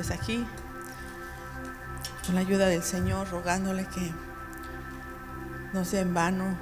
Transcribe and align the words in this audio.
Vez 0.00 0.12
aquí 0.12 0.46
con 2.24 2.34
la 2.34 2.40
ayuda 2.40 2.68
del 2.68 2.82
Señor, 2.82 3.28
rogándole 3.28 3.84
que 3.84 4.10
no 5.74 5.84
sea 5.84 6.00
en 6.00 6.14
vano 6.14 6.56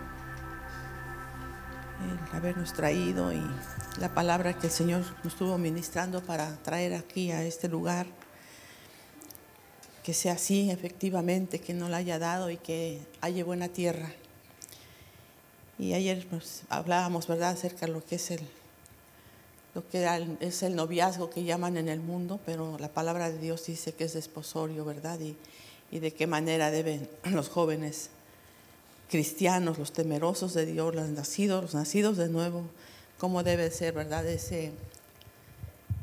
el 2.02 2.36
habernos 2.36 2.72
traído 2.72 3.32
y 3.32 3.40
la 4.00 4.12
palabra 4.12 4.54
que 4.54 4.66
el 4.66 4.72
Señor 4.72 5.04
nos 5.22 5.34
estuvo 5.34 5.56
ministrando 5.56 6.20
para 6.20 6.56
traer 6.64 6.94
aquí 6.94 7.30
a 7.30 7.44
este 7.44 7.68
lugar. 7.68 8.08
Que 10.02 10.14
sea 10.14 10.32
así, 10.32 10.72
efectivamente, 10.72 11.60
que 11.60 11.74
no 11.74 11.88
la 11.88 11.98
haya 11.98 12.18
dado 12.18 12.50
y 12.50 12.56
que 12.56 13.00
haya 13.20 13.44
buena 13.44 13.68
tierra. 13.68 14.10
Y 15.78 15.94
ayer 15.94 16.26
hablábamos, 16.70 17.28
¿verdad?, 17.28 17.50
acerca 17.50 17.86
de 17.86 17.92
lo 17.92 18.04
que 18.04 18.16
es 18.16 18.32
el 18.32 18.40
que 19.90 20.06
es 20.40 20.62
el 20.62 20.74
noviazgo 20.76 21.30
que 21.30 21.44
llaman 21.44 21.76
en 21.76 21.88
el 21.88 22.00
mundo, 22.00 22.40
pero 22.46 22.78
la 22.78 22.88
palabra 22.88 23.30
de 23.30 23.38
Dios 23.38 23.66
dice 23.66 23.92
que 23.92 24.04
es 24.04 24.14
desposorio, 24.14 24.84
¿verdad? 24.84 25.20
Y, 25.20 25.36
y 25.90 26.00
de 26.00 26.12
qué 26.12 26.26
manera 26.26 26.70
deben 26.70 27.08
los 27.24 27.48
jóvenes 27.48 28.10
cristianos, 29.08 29.78
los 29.78 29.92
temerosos 29.92 30.54
de 30.54 30.66
Dios, 30.66 30.94
los 30.94 31.08
nacidos, 31.08 31.62
los 31.62 31.74
nacidos 31.74 32.16
de 32.16 32.28
nuevo, 32.28 32.64
cómo 33.18 33.42
debe 33.42 33.70
ser, 33.70 33.94
¿verdad? 33.94 34.26
Ese, 34.26 34.72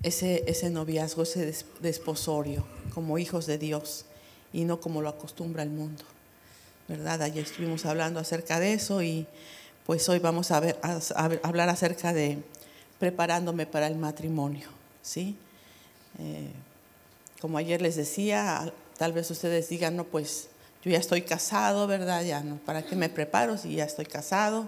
ese, 0.04 0.44
ese 0.48 0.70
noviazgo, 0.70 1.24
ese 1.24 1.54
desposorio, 1.82 2.66
como 2.94 3.18
hijos 3.18 3.46
de 3.46 3.58
Dios 3.58 4.06
y 4.54 4.64
no 4.66 4.80
como 4.80 5.02
lo 5.02 5.10
acostumbra 5.10 5.64
el 5.64 5.70
mundo, 5.70 6.04
¿verdad? 6.88 7.22
Ayer 7.22 7.44
estuvimos 7.44 7.86
hablando 7.86 8.20
acerca 8.20 8.60
de 8.60 8.74
eso 8.74 9.02
y 9.02 9.28
pues 9.86 10.08
hoy 10.10 10.20
vamos 10.20 10.50
a 10.50 10.64
hablar 11.44 11.70
acerca 11.70 12.12
de 12.12 12.40
preparándome 13.00 13.66
para 13.66 13.88
el 13.88 13.96
matrimonio, 13.96 14.70
¿sí? 15.02 15.36
Eh, 16.20 16.52
como 17.42 17.58
ayer 17.58 17.82
les 17.82 17.96
decía, 17.96 18.74
tal 18.98 19.14
vez 19.14 19.30
ustedes 19.30 19.70
digan, 19.70 19.96
no, 19.96 20.06
pues 20.06 20.48
yo 20.84 20.92
ya 20.92 20.98
estoy 20.98 21.24
casado, 21.24 21.88
¿verdad? 21.88 22.24
Ya 22.24 22.42
no, 22.42 22.58
¿para 22.58 22.86
qué 22.86 22.96
me 22.96 23.10
preparo 23.10 23.58
si 23.58 23.76
ya 23.76 23.86
estoy 23.86 24.06
casado? 24.06 24.68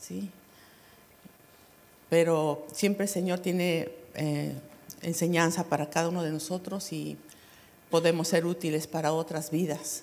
¿Sí? 0.00 0.30
Pero 2.10 2.66
siempre 2.72 3.04
el 3.04 3.10
Señor 3.10 3.38
tiene 3.38 3.90
eh, 4.14 4.52
enseñanza 5.02 5.64
para 5.64 5.88
cada 5.88 6.08
uno 6.08 6.22
de 6.22 6.30
nosotros 6.30 6.92
y 6.92 7.16
podemos 7.90 8.28
ser 8.28 8.44
útiles 8.44 8.86
para 8.86 9.12
otras 9.12 9.50
vidas, 9.50 10.02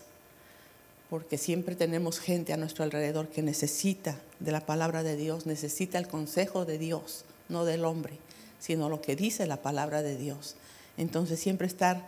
porque 1.09 1.37
siempre 1.37 1.75
tenemos 1.75 2.19
gente 2.19 2.53
a 2.53 2.57
nuestro 2.57 2.83
alrededor 2.83 3.27
que 3.27 3.41
necesita 3.41 4.19
de 4.39 4.51
la 4.51 4.65
palabra 4.65 5.03
de 5.03 5.15
Dios, 5.15 5.45
necesita 5.45 5.97
el 5.97 6.07
consejo 6.07 6.65
de 6.65 6.77
Dios 6.77 7.25
no 7.49 7.65
del 7.65 7.85
hombre, 7.85 8.17
sino 8.59 8.89
lo 8.89 9.01
que 9.01 9.15
dice 9.15 9.47
la 9.47 9.57
palabra 9.57 10.01
de 10.01 10.17
Dios. 10.17 10.55
Entonces 10.97 11.39
siempre 11.39 11.67
estar 11.67 12.05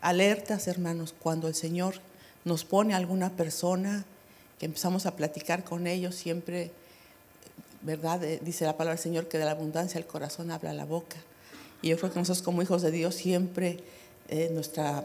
alertas, 0.00 0.68
hermanos, 0.68 1.14
cuando 1.18 1.48
el 1.48 1.54
Señor 1.54 1.94
nos 2.44 2.64
pone 2.64 2.94
a 2.94 2.96
alguna 2.96 3.30
persona, 3.30 4.04
que 4.58 4.66
empezamos 4.66 5.06
a 5.06 5.16
platicar 5.16 5.64
con 5.64 5.86
ellos, 5.86 6.14
siempre, 6.14 6.70
¿verdad? 7.82 8.22
Eh, 8.24 8.40
dice 8.42 8.66
la 8.66 8.76
palabra 8.76 8.96
del 8.96 9.02
Señor 9.02 9.28
que 9.28 9.38
de 9.38 9.46
la 9.46 9.52
abundancia 9.52 9.98
el 9.98 10.06
corazón 10.06 10.50
habla 10.50 10.72
la 10.72 10.84
boca. 10.84 11.16
Y 11.82 11.88
yo 11.88 11.96
creo 11.96 12.12
que 12.12 12.18
nosotros 12.18 12.42
como 12.42 12.60
hijos 12.60 12.82
de 12.82 12.90
Dios 12.90 13.14
siempre, 13.14 13.78
eh, 14.28 14.50
nuestra 14.52 15.04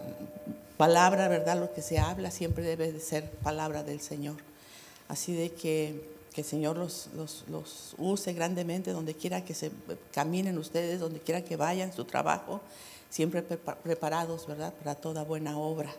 palabra, 0.77 1.27
¿verdad? 1.29 1.57
Lo 1.57 1.73
que 1.73 1.81
se 1.81 1.99
habla 1.99 2.31
siempre 2.31 2.65
debe 2.65 2.91
de 2.91 2.99
ser 2.99 3.29
palabra 3.31 3.83
del 3.83 4.01
Señor. 4.01 4.35
Así 5.07 5.33
de 5.33 5.51
que 5.51 6.14
que 6.35 6.41
el 6.41 6.47
Señor 6.47 6.75
los, 6.75 7.07
los, 7.15 7.95
use 7.97 8.33
grandemente 8.33 8.91
donde 8.91 9.15
quiera 9.15 9.45
que 9.45 9.53
se 9.53 9.71
caminen 10.11 10.57
ustedes, 10.57 10.99
donde 10.99 11.21
quiera 11.21 11.45
que 11.45 11.55
vayan, 11.55 11.93
su 11.93 12.03
trabajo, 12.03 12.59
siempre 13.09 13.41
preparados, 13.41 14.45
¿verdad?, 14.45 14.73
para 14.73 14.95
toda 14.95 15.23
buena 15.23 15.57
obra, 15.57 15.89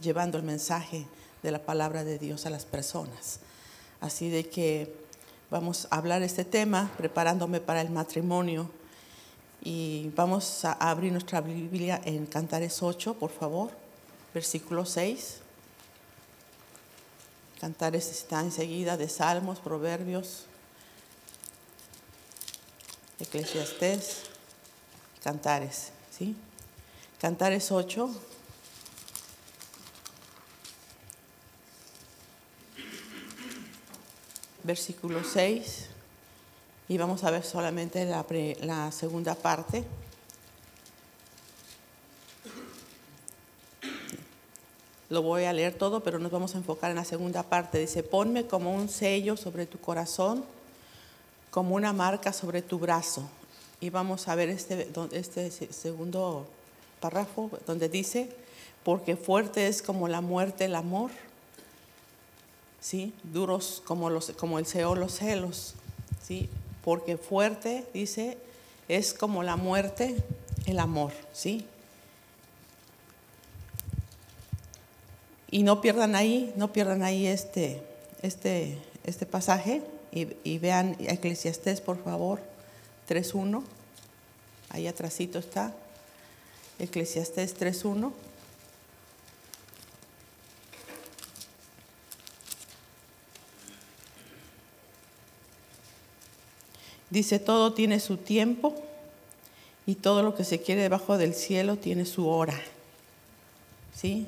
llevando 0.00 0.38
el 0.38 0.44
mensaje 0.44 1.06
de 1.42 1.50
la 1.50 1.58
palabra 1.58 2.04
de 2.04 2.18
Dios 2.18 2.46
a 2.46 2.50
las 2.50 2.64
personas. 2.64 3.40
Así 4.00 4.30
de 4.30 4.48
que 4.48 4.94
vamos 5.50 5.86
a 5.90 5.96
hablar 5.96 6.22
este 6.22 6.46
tema, 6.46 6.90
preparándome 6.96 7.60
para 7.60 7.82
el 7.82 7.90
matrimonio. 7.90 8.70
Y 9.62 10.10
vamos 10.16 10.64
a 10.64 10.72
abrir 10.72 11.12
nuestra 11.12 11.42
Biblia 11.42 12.00
en 12.06 12.24
Cantares 12.24 12.82
8, 12.82 13.14
por 13.18 13.30
favor, 13.30 13.70
versículo 14.32 14.86
6. 14.86 15.41
Cantares 17.62 18.10
está 18.10 18.40
enseguida 18.40 18.96
de 18.96 19.08
Salmos, 19.08 19.60
Proverbios, 19.60 20.46
Eclesiastés, 23.20 24.22
Cantares, 25.22 25.92
¿sí? 26.10 26.34
Cantares 27.20 27.70
8. 27.70 28.10
Versículo 34.64 35.22
6. 35.22 35.86
Y 36.88 36.98
vamos 36.98 37.22
a 37.22 37.30
ver 37.30 37.44
solamente 37.44 38.04
la, 38.06 38.26
la 38.62 38.90
segunda 38.90 39.36
parte. 39.36 39.84
Lo 45.12 45.20
voy 45.20 45.44
a 45.44 45.52
leer 45.52 45.74
todo, 45.74 46.02
pero 46.02 46.18
nos 46.18 46.32
vamos 46.32 46.54
a 46.54 46.56
enfocar 46.56 46.90
en 46.90 46.96
la 46.96 47.04
segunda 47.04 47.42
parte. 47.42 47.78
Dice, 47.78 48.02
ponme 48.02 48.46
como 48.46 48.74
un 48.74 48.88
sello 48.88 49.36
sobre 49.36 49.66
tu 49.66 49.76
corazón, 49.76 50.42
como 51.50 51.74
una 51.74 51.92
marca 51.92 52.32
sobre 52.32 52.62
tu 52.62 52.78
brazo. 52.78 53.28
Y 53.78 53.90
vamos 53.90 54.26
a 54.26 54.34
ver 54.34 54.48
este, 54.48 54.88
este 55.12 55.50
segundo 55.50 56.46
párrafo 56.98 57.50
donde 57.66 57.90
dice, 57.90 58.30
porque 58.84 59.16
fuerte 59.16 59.68
es 59.68 59.82
como 59.82 60.08
la 60.08 60.22
muerte 60.22 60.64
el 60.64 60.74
amor, 60.74 61.10
¿sí? 62.80 63.12
duros 63.22 63.82
como, 63.84 64.08
el 64.08 64.66
Seol 64.66 64.98
los 64.98 65.18
celos, 65.18 65.74
¿sí? 66.26 66.48
porque 66.82 67.18
fuerte, 67.18 67.86
dice, 67.92 68.38
es 68.88 69.12
como 69.12 69.42
la 69.42 69.56
muerte 69.56 70.16
el 70.64 70.78
amor, 70.78 71.12
¿sí? 71.34 71.66
Y 75.52 75.64
no 75.64 75.82
pierdan 75.82 76.16
ahí, 76.16 76.50
no 76.56 76.72
pierdan 76.72 77.02
ahí 77.02 77.26
este, 77.26 77.82
este, 78.22 78.78
este 79.04 79.26
pasaje 79.26 79.82
y, 80.10 80.58
vean 80.58 80.96
Eclesiastés, 80.98 81.82
por 81.82 82.02
favor, 82.02 82.40
3.1. 83.06 83.62
Ahí 84.70 84.86
atrásito 84.86 85.38
está. 85.38 85.74
Eclesiastés 86.78 87.54
3.1. 87.54 88.12
Dice, 97.10 97.38
todo 97.38 97.74
tiene 97.74 98.00
su 98.00 98.16
tiempo 98.16 98.74
y 99.84 99.96
todo 99.96 100.22
lo 100.22 100.34
que 100.34 100.44
se 100.44 100.62
quiere 100.62 100.80
debajo 100.80 101.18
del 101.18 101.34
cielo 101.34 101.76
tiene 101.76 102.06
su 102.06 102.26
hora. 102.26 102.58
¿Sí? 103.94 104.26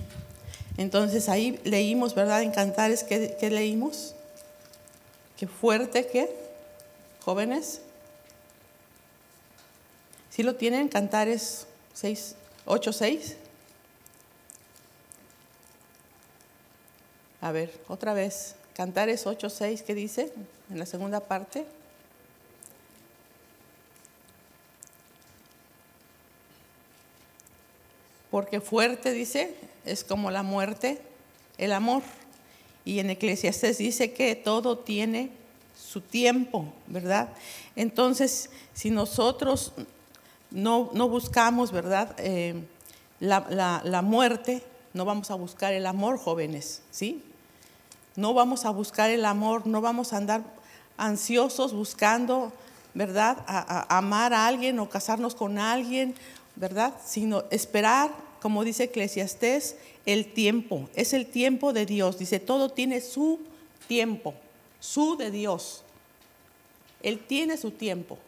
Entonces 0.76 1.28
ahí 1.28 1.60
leímos, 1.64 2.14
¿verdad? 2.14 2.42
En 2.42 2.50
Cantares, 2.50 3.04
¿qué, 3.04 3.48
leímos? 3.50 4.14
Qué 5.36 5.46
fuerte 5.46 6.06
que, 6.06 6.34
jóvenes. 7.24 7.80
¿Sí 10.30 10.42
lo 10.42 10.56
tienen? 10.56 10.88
Cantares 10.88 11.66
6, 11.92 12.34
8, 12.64 12.92
6. 12.92 13.36
A 17.40 17.52
ver, 17.52 17.72
otra 17.88 18.14
vez. 18.14 18.56
Cantares 18.74 19.26
8, 19.26 19.48
6, 19.48 19.82
¿qué 19.82 19.94
dice 19.94 20.32
en 20.70 20.78
la 20.80 20.86
segunda 20.86 21.20
parte? 21.20 21.64
Porque 28.32 28.60
fuerte, 28.60 29.12
dice, 29.12 29.54
es 29.84 30.04
como 30.04 30.30
la 30.30 30.42
muerte, 30.42 31.00
el 31.58 31.72
amor. 31.72 32.02
Y 32.84 32.98
en 32.98 33.10
Eclesiastes 33.10 33.78
dice 33.78 34.12
que 34.12 34.34
todo 34.36 34.78
tiene 34.78 35.30
su 35.76 36.00
tiempo, 36.00 36.66
¿verdad? 36.86 37.30
Entonces, 37.76 38.50
si 38.72 38.90
nosotros 38.90 39.72
no, 40.50 40.84
buscamos, 41.08 41.72
¿verdad? 41.72 42.14
Eh, 42.18 42.64
la, 43.20 43.80
la, 43.84 44.02
muerte, 44.02 44.62
no 44.92 45.04
vamos 45.04 45.30
a 45.30 45.34
buscar 45.34 45.72
el 45.72 45.86
amor, 45.86 46.18
jóvenes, 46.18 46.82
¿sí? 46.90 47.22
No 48.16 48.34
vamos 48.34 48.64
a 48.64 48.70
buscar 48.70 49.10
el 49.10 49.24
amor, 49.24 49.66
no 49.66 49.80
vamos 49.80 50.12
a 50.12 50.18
andar 50.18 50.42
ansiosos 50.96 51.72
buscando, 51.72 52.52
¿verdad? 52.92 53.38
a 53.48 53.98
amar 53.98 54.32
a 54.32 54.46
alguien 54.46 54.78
o 54.78 54.88
casarnos 54.88 55.34
con 55.34 55.58
alguien, 55.58 56.14
¿verdad? 56.54 56.94
Sino 57.04 57.42
esperar 57.50 58.10
como 58.44 58.62
dice 58.62 58.84
Eclesiastés, 58.84 59.76
el 60.04 60.34
tiempo, 60.34 60.90
es 60.94 61.14
el 61.14 61.24
tiempo 61.24 61.72
de 61.72 61.86
Dios. 61.86 62.18
Dice, 62.18 62.40
todo 62.40 62.68
tiene 62.68 63.00
su 63.00 63.40
tiempo, 63.88 64.34
su 64.80 65.16
de 65.16 65.30
Dios. 65.30 65.82
Él 67.02 67.20
tiene 67.26 67.56
su 67.56 67.70
tiempo. 67.70 68.18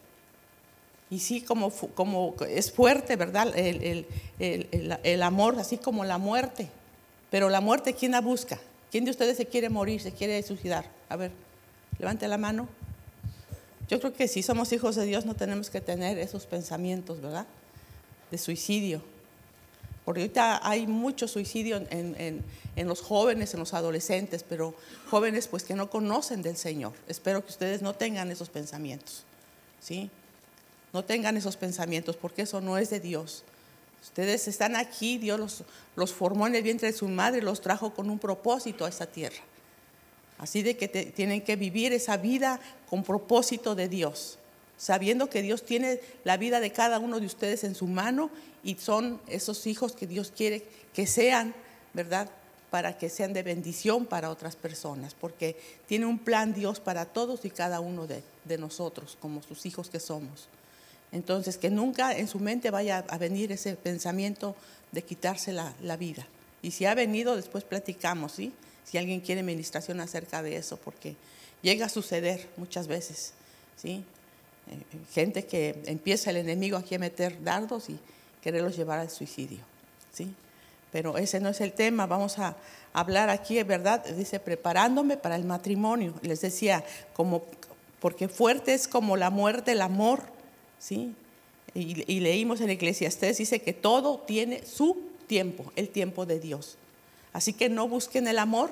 Y 1.11 1.19
sí, 1.19 1.41
como, 1.41 1.69
como 1.69 2.33
es 2.49 2.71
fuerte, 2.71 3.15
¿verdad? 3.15 3.55
El, 3.55 4.07
el, 4.39 4.97
el, 5.03 5.21
amor, 5.21 5.59
así 5.59 5.77
como 5.77 6.03
la 6.03 6.17
muerte. 6.17 6.67
Pero 7.29 7.49
la 7.49 7.61
muerte, 7.61 7.93
¿quién 7.93 8.13
la 8.13 8.21
busca? 8.21 8.59
¿Quién 8.89 9.05
de 9.05 9.11
ustedes 9.11 9.37
se 9.37 9.45
quiere 9.45 9.69
morir, 9.69 10.01
se 10.01 10.13
quiere 10.13 10.41
suicidar? 10.41 10.89
A 11.09 11.15
ver, 11.15 11.29
levante 11.99 12.27
la 12.27 12.39
mano. 12.39 12.67
Yo 13.87 13.99
creo 13.99 14.13
que 14.13 14.27
si 14.27 14.41
somos 14.41 14.73
hijos 14.73 14.95
de 14.95 15.05
Dios 15.05 15.27
no 15.27 15.35
tenemos 15.35 15.69
que 15.69 15.79
tener 15.79 16.17
esos 16.17 16.47
pensamientos, 16.47 17.21
¿verdad? 17.21 17.45
De 18.31 18.39
suicidio. 18.39 19.03
Porque 20.07 20.21
ahorita 20.21 20.65
hay 20.65 20.87
mucho 20.87 21.27
suicidio 21.27 21.75
en, 21.89 22.41
en, 22.77 22.87
los 22.87 23.01
jóvenes, 23.01 23.53
en 23.53 23.59
los 23.59 23.73
adolescentes, 23.73 24.41
pero 24.41 24.73
jóvenes 25.11 25.49
pues 25.49 25.65
que 25.65 25.75
no 25.75 25.89
conocen 25.89 26.41
del 26.41 26.55
Señor. 26.55 26.93
Espero 27.09 27.43
que 27.43 27.51
ustedes 27.51 27.81
no 27.81 27.93
tengan 27.93 28.31
esos 28.31 28.47
pensamientos, 28.47 29.25
¿sí? 29.81 30.09
No 30.93 31.03
tengan 31.03 31.35
esos 31.35 31.57
pensamientos 31.57 32.15
porque 32.15 32.43
eso 32.43 32.61
no 32.61 32.77
es 32.77 32.89
de 32.89 33.01
Dios. 33.01 33.43
Ustedes 34.01 34.47
están 34.47 34.77
aquí, 34.77 35.17
Dios 35.17 35.41
los, 35.41 35.63
los 35.97 36.13
formó 36.13 36.47
en 36.47 36.55
el 36.55 36.63
vientre 36.63 36.89
de 36.89 36.97
su 36.97 37.09
madre 37.09 37.41
los 37.41 37.59
trajo 37.59 37.93
con 37.93 38.09
un 38.09 38.17
propósito 38.17 38.85
a 38.85 38.89
esta 38.89 39.07
tierra. 39.07 39.43
Así 40.37 40.63
de 40.63 40.77
que 40.77 40.87
tienen 40.87 41.41
que 41.41 41.57
vivir 41.57 41.91
esa 41.91 42.15
vida 42.15 42.61
con 42.89 43.03
propósito 43.03 43.75
de 43.75 43.89
Dios 43.89 44.39
sabiendo 44.77 45.29
que 45.29 45.41
Dios 45.41 45.63
tiene 45.65 45.99
la 46.23 46.37
vida 46.37 46.59
de 46.59 46.71
cada 46.71 46.99
uno 46.99 47.19
de 47.19 47.25
ustedes 47.25 47.63
en 47.63 47.75
su 47.75 47.87
mano 47.87 48.29
y 48.63 48.75
son 48.75 49.19
esos 49.27 49.65
hijos 49.67 49.93
que 49.93 50.07
Dios 50.07 50.31
quiere 50.35 50.63
que 50.93 51.07
sean, 51.07 51.53
¿verdad? 51.93 52.29
Para 52.69 52.97
que 52.97 53.09
sean 53.09 53.33
de 53.33 53.43
bendición 53.43 54.05
para 54.05 54.29
otras 54.29 54.55
personas, 54.55 55.15
porque 55.15 55.57
tiene 55.87 56.05
un 56.05 56.19
plan 56.19 56.53
Dios 56.53 56.79
para 56.79 57.05
todos 57.05 57.43
y 57.45 57.49
cada 57.49 57.79
uno 57.79 58.07
de, 58.07 58.23
nosotros, 58.57 59.17
como 59.19 59.41
sus 59.41 59.65
hijos 59.65 59.89
que 59.89 59.99
somos. 59.99 60.47
Entonces, 61.11 61.57
que 61.57 61.69
nunca 61.69 62.15
en 62.15 62.27
su 62.27 62.39
mente 62.39 62.69
vaya 62.69 63.05
a 63.07 63.17
venir 63.17 63.51
ese 63.51 63.75
pensamiento 63.75 64.55
de 64.91 65.01
quitarse 65.01 65.53
la, 65.53 65.73
la 65.81 65.97
vida. 65.97 66.27
Y 66.61 66.71
si 66.71 66.85
ha 66.85 66.95
venido, 66.95 67.35
después 67.35 67.63
platicamos, 67.63 68.33
¿sí? 68.33 68.53
Si 68.83 68.97
alguien 68.97 69.21
quiere 69.21 69.41
administración 69.41 69.99
acerca 70.01 70.41
de 70.41 70.57
eso, 70.57 70.77
porque 70.77 71.15
llega 71.61 71.85
a 71.85 71.89
suceder 71.89 72.49
muchas 72.57 72.87
veces, 72.87 73.33
¿sí? 73.75 74.03
Eh, 74.69 74.83
gente 75.13 75.45
que 75.45 75.81
empieza 75.85 76.29
el 76.29 76.37
enemigo 76.37 76.77
aquí 76.77 76.95
a 76.95 76.99
meter 76.99 77.43
dardos 77.43 77.89
y 77.89 77.99
quererlos 78.41 78.75
llevar 78.75 78.99
al 78.99 79.09
suicidio. 79.09 79.59
¿sí? 80.13 80.33
Pero 80.91 81.17
ese 81.17 81.39
no 81.39 81.49
es 81.49 81.61
el 81.61 81.73
tema, 81.73 82.05
vamos 82.05 82.39
a 82.39 82.55
hablar 82.93 83.29
aquí, 83.29 83.61
¿verdad? 83.63 84.05
Dice, 84.05 84.39
preparándome 84.39 85.17
para 85.17 85.35
el 85.35 85.43
matrimonio. 85.43 86.13
Les 86.21 86.41
decía, 86.41 86.83
como, 87.13 87.43
porque 87.99 88.27
fuerte 88.27 88.73
es 88.73 88.87
como 88.87 89.17
la 89.17 89.29
muerte, 89.29 89.73
el 89.73 89.81
amor, 89.81 90.21
¿sí? 90.79 91.13
Y, 91.73 92.19
leímos 92.21 92.61
en 92.61 92.71
Eclesiastés, 92.71 93.37
dice 93.37 93.61
que 93.61 93.73
todo 93.73 94.19
tiene 94.19 94.65
su 94.65 94.97
tiempo, 95.27 95.71
el 95.75 95.89
tiempo 95.89 96.25
de 96.25 96.39
Dios. 96.39 96.77
Así 97.33 97.53
que 97.53 97.69
no 97.69 97.87
busquen 97.87 98.27
el 98.27 98.39
amor, 98.39 98.71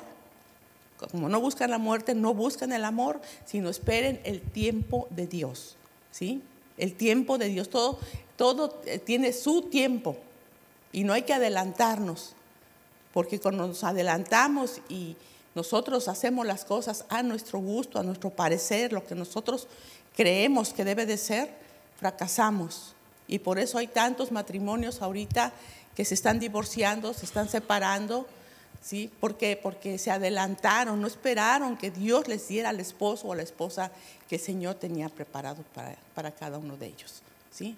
como 1.11 1.29
no 1.29 1.39
buscan 1.39 1.69
la 1.69 1.77
muerte, 1.77 2.15
no 2.15 2.33
buscan 2.33 2.71
el 2.71 2.83
amor, 2.83 3.21
sino 3.45 3.69
esperen 3.69 4.19
el 4.23 4.41
tiempo 4.41 5.07
de 5.11 5.27
Dios. 5.27 5.75
¿Sí? 6.15 6.41
El 6.77 6.93
tiempo 6.93 7.37
de 7.37 7.49
Dios, 7.49 7.69
todo, 7.69 7.99
todo 8.37 8.81
eh, 8.85 8.99
tiene 8.99 9.33
su 9.33 9.63
tiempo 9.63 10.15
y 10.93 11.03
no 11.03 11.11
hay 11.11 11.23
que 11.23 11.33
adelantarnos, 11.33 12.35
porque 13.13 13.39
cuando 13.39 13.67
nos 13.67 13.83
adelantamos 13.83 14.79
y 14.87 15.17
nosotros 15.55 16.07
hacemos 16.07 16.45
las 16.45 16.63
cosas 16.63 17.03
a 17.09 17.21
nuestro 17.21 17.59
gusto, 17.59 17.99
a 17.99 18.03
nuestro 18.03 18.29
parecer, 18.29 18.93
lo 18.93 19.05
que 19.05 19.13
nosotros 19.13 19.67
creemos 20.15 20.71
que 20.71 20.85
debe 20.85 21.05
de 21.05 21.17
ser, 21.17 21.53
fracasamos. 21.97 22.93
Y 23.27 23.39
por 23.39 23.59
eso 23.59 23.77
hay 23.77 23.87
tantos 23.87 24.31
matrimonios 24.31 25.01
ahorita 25.01 25.51
que 25.95 26.05
se 26.05 26.13
están 26.13 26.39
divorciando, 26.39 27.13
se 27.13 27.25
están 27.25 27.49
separando, 27.49 28.25
¿sí? 28.85 29.09
¿Por 29.19 29.35
qué? 29.35 29.57
Porque 29.61 29.97
se 29.97 30.11
adelantaron, 30.11 31.01
no 31.01 31.07
esperaron 31.07 31.75
que 31.75 31.89
Dios 31.89 32.27
les 32.27 32.47
diera 32.47 32.69
al 32.69 32.79
esposo 32.79 33.27
o 33.27 33.33
a 33.33 33.35
la 33.35 33.41
esposa 33.41 33.91
que 34.29 34.35
el 34.35 34.41
Señor 34.41 34.75
tenía 34.75 35.09
preparado 35.09 35.63
para, 35.73 35.95
para 36.13 36.29
cada 36.31 36.59
uno 36.59 36.77
de 36.77 36.87
ellos, 36.87 37.23
¿sí? 37.51 37.75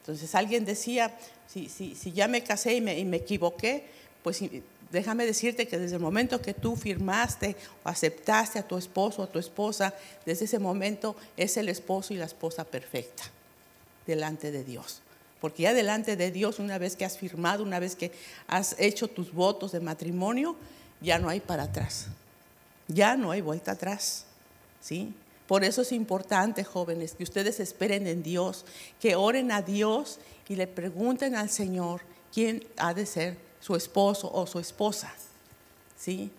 Entonces 0.00 0.34
alguien 0.34 0.64
decía, 0.64 1.16
si, 1.46 1.68
si, 1.68 1.94
si 1.94 2.10
ya 2.10 2.26
me 2.26 2.42
casé 2.42 2.74
y 2.74 2.80
me, 2.80 2.98
y 2.98 3.04
me 3.04 3.18
equivoqué, 3.18 3.84
pues 4.24 4.42
déjame 4.90 5.24
decirte 5.24 5.68
que 5.68 5.78
desde 5.78 5.96
el 5.96 6.02
momento 6.02 6.42
que 6.42 6.52
tú 6.52 6.74
firmaste 6.74 7.54
o 7.84 7.88
aceptaste 7.88 8.58
a 8.58 8.66
tu 8.66 8.76
esposo 8.76 9.22
o 9.22 9.24
a 9.26 9.30
tu 9.30 9.38
esposa, 9.38 9.94
desde 10.26 10.46
ese 10.46 10.58
momento 10.58 11.14
es 11.36 11.56
el 11.58 11.68
esposo 11.68 12.12
y 12.12 12.16
la 12.16 12.24
esposa 12.24 12.64
perfecta 12.64 13.22
delante 14.04 14.50
de 14.50 14.64
Dios. 14.64 15.00
Porque 15.40 15.62
ya 15.62 15.72
delante 15.72 16.16
de 16.16 16.30
Dios, 16.30 16.58
una 16.58 16.78
vez 16.78 16.96
que 16.96 17.04
has 17.04 17.16
firmado, 17.16 17.62
una 17.62 17.78
vez 17.78 17.96
que 17.96 18.12
has 18.46 18.76
hecho 18.78 19.08
tus 19.08 19.32
votos 19.32 19.72
de 19.72 19.80
matrimonio, 19.80 20.56
ya 21.00 21.18
no 21.18 21.28
hay 21.28 21.40
para 21.40 21.64
atrás. 21.64 22.08
Ya 22.88 23.16
no 23.16 23.30
hay 23.30 23.40
vuelta 23.40 23.72
atrás. 23.72 24.26
¿Sí? 24.80 25.14
Por 25.46 25.64
eso 25.64 25.82
es 25.82 25.92
importante, 25.92 26.62
jóvenes, 26.62 27.14
que 27.14 27.24
ustedes 27.24 27.58
esperen 27.58 28.06
en 28.06 28.22
Dios, 28.22 28.64
que 29.00 29.16
oren 29.16 29.50
a 29.50 29.62
Dios 29.62 30.18
y 30.48 30.56
le 30.56 30.66
pregunten 30.66 31.34
al 31.34 31.48
Señor 31.50 32.02
quién 32.32 32.64
ha 32.76 32.92
de 32.94 33.06
ser 33.06 33.36
su 33.60 33.74
esposo 33.76 34.30
o 34.32 34.46
su 34.46 34.58
esposa. 34.58 35.12
¿Sí? 35.96 36.30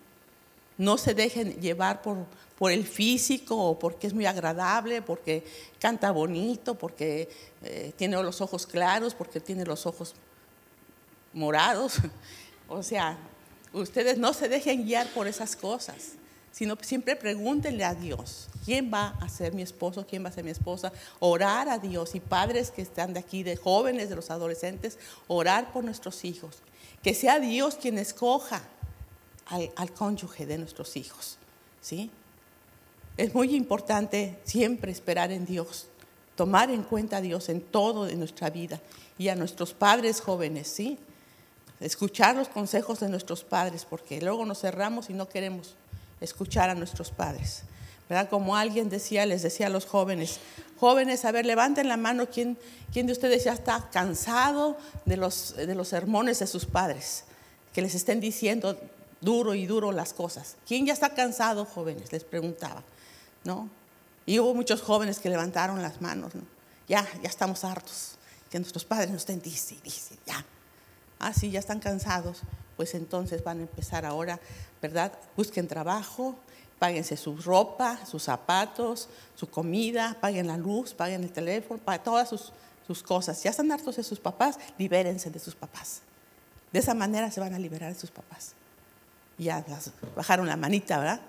No 0.78 0.98
se 0.98 1.14
dejen 1.14 1.60
llevar 1.60 2.02
por, 2.02 2.26
por 2.62 2.72
el 2.72 2.86
físico 2.86 3.80
porque 3.80 4.06
es 4.06 4.14
muy 4.14 4.28
agradable, 4.28 5.02
porque 5.02 5.44
canta 5.80 6.12
bonito, 6.12 6.76
porque 6.76 7.28
eh, 7.64 7.92
tiene 7.98 8.22
los 8.22 8.40
ojos 8.40 8.68
claros, 8.68 9.16
porque 9.16 9.40
tiene 9.40 9.66
los 9.66 9.88
ojos 9.88 10.14
morados. 11.34 11.96
o 12.70 12.84
sea, 12.84 13.18
ustedes 13.74 14.20
no 14.20 14.32
se 14.34 14.48
dejen 14.48 14.86
guiar 14.86 15.08
por 15.08 15.26
esas 15.26 15.56
cosas, 15.56 16.10
sino 16.52 16.78
siempre 16.82 17.16
pregúntenle 17.16 17.84
a 17.84 17.96
Dios, 17.96 18.48
¿quién 18.64 18.94
va 18.94 19.18
a 19.20 19.28
ser 19.28 19.56
mi 19.56 19.64
esposo? 19.64 20.06
¿Quién 20.08 20.24
va 20.24 20.30
a 20.30 20.32
ser 20.32 20.44
mi 20.44 20.52
esposa? 20.52 20.94
Orar 21.20 21.68
a 21.68 21.80
Dios 21.80 22.14
y 22.14 22.20
padres 22.20 22.70
que 22.70 22.84
están 22.84 23.16
de 23.16 23.22
aquí, 23.22 23.42
de 23.42 23.56
jóvenes, 23.56 24.08
de 24.08 24.16
los 24.18 24.30
adolescentes, 24.30 25.00
orar 25.28 25.74
por 25.74 25.84
nuestros 25.84 26.24
hijos. 26.26 26.60
Que 27.02 27.16
sea 27.16 27.40
Dios 27.40 27.74
quien 27.74 27.98
escoja 27.98 28.62
al, 29.48 29.72
al 29.76 29.92
cónyuge 29.92 30.46
de 30.46 30.60
nuestros 30.60 30.96
hijos. 30.96 31.40
¿Sí? 31.82 32.12
Es 33.18 33.34
muy 33.34 33.56
importante 33.56 34.38
siempre 34.46 34.92
esperar 34.92 35.32
en 35.32 35.46
Dios, 35.46 35.88
tomar 36.36 36.72
en 36.72 36.84
cuenta 36.84 37.18
a 37.18 37.22
Dios 37.22 37.50
en 37.50 37.62
todo 37.62 38.06
de 38.06 38.16
nuestra 38.16 38.50
vida 38.50 38.80
y 39.18 39.30
a 39.30 39.36
nuestros 39.36 39.74
padres 39.74 40.22
jóvenes, 40.22 40.68
¿sí? 40.68 40.98
Escuchar 41.80 42.36
los 42.36 42.48
consejos 42.48 43.00
de 43.00 43.10
nuestros 43.10 43.44
padres, 43.44 43.86
porque 43.90 44.22
luego 44.22 44.46
nos 44.46 44.62
cerramos 44.62 45.10
y 45.10 45.14
no 45.14 45.28
queremos 45.28 45.76
escuchar 46.22 46.70
a 46.70 46.76
nuestros 46.76 47.12
padres. 47.12 47.64
¿Verdad? 48.08 48.30
Como 48.30 48.56
alguien 48.56 48.90
decía, 48.90 49.26
les 49.26 49.42
decía 49.42 49.68
a 49.68 49.70
los 49.70 49.86
jóvenes, 49.86 50.40
jóvenes, 50.80 51.26
a 51.26 51.32
ver, 51.32 51.46
levanten 51.46 51.88
la 51.88 51.98
mano, 51.98 52.28
¿quién, 52.30 52.58
quién 52.92 53.08
de 53.08 53.14
ustedes 53.14 53.46
ya 53.46 53.54
está 53.54 53.90
cansado 53.92 54.78
de 55.06 55.18
los, 55.18 55.56
de 55.56 55.76
los 55.76 55.88
sermones 55.88 56.40
de 56.40 56.48
sus 56.48 56.66
padres? 56.66 57.24
Que 57.74 57.82
les 57.82 57.96
estén 57.96 58.20
diciendo 58.20 58.78
duro 59.22 59.54
y 59.54 59.66
duro 59.66 59.92
las 59.92 60.14
cosas. 60.14 60.58
¿Quién 60.68 60.86
ya 60.86 60.94
está 60.94 61.14
cansado, 61.14 61.66
jóvenes? 61.66 62.12
Les 62.12 62.24
preguntaba. 62.24 62.84
¿No? 63.44 63.70
Y 64.26 64.40
hubo 64.40 64.54
muchos 64.54 64.82
jóvenes 64.82 65.20
que 65.20 65.30
levantaron 65.30 65.82
las 65.82 66.02
manos, 66.02 66.36
¿no? 66.36 66.44
Ya, 66.88 67.08
ya 67.22 67.30
estamos 67.30 67.64
hartos, 67.64 68.18
que 68.50 68.60
nuestros 68.60 68.86
padres 68.86 69.10
nos 69.10 69.22
estén, 69.22 69.42
dice, 69.42 69.78
dice, 69.84 70.18
ya. 70.26 70.46
Ah, 71.20 71.34
sí, 71.34 71.52
ya 71.52 71.60
están 71.60 71.80
cansados, 71.80 72.42
pues 72.78 72.96
entonces 72.96 73.44
van 73.44 73.60
a 73.60 73.62
empezar 73.62 74.06
ahora, 74.06 74.40
¿verdad? 74.82 75.14
Busquen 75.38 75.68
trabajo, 75.68 76.36
páguense 76.80 77.16
su 77.16 77.38
ropa, 77.38 78.04
sus 78.06 78.24
zapatos, 78.24 79.08
su 79.36 79.50
comida, 79.50 80.18
paguen 80.20 80.48
la 80.48 80.58
luz, 80.58 80.94
paguen 80.94 81.24
el 81.24 81.32
teléfono, 81.32 81.80
paguen 81.80 82.04
todas 82.04 82.28
sus, 82.28 82.52
sus 82.88 83.04
cosas. 83.04 83.42
Ya 83.44 83.52
están 83.52 83.72
hartos 83.72 83.98
de 83.98 84.04
sus 84.04 84.20
papás, 84.20 84.58
libérense 84.78 85.30
de 85.30 85.40
sus 85.40 85.54
papás. 85.54 86.02
De 86.72 86.80
esa 86.80 86.94
manera 86.94 87.30
se 87.30 87.40
van 87.40 87.54
a 87.54 87.60
liberar 87.60 87.94
de 87.94 88.00
sus 88.00 88.10
papás. 88.10 88.54
Ya 89.38 89.64
bajaron 90.16 90.48
la 90.48 90.58
manita, 90.58 90.98
¿verdad? 90.98 91.22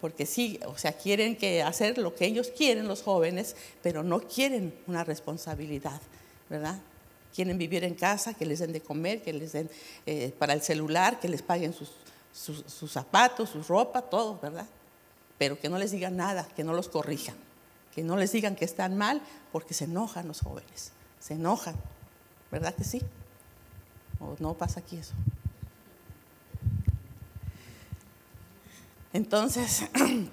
Porque 0.00 0.24
sí, 0.24 0.58
o 0.66 0.78
sea, 0.78 0.92
quieren 0.92 1.36
que 1.36 1.62
hacer 1.62 1.98
lo 1.98 2.14
que 2.14 2.24
ellos 2.24 2.50
quieren 2.56 2.88
los 2.88 3.02
jóvenes, 3.02 3.54
pero 3.82 4.02
no 4.02 4.20
quieren 4.20 4.74
una 4.86 5.04
responsabilidad, 5.04 6.00
¿verdad? 6.48 6.80
Quieren 7.34 7.58
vivir 7.58 7.84
en 7.84 7.94
casa, 7.94 8.34
que 8.34 8.46
les 8.46 8.60
den 8.60 8.72
de 8.72 8.80
comer, 8.80 9.22
que 9.22 9.32
les 9.32 9.52
den 9.52 9.70
eh, 10.06 10.32
para 10.38 10.54
el 10.54 10.62
celular, 10.62 11.20
que 11.20 11.28
les 11.28 11.42
paguen 11.42 11.74
sus, 11.74 11.92
sus, 12.32 12.90
zapatos, 12.90 13.50
su 13.50 13.62
ropa, 13.62 14.02
todo, 14.02 14.38
¿verdad? 14.40 14.66
Pero 15.38 15.58
que 15.58 15.68
no 15.68 15.78
les 15.78 15.90
digan 15.90 16.16
nada, 16.16 16.48
que 16.56 16.64
no 16.64 16.72
los 16.72 16.88
corrijan, 16.88 17.36
que 17.94 18.02
no 18.02 18.16
les 18.16 18.32
digan 18.32 18.56
que 18.56 18.64
están 18.64 18.96
mal, 18.96 19.20
porque 19.52 19.74
se 19.74 19.84
enojan 19.84 20.26
los 20.28 20.40
jóvenes, 20.40 20.92
se 21.20 21.34
enojan, 21.34 21.76
¿verdad 22.50 22.74
que 22.74 22.84
sí? 22.84 23.02
¿O 24.18 24.34
no 24.38 24.54
pasa 24.54 24.80
aquí 24.80 24.96
eso? 24.96 25.14
Entonces, 29.12 29.86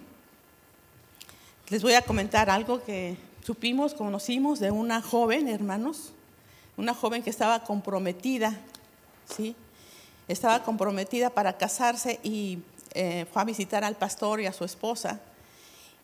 les 1.69 1.81
voy 1.81 1.93
a 1.93 2.03
comentar 2.03 2.49
algo 2.49 2.83
que 2.83 3.17
supimos, 3.43 3.95
conocimos 3.95 4.59
de 4.59 4.69
una 4.69 5.01
joven, 5.01 5.47
hermanos, 5.47 6.13
una 6.77 6.93
joven 6.93 7.23
que 7.23 7.31
estaba 7.31 7.63
comprometida, 7.63 8.55
¿sí? 9.25 9.55
Estaba 10.27 10.63
comprometida 10.63 11.31
para 11.31 11.57
casarse 11.57 12.19
y 12.21 12.59
eh, 12.93 13.25
fue 13.31 13.41
a 13.41 13.45
visitar 13.45 13.83
al 13.83 13.95
pastor 13.95 14.41
y 14.41 14.45
a 14.45 14.53
su 14.53 14.63
esposa. 14.63 15.19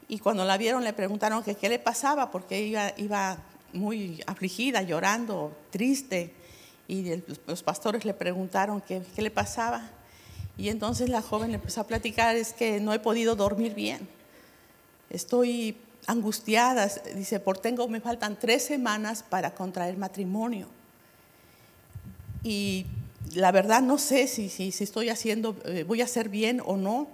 Y 0.07 0.19
cuando 0.19 0.43
la 0.43 0.57
vieron 0.57 0.83
le 0.83 0.93
preguntaron 0.93 1.43
que 1.43 1.55
qué 1.55 1.69
le 1.69 1.77
pasaba, 1.77 2.31
porque 2.31 2.61
iba, 2.61 2.91
iba 2.97 3.37
muy 3.71 4.23
afligida, 4.25 4.81
llorando, 4.81 5.55
triste. 5.69 6.33
Y 6.87 7.21
los 7.45 7.61
pastores 7.61 8.03
le 8.03 8.13
preguntaron 8.13 8.81
qué, 8.81 9.03
qué 9.15 9.21
le 9.21 9.31
pasaba. 9.31 9.89
Y 10.57 10.69
entonces 10.69 11.09
la 11.09 11.21
joven 11.21 11.49
le 11.49 11.55
empezó 11.55 11.81
a 11.81 11.87
platicar, 11.87 12.35
es 12.35 12.53
que 12.53 12.79
no 12.79 12.93
he 12.93 12.99
podido 12.99 13.35
dormir 13.35 13.73
bien. 13.73 14.07
Estoy 15.09 15.77
angustiada, 16.05 16.89
dice, 17.15 17.39
por 17.39 17.57
tengo, 17.57 17.87
me 17.87 18.01
faltan 18.01 18.37
tres 18.39 18.63
semanas 18.63 19.23
para 19.23 19.53
contraer 19.55 19.97
matrimonio. 19.97 20.67
Y 22.43 22.85
la 23.33 23.51
verdad 23.51 23.81
no 23.81 23.97
sé 23.97 24.27
si, 24.27 24.49
si, 24.49 24.69
estoy 24.83 25.09
haciendo, 25.09 25.55
eh, 25.65 25.83
voy 25.83 26.01
a 26.01 26.05
hacer 26.05 26.29
bien 26.29 26.61
o 26.65 26.77
no, 26.77 27.07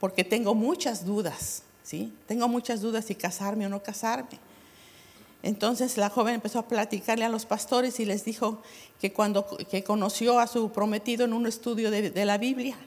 porque 0.00 0.24
tengo 0.24 0.54
muchas 0.54 1.04
dudas, 1.04 1.62
¿sí? 1.82 2.12
Tengo 2.26 2.48
muchas 2.48 2.80
dudas 2.80 3.04
si 3.04 3.14
casarme 3.14 3.66
o 3.66 3.68
no 3.68 3.82
casarme. 3.82 4.38
Entonces 5.44 5.98
la 5.98 6.08
joven 6.08 6.36
empezó 6.36 6.58
a 6.58 6.68
platicarle 6.68 7.26
a 7.26 7.28
los 7.28 7.44
pastores 7.44 8.00
y 8.00 8.06
les 8.06 8.24
dijo 8.24 8.62
que 8.98 9.12
cuando 9.12 9.46
que 9.70 9.84
conoció 9.84 10.38
a 10.38 10.46
su 10.46 10.72
prometido 10.72 11.26
en 11.26 11.34
un 11.34 11.46
estudio 11.46 11.90
de, 11.90 12.24
la 12.24 12.38
Biblia, 12.38 12.78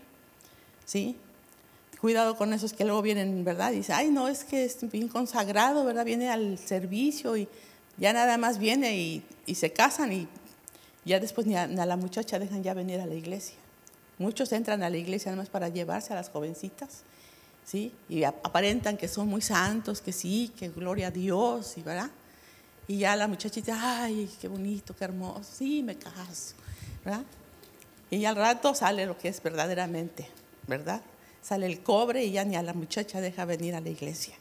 ¿sí? 0.83 1.17
Cuidado 2.01 2.35
con 2.35 2.53
esos 2.53 2.73
que 2.73 2.83
luego 2.83 3.03
vienen, 3.03 3.43
¿verdad? 3.43 3.73
Dice, 3.73 3.93
ay, 3.93 4.09
no, 4.09 4.27
es 4.27 4.43
que 4.43 4.65
es 4.65 4.89
bien 4.91 5.07
consagrado, 5.07 5.85
¿verdad? 5.85 6.03
Viene 6.03 6.31
al 6.31 6.57
servicio 6.57 7.37
y 7.37 7.47
ya 7.97 8.11
nada 8.11 8.39
más 8.39 8.57
viene 8.57 8.97
y, 9.45 9.53
se 9.53 9.71
casan 9.71 10.11
y 10.11 10.27
ya 11.05 11.19
después 11.19 11.45
ni 11.45 11.55
a, 11.55 11.65
a, 11.65 11.85
la 11.85 11.95
muchacha 11.95 12.39
dejan 12.39 12.63
ya 12.63 12.73
venir 12.73 12.99
a 13.01 13.05
la 13.05 13.13
iglesia. 13.13 13.57
Muchos 14.17 14.51
entran 14.51 14.81
a 14.81 14.89
la 14.89 14.97
iglesia 14.97 15.31
nada 15.31 15.43
más 15.43 15.49
para 15.49 15.69
llevarse 15.69 16.11
a 16.11 16.15
las 16.15 16.29
jovencitas, 16.29 17.03
¿sí? 17.63 17.91
Y 18.09 18.23
aparentan 18.23 18.97
que 18.97 19.07
son 19.07 19.27
muy 19.27 19.43
santos, 19.43 20.01
que 20.01 20.11
sí, 20.11 20.51
que 20.57 20.69
gloria 20.69 21.09
a 21.09 21.11
Dios, 21.11 21.77
¿y 21.77 21.83
verdad? 21.83 22.09
Y 22.87 22.99
ya 22.99 23.15
la 23.15 23.27
muchachita, 23.27 23.77
ay, 24.03 24.29
qué 24.39 24.47
bonito, 24.47 24.95
qué 24.95 25.03
hermoso, 25.03 25.43
sí, 25.57 25.83
me 25.83 25.97
caso, 25.97 26.55
¿verdad? 27.03 27.23
Y 28.09 28.23
al 28.23 28.37
rato 28.37 28.73
sale 28.73 29.05
lo 29.05 29.17
que 29.17 29.27
es 29.27 29.43
verdaderamente, 29.43 30.29
¿verdad? 30.67 31.01
Sale 31.41 31.65
el 31.65 31.81
cobre 31.81 32.23
y 32.23 32.31
ya 32.31 32.45
ni 32.45 32.55
a 32.55 32.63
la 32.63 32.73
muchacha 32.73 33.19
deja 33.19 33.43
venir 33.43 33.75
a 33.75 33.81
la 33.81 33.89
iglesia. 33.89 34.35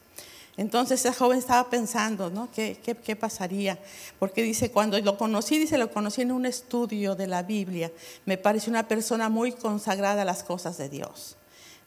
Entonces 0.56 1.00
esa 1.00 1.12
joven 1.12 1.38
estaba 1.38 1.68
pensando, 1.68 2.30
¿no? 2.30 2.48
¿Qué, 2.50 2.78
qué, 2.82 2.94
qué 2.94 3.16
pasaría? 3.16 3.78
Porque 4.18 4.42
dice, 4.42 4.70
cuando 4.70 4.98
lo 5.00 5.18
conocí, 5.18 5.58
dice, 5.58 5.76
lo 5.76 5.90
conocí 5.90 6.22
en 6.22 6.32
un 6.32 6.46
estudio 6.46 7.14
de 7.14 7.26
la 7.26 7.42
Biblia, 7.42 7.90
me 8.24 8.38
pareció 8.38 8.70
una 8.70 8.86
persona 8.86 9.28
muy 9.28 9.52
consagrada 9.52 10.22
a 10.22 10.24
las 10.24 10.44
cosas 10.44 10.78
de 10.78 10.88
Dios. 10.88 11.36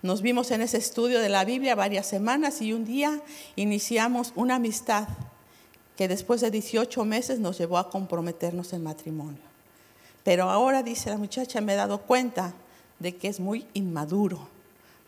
Nos 0.01 0.21
vimos 0.21 0.51
en 0.51 0.61
ese 0.61 0.77
estudio 0.77 1.19
de 1.19 1.29
la 1.29 1.45
Biblia 1.45 1.75
varias 1.75 2.05
semanas 2.05 2.61
y 2.61 2.73
un 2.73 2.85
día 2.85 3.21
iniciamos 3.55 4.33
una 4.35 4.55
amistad 4.55 5.07
que 5.99 6.07
después 6.07 6.39
de 6.39 6.49
18 6.49 7.03
meses 7.03 7.39
nos 7.39 7.57
llevó 7.57 7.77
a 7.77 7.89
comprometernos 7.89 8.71
en 8.71 8.81
matrimonio. 8.83 9.41
Pero 10.23 10.49
ahora, 10.49 10.81
dice 10.81 11.09
la 11.09 11.17
muchacha, 11.17 11.59
me 11.59 11.73
he 11.73 11.75
dado 11.75 12.03
cuenta 12.03 12.53
de 12.99 13.17
que 13.17 13.27
es 13.27 13.41
muy 13.41 13.67
inmaduro. 13.73 14.47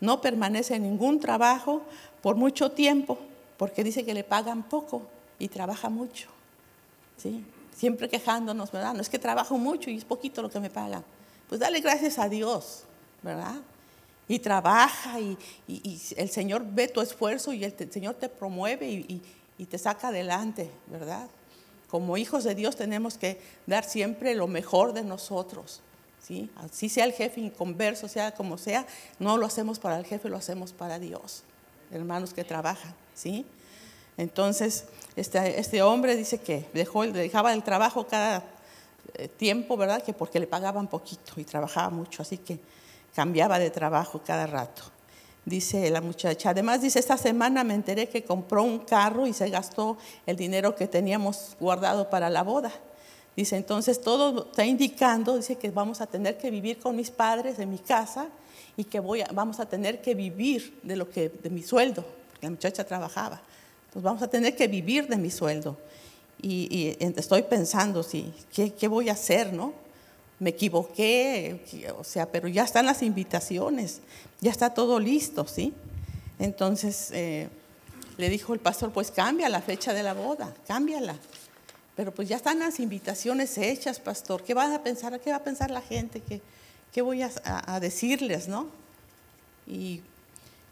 No 0.00 0.20
permanece 0.20 0.74
en 0.74 0.82
ningún 0.82 1.18
trabajo 1.18 1.80
por 2.20 2.36
mucho 2.36 2.72
tiempo, 2.72 3.18
porque 3.56 3.82
dice 3.82 4.04
que 4.04 4.12
le 4.12 4.22
pagan 4.22 4.64
poco 4.64 5.00
y 5.38 5.48
trabaja 5.48 5.88
mucho. 5.88 6.28
¿sí? 7.16 7.42
Siempre 7.74 8.10
quejándonos, 8.10 8.70
¿verdad? 8.70 8.92
No 8.92 9.00
es 9.00 9.08
que 9.08 9.18
trabajo 9.18 9.56
mucho 9.56 9.88
y 9.88 9.96
es 9.96 10.04
poquito 10.04 10.42
lo 10.42 10.50
que 10.50 10.60
me 10.60 10.68
pagan. 10.68 11.02
Pues 11.48 11.58
dale 11.58 11.80
gracias 11.80 12.18
a 12.18 12.28
Dios, 12.28 12.82
¿verdad? 13.22 13.62
Y 14.28 14.40
trabaja 14.40 15.18
y, 15.18 15.38
y, 15.66 15.98
el 16.18 16.28
Señor 16.28 16.66
ve 16.66 16.88
tu 16.88 17.00
esfuerzo 17.00 17.54
y 17.54 17.64
el, 17.64 17.74
el 17.78 17.90
Señor 17.90 18.16
te 18.16 18.28
promueve 18.28 18.90
y, 18.90 19.22
y 19.62 19.66
te 19.66 19.78
saca 19.78 20.08
adelante, 20.08 20.68
¿verdad? 20.88 21.28
Como 21.88 22.16
hijos 22.16 22.42
de 22.42 22.56
Dios 22.56 22.74
tenemos 22.74 23.16
que 23.16 23.40
dar 23.64 23.84
siempre 23.84 24.34
lo 24.34 24.48
mejor 24.48 24.92
de 24.92 25.04
nosotros, 25.04 25.82
¿sí? 26.20 26.50
Así 26.56 26.88
sea 26.88 27.04
el 27.04 27.12
jefe 27.12 27.40
inconverso, 27.40 28.08
sea 28.08 28.32
como 28.32 28.58
sea, 28.58 28.84
no 29.20 29.36
lo 29.36 29.46
hacemos 29.46 29.78
para 29.78 29.98
el 29.98 30.04
jefe, 30.04 30.28
lo 30.28 30.36
hacemos 30.36 30.72
para 30.72 30.98
Dios, 30.98 31.44
hermanos 31.92 32.34
que 32.34 32.42
trabajan, 32.42 32.92
¿sí? 33.14 33.46
Entonces, 34.16 34.86
este, 35.14 35.60
este 35.60 35.80
hombre 35.80 36.16
dice 36.16 36.38
que 36.38 36.68
dejó, 36.74 37.06
dejaba 37.06 37.52
el 37.52 37.62
trabajo 37.62 38.08
cada 38.08 38.42
eh, 39.14 39.28
tiempo, 39.28 39.76
¿verdad? 39.76 40.02
Que 40.02 40.12
porque 40.12 40.40
le 40.40 40.48
pagaban 40.48 40.88
poquito 40.88 41.34
y 41.36 41.44
trabajaba 41.44 41.90
mucho, 41.90 42.22
así 42.22 42.36
que 42.36 42.58
cambiaba 43.14 43.60
de 43.60 43.70
trabajo 43.70 44.22
cada 44.26 44.48
rato 44.48 44.82
dice 45.44 45.90
la 45.90 46.00
muchacha. 46.00 46.50
Además 46.50 46.82
dice, 46.82 46.98
esta 46.98 47.16
semana 47.16 47.64
me 47.64 47.74
enteré 47.74 48.08
que 48.08 48.24
compró 48.24 48.62
un 48.62 48.80
carro 48.80 49.26
y 49.26 49.32
se 49.32 49.50
gastó 49.50 49.98
el 50.26 50.36
dinero 50.36 50.74
que 50.76 50.86
teníamos 50.86 51.56
guardado 51.58 52.10
para 52.10 52.30
la 52.30 52.42
boda. 52.42 52.72
Dice, 53.36 53.56
entonces 53.56 54.00
todo 54.00 54.46
está 54.50 54.64
indicando, 54.64 55.36
dice 55.36 55.56
que 55.56 55.70
vamos 55.70 56.00
a 56.00 56.06
tener 56.06 56.36
que 56.36 56.50
vivir 56.50 56.78
con 56.78 56.94
mis 56.94 57.10
padres 57.10 57.58
en 57.58 57.70
mi 57.70 57.78
casa 57.78 58.26
y 58.76 58.84
que 58.84 59.00
voy 59.00 59.22
vamos 59.32 59.58
a 59.58 59.66
tener 59.66 60.02
que 60.02 60.14
vivir 60.14 60.78
de 60.82 60.96
lo 60.96 61.08
que 61.08 61.30
de 61.30 61.50
mi 61.50 61.62
sueldo, 61.62 62.04
porque 62.30 62.46
la 62.46 62.50
muchacha 62.50 62.84
trabajaba. 62.84 63.40
Entonces 63.86 64.02
vamos 64.02 64.22
a 64.22 64.28
tener 64.28 64.54
que 64.54 64.68
vivir 64.68 65.08
de 65.08 65.16
mi 65.16 65.30
sueldo. 65.30 65.78
Y, 66.40 66.68
y 66.70 66.96
estoy 67.00 67.42
pensando, 67.42 68.02
sí, 68.02 68.32
¿qué, 68.52 68.72
¿qué 68.72 68.88
voy 68.88 69.08
a 69.08 69.12
hacer, 69.12 69.52
no? 69.52 69.72
Me 70.42 70.50
equivoqué, 70.50 71.86
o 71.96 72.02
sea, 72.02 72.26
pero 72.32 72.48
ya 72.48 72.64
están 72.64 72.84
las 72.84 73.02
invitaciones, 73.02 74.00
ya 74.40 74.50
está 74.50 74.74
todo 74.74 74.98
listo, 74.98 75.46
¿sí? 75.46 75.72
Entonces 76.40 77.10
eh, 77.12 77.48
le 78.16 78.28
dijo 78.28 78.52
el 78.52 78.58
pastor, 78.58 78.90
pues 78.90 79.12
cambia 79.12 79.48
la 79.48 79.62
fecha 79.62 79.94
de 79.94 80.02
la 80.02 80.14
boda, 80.14 80.52
cámbiala. 80.66 81.14
Pero 81.94 82.12
pues 82.12 82.28
ya 82.28 82.34
están 82.34 82.58
las 82.58 82.80
invitaciones 82.80 83.56
hechas, 83.56 84.00
pastor. 84.00 84.42
¿Qué 84.42 84.52
van 84.52 84.72
a 84.72 84.82
pensar? 84.82 85.20
¿Qué 85.20 85.30
va 85.30 85.36
a 85.36 85.44
pensar 85.44 85.70
la 85.70 85.80
gente? 85.80 86.20
¿Qué, 86.20 86.40
qué 86.92 87.02
voy 87.02 87.22
a, 87.22 87.30
a 87.44 87.78
decirles, 87.78 88.48
no? 88.48 88.66
Y 89.68 90.00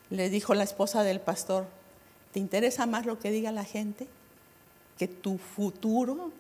le 0.08 0.30
dijo 0.30 0.52
la 0.54 0.64
esposa 0.64 1.04
del 1.04 1.20
pastor, 1.20 1.68
¿te 2.32 2.40
interesa 2.40 2.86
más 2.86 3.06
lo 3.06 3.20
que 3.20 3.30
diga 3.30 3.52
la 3.52 3.64
gente 3.64 4.08
que 4.98 5.06
tu 5.06 5.38
futuro? 5.38 6.32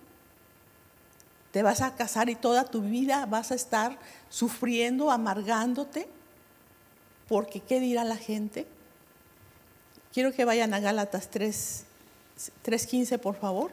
Te 1.52 1.62
vas 1.62 1.80
a 1.80 1.96
casar 1.96 2.28
y 2.28 2.36
toda 2.36 2.64
tu 2.64 2.82
vida 2.82 3.26
vas 3.26 3.50
a 3.50 3.54
estar 3.54 3.98
sufriendo, 4.28 5.10
amargándote, 5.10 6.08
porque 7.28 7.60
¿qué 7.60 7.80
dirá 7.80 8.04
la 8.04 8.16
gente? 8.16 8.66
Quiero 10.12 10.32
que 10.32 10.44
vayan 10.44 10.74
a 10.74 10.80
Gálatas 10.80 11.28
3, 11.30 11.84
3.15, 12.64 13.18
por 13.18 13.36
favor. 13.36 13.72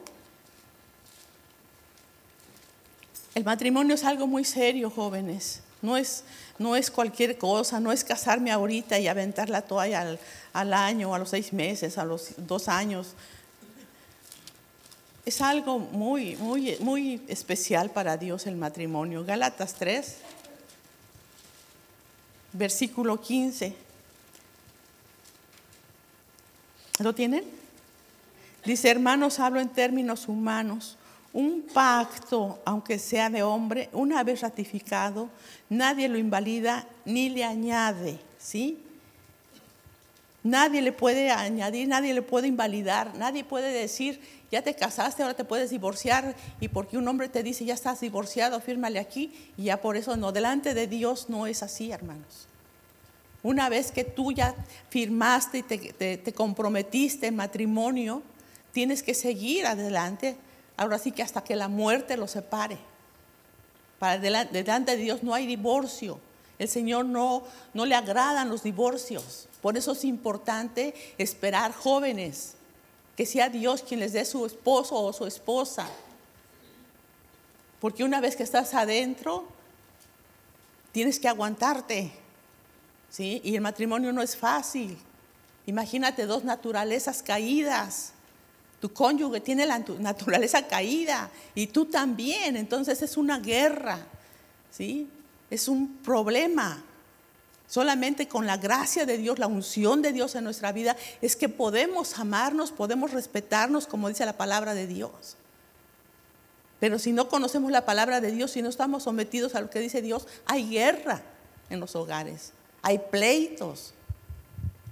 El 3.34 3.44
matrimonio 3.44 3.94
es 3.94 4.04
algo 4.04 4.26
muy 4.26 4.44
serio, 4.44 4.90
jóvenes. 4.90 5.62
No 5.80 5.96
es, 5.96 6.24
no 6.58 6.74
es 6.74 6.90
cualquier 6.90 7.38
cosa, 7.38 7.78
no 7.78 7.92
es 7.92 8.02
casarme 8.02 8.50
ahorita 8.50 8.98
y 8.98 9.06
aventar 9.06 9.48
la 9.48 9.62
toalla 9.62 10.00
al, 10.00 10.18
al 10.52 10.72
año, 10.72 11.14
a 11.14 11.20
los 11.20 11.30
seis 11.30 11.52
meses, 11.52 11.98
a 11.98 12.04
los 12.04 12.34
dos 12.36 12.68
años 12.68 13.14
es 15.28 15.42
algo 15.42 15.78
muy, 15.78 16.36
muy, 16.36 16.78
muy 16.80 17.20
especial 17.28 17.90
para 17.90 18.16
Dios 18.16 18.46
el 18.46 18.56
matrimonio. 18.56 19.26
Gálatas 19.26 19.74
3, 19.74 20.16
versículo 22.54 23.20
15. 23.20 23.74
¿Lo 27.00 27.14
tienen? 27.14 27.44
Dice, 28.64 28.88
hermanos, 28.88 29.38
hablo 29.38 29.60
en 29.60 29.68
términos 29.68 30.28
humanos. 30.28 30.96
Un 31.34 31.60
pacto, 31.74 32.62
aunque 32.64 32.98
sea 32.98 33.28
de 33.28 33.42
hombre, 33.42 33.90
una 33.92 34.22
vez 34.24 34.40
ratificado, 34.40 35.28
nadie 35.68 36.08
lo 36.08 36.16
invalida 36.16 36.88
ni 37.04 37.28
le 37.28 37.44
añade, 37.44 38.18
¿sí? 38.38 38.82
Nadie 40.44 40.82
le 40.82 40.92
puede 40.92 41.30
añadir, 41.30 41.88
nadie 41.88 42.14
le 42.14 42.22
puede 42.22 42.46
invalidar, 42.46 43.14
nadie 43.16 43.42
puede 43.42 43.72
decir, 43.72 44.20
ya 44.50 44.62
te 44.62 44.74
casaste, 44.74 45.22
ahora 45.22 45.34
te 45.34 45.44
puedes 45.44 45.70
divorciar 45.70 46.36
y 46.60 46.68
porque 46.68 46.96
un 46.96 47.08
hombre 47.08 47.28
te 47.28 47.42
dice, 47.42 47.64
ya 47.64 47.74
estás 47.74 48.00
divorciado, 48.00 48.60
fírmale 48.60 49.00
aquí 49.00 49.32
y 49.56 49.64
ya 49.64 49.80
por 49.80 49.96
eso 49.96 50.16
no, 50.16 50.30
delante 50.30 50.74
de 50.74 50.86
Dios 50.86 51.28
no 51.28 51.46
es 51.46 51.62
así, 51.62 51.90
hermanos. 51.90 52.46
Una 53.42 53.68
vez 53.68 53.90
que 53.90 54.04
tú 54.04 54.32
ya 54.32 54.54
firmaste 54.90 55.58
y 55.58 55.62
te, 55.62 55.78
te, 55.78 56.16
te 56.18 56.32
comprometiste 56.32 57.26
en 57.26 57.36
matrimonio, 57.36 58.22
tienes 58.72 59.02
que 59.02 59.14
seguir 59.14 59.66
adelante, 59.66 60.36
ahora 60.76 60.98
sí 60.98 61.10
que 61.12 61.22
hasta 61.22 61.42
que 61.42 61.56
la 61.56 61.68
muerte 61.68 62.16
lo 62.16 62.28
separe. 62.28 62.78
Para 63.98 64.18
delante, 64.18 64.52
delante 64.62 64.96
de 64.96 65.02
Dios 65.02 65.22
no 65.24 65.34
hay 65.34 65.46
divorcio. 65.46 66.20
El 66.58 66.68
Señor 66.68 67.04
no, 67.04 67.44
no 67.74 67.86
le 67.86 67.94
agradan 67.94 68.48
los 68.48 68.62
divorcios. 68.62 69.48
Por 69.62 69.76
eso 69.76 69.92
es 69.92 70.04
importante 70.04 70.94
esperar 71.18 71.72
jóvenes 71.72 72.54
que 73.16 73.26
sea 73.26 73.48
Dios 73.48 73.82
quien 73.82 74.00
les 74.00 74.12
dé 74.12 74.24
su 74.24 74.46
esposo 74.46 74.94
o 74.94 75.12
su 75.12 75.26
esposa. 75.26 75.88
Porque 77.80 78.04
una 78.04 78.20
vez 78.20 78.36
que 78.36 78.42
estás 78.42 78.74
adentro, 78.74 79.44
tienes 80.92 81.18
que 81.18 81.28
aguantarte. 81.28 82.12
¿sí? 83.10 83.40
Y 83.44 83.56
el 83.56 83.60
matrimonio 83.60 84.12
no 84.12 84.22
es 84.22 84.36
fácil. 84.36 84.96
Imagínate 85.66 86.26
dos 86.26 86.44
naturalezas 86.44 87.22
caídas. 87.22 88.12
Tu 88.80 88.92
cónyuge 88.92 89.40
tiene 89.40 89.66
la 89.66 89.80
naturaleza 89.80 90.66
caída 90.66 91.30
y 91.54 91.66
tú 91.66 91.86
también. 91.86 92.56
Entonces 92.56 93.02
es 93.02 93.16
una 93.16 93.38
guerra. 93.38 93.98
¿sí? 94.70 95.08
Es 95.50 95.68
un 95.68 95.98
problema. 95.98 96.82
Solamente 97.68 98.28
con 98.28 98.46
la 98.46 98.56
gracia 98.56 99.04
de 99.04 99.18
Dios, 99.18 99.38
la 99.38 99.46
unción 99.46 100.00
de 100.00 100.12
Dios 100.12 100.34
en 100.34 100.44
nuestra 100.44 100.72
vida, 100.72 100.96
es 101.20 101.36
que 101.36 101.50
podemos 101.50 102.18
amarnos, 102.18 102.72
podemos 102.72 103.12
respetarnos, 103.12 103.86
como 103.86 104.08
dice 104.08 104.24
la 104.24 104.38
palabra 104.38 104.74
de 104.74 104.86
Dios. 104.86 105.36
Pero 106.80 106.98
si 106.98 107.12
no 107.12 107.28
conocemos 107.28 107.70
la 107.70 107.84
palabra 107.84 108.20
de 108.20 108.30
Dios, 108.30 108.52
si 108.52 108.62
no 108.62 108.68
estamos 108.68 109.02
sometidos 109.02 109.54
a 109.54 109.60
lo 109.60 109.68
que 109.68 109.80
dice 109.80 110.00
Dios, 110.00 110.26
hay 110.46 110.68
guerra 110.70 111.22
en 111.68 111.80
los 111.80 111.94
hogares, 111.96 112.52
hay 112.80 112.98
pleitos, 112.98 113.92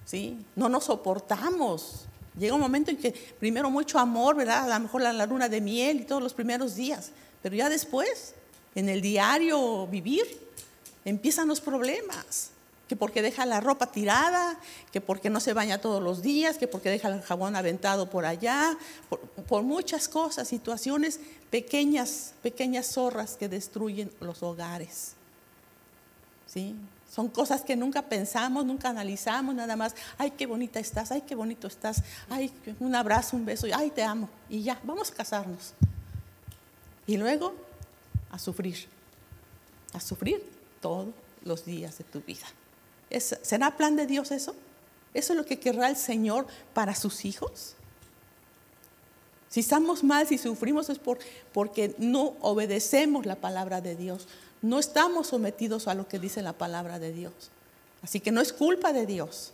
¿sí? 0.05 0.45
No 0.55 0.69
nos 0.69 0.85
soportamos. 0.85 2.05
Llega 2.39 2.55
un 2.55 2.61
momento 2.61 2.91
en 2.91 2.99
que 2.99 3.13
primero 3.13 3.71
mucho 3.71 3.99
amor, 3.99 4.37
¿verdad? 4.37 4.71
A 4.71 4.79
lo 4.79 4.83
mejor 4.83 5.01
la, 5.01 5.13
la 5.13 5.25
luna 5.27 5.49
de 5.49 5.61
miel 5.61 6.01
y 6.01 6.05
todos 6.05 6.23
los 6.23 6.35
primeros 6.35 6.75
días, 6.75 7.13
pero 7.41 7.55
ya 7.55 7.71
después, 7.71 8.35
en 8.75 8.89
el 8.89 9.01
diario 9.01 9.87
vivir, 9.87 10.46
empiezan 11.07 11.49
los 11.49 11.61
problemas 11.61 12.51
que 12.89 12.97
porque 12.97 13.23
deja 13.23 13.47
la 13.47 13.61
ropa 13.61 13.87
tirada, 13.87 14.59
que 14.93 15.01
porque 15.01 15.31
no 15.31 15.41
se 15.41 15.53
baña 15.53 15.81
todos 15.81 16.03
los 16.03 16.23
días, 16.23 16.57
que 16.57 16.69
porque 16.69 16.91
deja 16.91 17.09
el 17.09 17.23
jabón 17.23 17.57
aventado 17.57 18.11
por 18.11 18.27
allá, 18.27 18.77
por, 19.49 19.63
muchas 19.63 20.09
cosas, 20.09 20.47
situaciones 20.47 21.19
pequeñas, 21.51 22.35
pequeñas 22.43 22.87
zorras 22.87 23.37
que 23.37 23.49
destruyen 23.49 24.13
los 24.21 24.43
hogares. 24.43 25.15
¿Sí? 26.47 26.77
Son 27.13 27.29
cosas 27.29 27.63
que 27.63 27.75
nunca 27.75 28.03
pensamos, 28.03 28.65
nunca 28.65 28.89
analizamos, 28.89 29.55
nada 29.55 29.75
más, 29.75 29.97
ay, 30.17 30.33
qué 30.33 30.47
bonita 30.47 30.79
estás, 30.79 31.11
ay, 31.11 31.23
qué 31.23 31.35
bonito 31.35 31.67
estás, 31.67 32.03
ay, 32.29 32.53
un 32.79 32.95
abrazo, 32.95 33.37
un 33.37 33.45
beso, 33.45 33.67
ay, 33.75 33.91
te 33.91 34.05
amo, 34.05 34.29
y 34.49 34.63
ya, 34.63 34.79
vamos 34.85 35.11
a 35.11 35.15
casarnos. 35.15 35.73
Y 37.05 37.17
luego, 37.17 37.55
a 38.31 38.39
sufrir, 38.39 38.87
a 39.93 40.01
sufrir 40.01 40.56
todos 40.87 41.09
los 41.45 41.65
días 41.65 41.99
de 41.99 42.05
tu 42.05 42.21
vida. 42.21 42.47
¿Será 43.19 43.77
plan 43.77 43.97
de 43.97 44.07
Dios 44.07 44.31
eso? 44.31 44.55
¿Eso 45.15 45.33
es 45.33 45.37
lo 45.37 45.45
que 45.45 45.59
querrá 45.59 45.89
el 45.89 45.97
Señor 45.97 46.47
para 46.75 46.95
sus 46.95 47.25
hijos? 47.25 47.75
Si 49.49 49.61
estamos 49.61 50.05
mal, 50.05 50.29
si 50.29 50.39
sufrimos 50.39 50.89
es 50.89 51.01
por, 51.01 51.19
porque 51.53 51.97
no 51.99 52.35
obedecemos 52.41 53.27
la 53.27 53.35
palabra 53.35 53.81
de 53.81 53.97
Dios. 53.97 54.29
No 54.63 54.79
estamos 54.79 55.27
sometidos 55.27 55.89
a 55.89 55.95
lo 55.95 56.07
que 56.07 56.21
dice 56.21 56.41
la 56.41 56.53
palabra 56.53 57.01
de 57.01 57.13
Dios. 57.13 57.33
Así 58.03 58.21
que 58.21 58.31
no 58.31 58.41
es 58.41 58.53
culpa 58.53 58.93
de 58.93 59.07
Dios. 59.07 59.53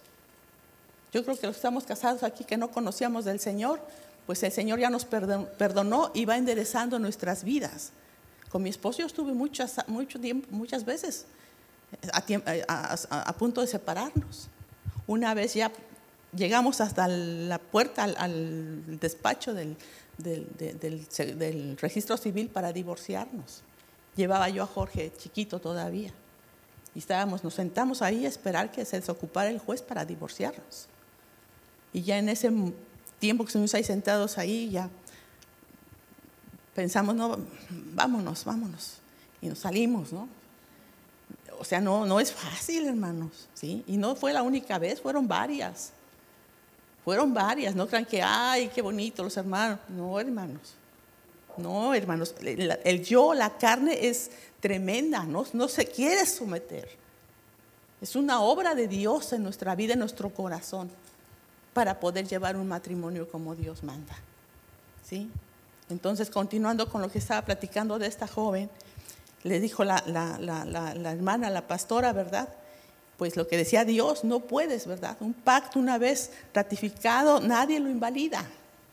Yo 1.14 1.24
creo 1.24 1.38
que 1.38 1.46
los 1.46 1.56
que 1.56 1.58
estamos 1.60 1.84
casados 1.84 2.24
aquí 2.24 2.44
que 2.44 2.58
no 2.58 2.70
conocíamos 2.70 3.24
del 3.24 3.40
Señor, 3.40 3.80
pues 4.26 4.42
el 4.42 4.52
Señor 4.52 4.80
ya 4.80 4.90
nos 4.90 5.06
perdonó 5.06 6.10
y 6.12 6.26
va 6.26 6.36
enderezando 6.36 6.98
nuestras 6.98 7.42
vidas. 7.42 7.92
Con 8.52 8.62
mi 8.62 8.68
esposo 8.68 8.98
yo 8.98 9.06
estuve 9.06 9.32
muchas, 9.32 9.76
mucho 9.88 10.20
tiempo, 10.20 10.46
muchas 10.50 10.84
veces 10.84 11.24
a, 12.12 13.32
punto 13.38 13.62
de 13.62 13.66
separarnos. 13.66 14.48
Una 15.06 15.32
vez 15.32 15.54
ya 15.54 15.72
llegamos 16.36 16.82
hasta 16.82 17.08
la 17.08 17.58
puerta 17.58 18.04
al, 18.04 18.98
despacho 19.00 19.54
del, 19.54 19.76
del, 20.18 21.78
registro 21.80 22.18
civil 22.18 22.50
para 22.50 22.74
divorciarnos. 22.74 23.62
Llevaba 24.16 24.50
yo 24.50 24.62
a 24.62 24.66
Jorge 24.66 25.12
chiquito 25.16 25.58
todavía. 25.58 26.12
Y 26.94 26.98
estábamos, 26.98 27.42
nos 27.42 27.54
sentamos 27.54 28.02
ahí 28.02 28.26
a 28.26 28.28
esperar 28.28 28.70
que 28.70 28.84
se 28.84 29.00
desocupara 29.00 29.48
el 29.48 29.60
juez 29.60 29.80
para 29.80 30.04
divorciarnos. 30.04 30.88
Y 31.94 32.02
ya 32.02 32.18
en 32.18 32.28
ese 32.28 32.50
tiempo 33.18 33.44
que 33.44 33.48
estuvimos 33.48 33.74
ahí 33.74 33.84
sentados 33.84 34.36
ahí, 34.36 34.68
ya 34.68 34.90
pensamos, 36.74 37.14
no, 37.14 37.38
vámonos, 37.70 38.44
vámonos. 38.44 38.98
Y 39.40 39.48
nos 39.48 39.58
salimos, 39.58 40.12
¿no? 40.12 40.28
o 41.62 41.64
sea, 41.64 41.80
no, 41.80 42.04
no 42.06 42.18
es 42.18 42.32
fácil, 42.32 42.86
hermanos, 42.86 43.48
¿sí? 43.54 43.84
Y 43.86 43.96
no 43.96 44.16
fue 44.16 44.32
la 44.32 44.42
única 44.42 44.80
vez, 44.80 45.00
fueron 45.00 45.28
varias. 45.28 45.92
Fueron 47.04 47.32
varias, 47.32 47.76
no 47.76 47.86
crean 47.86 48.04
que, 48.04 48.20
ay, 48.20 48.68
qué 48.74 48.82
bonito 48.82 49.22
los 49.22 49.36
hermanos. 49.36 49.78
No, 49.88 50.18
hermanos. 50.18 50.74
No, 51.56 51.94
hermanos, 51.94 52.34
el, 52.40 53.04
yo, 53.04 53.32
la 53.32 53.58
carne 53.58 54.08
es 54.08 54.32
tremenda, 54.58 55.22
no, 55.22 55.44
no 55.52 55.68
se 55.68 55.86
quiere 55.86 56.26
someter. 56.26 56.88
Es 58.00 58.16
una 58.16 58.40
obra 58.40 58.74
de 58.74 58.88
Dios 58.88 59.32
en 59.32 59.44
nuestra 59.44 59.76
vida, 59.76 59.92
en 59.92 60.00
nuestro 60.00 60.30
corazón, 60.30 60.90
para 61.74 62.00
poder 62.00 62.26
llevar 62.26 62.56
un 62.56 62.66
matrimonio 62.66 63.30
como 63.30 63.54
Dios 63.54 63.84
manda. 63.84 64.16
¿Sí? 65.04 65.30
Entonces, 65.90 66.30
continuando 66.30 66.88
con 66.88 67.02
lo 67.02 67.10
que 67.10 67.18
estaba 67.18 67.42
platicando 67.42 67.98
de 67.98 68.06
esta 68.06 68.26
joven, 68.26 68.70
le 69.44 69.60
dijo 69.60 69.84
la, 69.84 70.02
hermana, 71.06 71.50
la 71.50 71.66
pastora, 71.66 72.12
¿verdad? 72.12 72.48
Pues 73.16 73.36
lo 73.36 73.46
que 73.46 73.56
decía 73.56 73.84
Dios, 73.84 74.24
no 74.24 74.40
puedes, 74.40 74.86
¿verdad? 74.86 75.16
Un 75.20 75.34
pacto 75.34 75.78
una 75.78 75.98
vez 75.98 76.30
ratificado, 76.54 77.40
nadie 77.40 77.80
lo 77.80 77.88
invalida, 77.88 78.44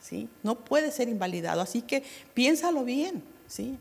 ¿sí? 0.01 0.27
No 0.43 0.55
puede 0.55 0.91
ser 0.91 1.07
invalidado, 1.09 1.61
así 1.61 1.81
que 1.81 2.03
piénsalo 2.33 2.83
bien, 2.83 3.23
¿sí? 3.47 3.77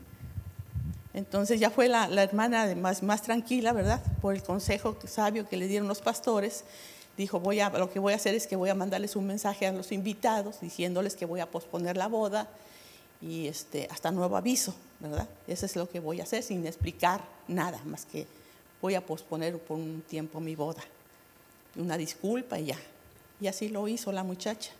Entonces 1.13 1.59
ya 1.59 1.71
fue 1.71 1.87
la, 1.87 2.05
hermana 2.21 2.73
más, 2.75 3.01
más 3.01 3.23
tranquila, 3.23 3.73
¿verdad? 3.73 4.01
Por 4.21 4.35
el 4.35 4.43
consejo 4.43 4.97
sabio 5.05 5.49
que 5.49 5.57
le 5.57 5.67
dieron 5.67 5.87
los 5.87 6.01
pastores, 6.01 6.63
dijo, 7.17 7.39
voy 7.39 7.59
a, 7.59 7.69
lo 7.69 7.91
que 7.91 7.99
voy 7.99 8.13
a 8.13 8.15
hacer 8.15 8.35
es 8.35 8.47
que 8.47 8.55
voy 8.55 8.69
a 8.69 8.75
mandarles 8.75 9.15
un 9.15 9.25
mensaje 9.25 9.65
a 9.65 9.71
los 9.71 9.91
invitados 9.91 10.61
diciéndoles 10.61 11.15
que 11.15 11.25
voy 11.25 11.39
a 11.39 11.49
posponer 11.49 11.97
la 11.97 12.07
boda 12.07 12.47
y 13.21 13.47
este, 13.47 13.87
hasta 13.91 14.11
nuevo 14.11 14.37
aviso, 14.37 14.73
¿verdad? 14.99 15.27
Eso 15.47 15.65
es 15.65 15.75
lo 15.75 15.89
que 15.89 15.99
voy 15.99 16.19
a 16.19 16.23
hacer 16.23 16.43
sin 16.43 16.65
explicar 16.65 17.23
nada, 17.47 17.81
más 17.85 18.05
que 18.05 18.27
voy 18.81 18.95
a 18.95 19.05
posponer 19.05 19.57
por 19.59 19.77
un 19.77 20.01
tiempo 20.07 20.39
mi 20.39 20.55
boda. 20.55 20.83
Una 21.75 21.97
disculpa 21.97 22.59
y 22.59 22.67
ya. 22.67 22.77
Y 23.41 23.47
así 23.47 23.69
lo 23.69 23.87
hizo 23.87 24.11
la 24.11 24.23
muchacha. 24.23 24.71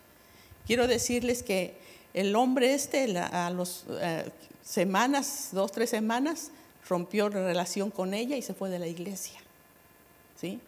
Quiero 0.65 0.88
decirles 0.88 1.43
que 1.43 1.78
el 2.13 2.36
hombre 2.36 2.73
este, 2.73 3.17
a 3.17 3.49
las 3.49 3.86
eh, 3.89 4.30
semanas, 4.63 5.49
dos, 5.52 5.71
tres 5.71 5.89
semanas, 5.89 6.52
rompió 6.88 7.30
relación 7.30 7.91
con 7.91 8.13
ella 8.13 8.38
y 8.38 8.41
se 8.41 8.54
fue 8.54 8.69
de 8.69 8.80
la 8.80 8.88
iglesia. 8.88 9.39
¿Sí? 10.39 10.60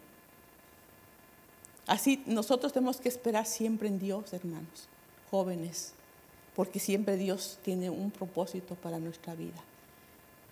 Así 1.86 2.22
nosotros 2.26 2.72
tenemos 2.72 3.00
que 3.00 3.08
esperar 3.08 3.46
siempre 3.46 3.88
en 3.88 3.98
Dios, 3.98 4.32
hermanos, 4.32 4.88
jóvenes 5.30 5.94
porque 6.54 6.78
siempre 6.78 7.16
Dios 7.16 7.58
tiene 7.64 7.90
un 7.90 8.10
propósito 8.10 8.74
para 8.74 8.98
nuestra 8.98 9.34
vida. 9.34 9.60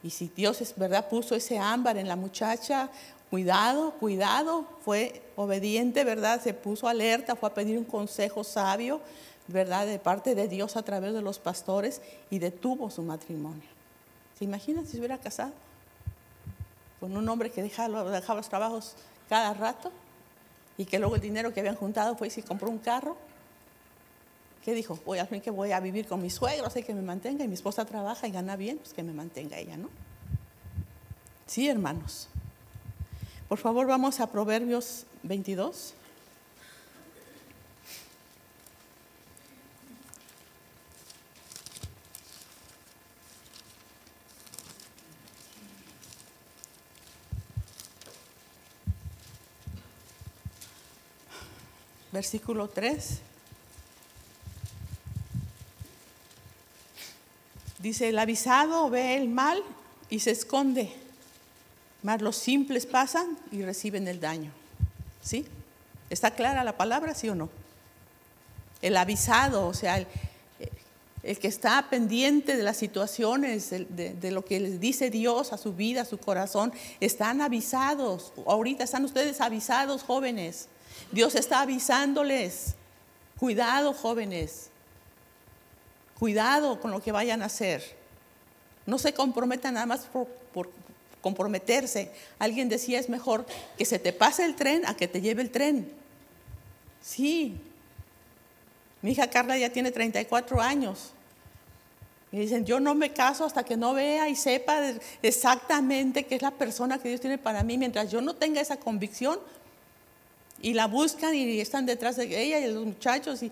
Y 0.03 0.11
si 0.11 0.31
Dios 0.35 0.61
es 0.61 0.75
verdad 0.77 1.09
puso 1.09 1.35
ese 1.35 1.59
ámbar 1.59 1.99
en 1.99 2.09
la 2.09 2.17
muchacha, 2.17 2.89
cuidado, 3.29 3.93
cuidado, 3.93 4.65
fue 4.85 5.23
obediente, 5.37 6.05
¿verdad? 6.05 6.41
Se 6.43 6.55
puso 6.55 6.89
alerta, 6.89 7.37
fue 7.37 7.51
a 7.51 7.55
pedir 7.55 7.77
un 7.77 7.85
consejo 7.85 8.43
sabio, 8.43 9.01
¿verdad? 9.47 9.87
De 9.87 9.99
parte 9.99 10.35
de 10.35 10.49
Dios 10.49 10.77
a 10.77 10.83
través 10.83 11.13
de 11.13 11.21
los 11.21 11.39
pastores 11.39 12.01
y 12.31 12.39
detuvo 12.39 12.91
su 12.91 13.03
matrimonio. 13.03 13.69
¿Se 14.39 14.45
imaginan 14.45 14.87
si 14.87 14.93
se 14.93 14.99
hubiera 14.99 15.19
casado 15.19 15.53
con 16.99 17.17
un 17.17 17.29
hombre 17.29 17.51
que 17.51 17.63
dejaba, 17.63 18.03
los 18.35 18.49
trabajos 18.49 18.95
cada 19.29 19.53
rato 19.53 19.93
y 20.79 20.87
que 20.87 20.99
luego 20.99 21.17
el 21.17 21.21
dinero 21.21 21.53
que 21.53 21.61
habían 21.61 21.77
juntado 21.77 22.17
fue 22.17 22.29
y 22.35 22.43
compró 22.43 22.71
un 22.71 22.79
carro? 22.79 23.17
¿Qué 24.65 24.75
dijo? 24.75 24.99
Voy 25.07 25.19
a 25.19 25.27
que 25.27 25.51
voy 25.51 25.73
a 25.73 25.81
vivir 25.81 26.07
con 26.07 26.21
mis 26.21 26.35
suegros, 26.35 26.77
hay 26.77 26.83
que 26.83 26.95
me 26.95 27.03
mantenga, 27.03 27.45
y 27.45 27.49
mi 27.49 27.55
esposa 27.55 27.85
trabaja 27.87 28.29
y 28.29 28.31
gana 28.31 28.57
bien, 28.57 28.79
pues 28.79 28.93
que 28.93 29.03
me 29.03 29.13
mantenga 29.13 29.59
ella, 29.59 29.77
¿no? 29.77 29.89
Sí, 31.47 31.69
hermanos. 31.69 32.29
Por 33.49 33.59
favor, 33.59 33.87
vamos 33.87 34.21
a 34.21 34.31
Proverbios 34.31 35.07
22. 35.23 35.95
Versículo 52.13 52.69
3. 52.69 53.30
Dice, 57.81 58.11
el 58.11 58.19
avisado 58.19 58.89
ve 58.91 59.17
el 59.17 59.29
mal 59.29 59.63
y 60.09 60.21
se 60.21 60.31
esconde, 60.31 60.93
mas 62.03 62.21
los 62.21 62.37
simples 62.37 62.87
pasan 62.87 63.39
y 63.51 63.63
reciben 63.63 64.07
el 64.07 64.21
daño. 64.21 64.53
¿Sí? 65.23 65.47
¿Está 66.09 66.33
clara 66.33 66.65
la 66.65 66.77
palabra, 66.77 67.15
sí 67.15 67.29
o 67.29 67.35
no? 67.35 67.49
el 68.83 68.97
avisado, 68.97 69.67
o 69.67 69.75
sea, 69.75 69.99
el, 69.99 70.07
que 71.39 71.49
está 71.49 71.89
pendiente 71.91 72.57
de 72.57 72.63
las 72.63 72.79
situaciones, 72.79 73.71
de, 73.71 74.15
de, 74.15 74.31
lo 74.31 74.45
que 74.45 74.59
les 74.59 74.81
dice 74.81 75.11
Dios 75.11 75.53
a 75.53 75.59
su 75.59 75.75
vida, 75.75 76.03
a 76.03 76.05
su 76.07 76.19
corazón, 76.19 76.73
están 76.99 77.43
avisados. 77.43 78.33
Ahorita 78.47 78.85
están 78.85 79.05
ustedes 79.05 79.41
avisados, 79.41 80.03
jóvenes. 80.03 80.69
Dios 81.13 81.35
está 81.35 81.61
avisándoles. 81.61 82.75
Cuidado, 83.39 83.93
jóvenes. 83.93 84.71
Cuidado 86.21 86.79
con 86.81 86.91
lo 86.91 87.03
que 87.03 87.13
vayan 87.13 87.41
a 87.41 87.47
hacer. 87.47 87.97
No 88.85 88.99
se 88.99 89.15
comprometan 89.15 89.75
nada 89.75 89.87
más 89.87 90.03
por, 90.53 90.71
comprometerse. 91.23 92.13
Alguien 92.39 92.69
decía, 92.69 93.01
es 93.01 93.09
mejor 93.09 93.47
que 93.79 93.87
se 93.87 93.99
te 93.99 94.13
pase 94.13 94.45
el 94.45 94.55
tren 94.55 94.87
a 94.87 94.95
que 94.95 95.09
te 95.09 95.23
lleve 95.23 95.41
el 95.41 95.51
tren. 95.51 95.91
Sí. 97.03 97.59
Mi 99.01 99.13
hija 99.13 99.31
Carla 99.31 99.57
ya 99.57 99.71
tiene 99.71 99.91
34 99.91 100.61
años. 100.61 101.13
Y 102.33 102.39
dicen, 102.41 102.67
yo 102.67 102.81
no 102.81 102.95
me 102.95 103.15
caso 103.15 103.47
hasta 103.47 103.65
que 103.65 103.79
no 103.79 103.95
vea 103.95 104.29
y 104.29 104.37
sepa 104.37 104.79
exactamente 105.23 106.27
qué 106.27 106.37
es 106.37 106.43
la 106.43 106.51
persona 106.51 106.99
que 106.99 107.09
Dios 107.09 107.23
tiene 107.23 107.39
para 107.39 107.63
mí. 107.63 107.79
Mientras 107.79 108.11
yo 108.11 108.21
no 108.21 108.35
tenga 108.35 108.61
esa 108.61 108.77
convicción, 108.77 109.41
y 110.63 110.75
la 110.75 110.87
buscan 110.87 111.35
y 111.35 111.59
están 111.61 111.87
detrás 111.87 112.17
de 112.17 112.25
ella 112.25 112.59
y 112.59 112.71
los 112.71 112.85
muchachos, 112.85 113.43
y 113.43 113.51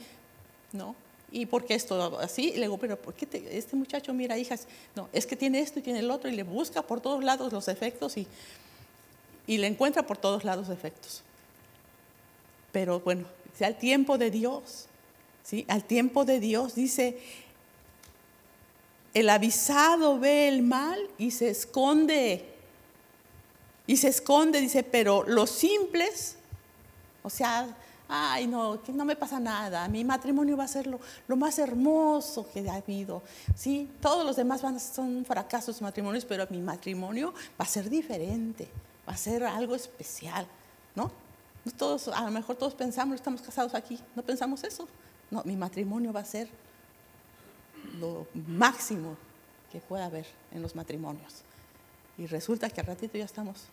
no. 0.73 0.95
¿Y 1.31 1.47
por 1.47 1.65
qué 1.65 1.75
esto 1.75 2.19
así? 2.19 2.51
Y 2.51 2.55
le 2.55 2.63
digo, 2.63 2.79
pero 2.79 2.97
¿por 2.97 3.15
qué 3.15 3.29
este 3.51 3.77
muchacho 3.77 4.15
mira 4.15 4.39
hijas? 4.39 4.67
No, 4.97 5.09
es 5.13 5.27
que 5.27 5.37
tiene 5.37 5.61
esto 5.61 5.79
y 5.79 5.83
tiene 5.83 5.99
el 5.99 6.11
otro, 6.11 6.31
y 6.31 6.35
le 6.35 6.43
busca 6.43 6.83
por 6.83 7.01
todos 7.01 7.23
lados 7.23 7.53
los 7.53 7.69
efectos 7.69 8.17
y, 8.17 8.27
y 9.47 9.59
le 9.59 9.67
encuentra 9.67 10.07
por 10.07 10.17
todos 10.17 10.45
lados 10.45 10.71
efectos. 10.71 11.23
Pero 12.73 13.01
bueno, 13.01 13.27
al 13.61 13.79
tiempo 13.79 14.19
de 14.19 14.31
Dios, 14.31 14.87
¿sí? 15.45 15.65
Al 15.69 15.85
tiempo 15.85 16.25
de 16.25 16.41
Dios 16.41 16.75
dice, 16.75 17.19
el 19.15 19.29
avisado 19.31 20.19
ve 20.19 20.49
el 20.49 20.63
mal 20.63 20.99
y 21.19 21.31
se 21.31 21.51
esconde. 21.51 22.45
Y 23.87 23.97
se 23.97 24.09
esconde, 24.09 24.61
dice, 24.61 24.83
pero 24.83 25.25
los 25.27 25.51
simples, 25.51 26.37
o 27.23 27.31
sea, 27.31 27.75
ay, 28.09 28.47
no, 28.47 28.83
que 28.83 28.93
no 28.93 29.05
me 29.05 29.15
pasa 29.15 29.39
nada, 29.39 29.87
mi 29.87 30.03
matrimonio 30.03 30.57
va 30.57 30.65
a 30.65 30.69
ser 30.69 30.87
lo, 30.87 30.99
más 31.37 31.59
hermoso 31.59 32.49
que 32.51 32.69
ha 32.69 32.75
habido. 32.75 33.23
Sí, 33.55 33.91
todos 34.01 34.25
los 34.25 34.37
demás 34.37 34.63
van, 34.63 34.81
son 34.81 35.25
fracasos 35.27 35.81
matrimonios, 35.83 36.25
pero 36.25 36.47
mi 36.51 36.61
matrimonio 36.61 37.35
va 37.61 37.65
a 37.65 37.69
ser 37.69 37.91
diferente, 37.91 38.69
va 39.07 39.13
a 39.13 39.17
ser 39.17 39.45
algo 39.45 39.75
especial, 39.75 40.47
¿no? 40.95 41.13
Todos, 41.77 42.09
a 42.09 42.23
lo 42.25 42.31
mejor 42.31 42.57
todos 42.57 42.75
pensamos, 42.75 43.17
estamos 43.17 43.43
casados 43.43 43.75
aquí, 43.75 43.99
no 44.17 44.23
pensamos 44.23 44.65
eso. 44.65 44.89
No, 45.31 45.43
mi 45.45 45.55
matrimonio 45.55 46.11
va 46.11 46.21
a 46.21 46.25
ser 46.25 46.49
lo 48.01 48.27
máximo 48.35 49.17
que 49.71 49.81
pueda 49.81 50.07
haber 50.07 50.27
en 50.53 50.63
los 50.63 50.75
matrimonios. 50.75 51.43
Y 52.17 52.27
resulta 52.27 52.71
que 52.71 52.81
al 52.81 52.87
ratito 52.87 53.19
ya 53.19 53.27
estamos 53.27 53.65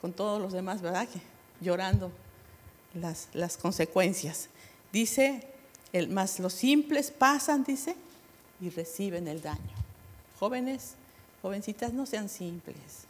con 0.00 0.14
todos 0.14 0.40
los 0.40 0.54
demás, 0.54 0.80
¿verdad? 0.80 1.06
Que 1.06 1.20
llorando 1.60 2.10
las, 2.94 3.28
las 3.32 3.56
consecuencias. 3.56 4.48
Dice, 4.92 5.46
el, 5.92 6.08
más 6.08 6.38
los 6.40 6.52
simples 6.52 7.10
pasan, 7.10 7.64
dice, 7.64 7.96
y 8.60 8.70
reciben 8.70 9.28
el 9.28 9.40
daño. 9.40 9.58
Jóvenes, 10.38 10.94
jovencitas, 11.42 11.92
no 11.92 12.06
sean 12.06 12.28
simples, 12.28 13.04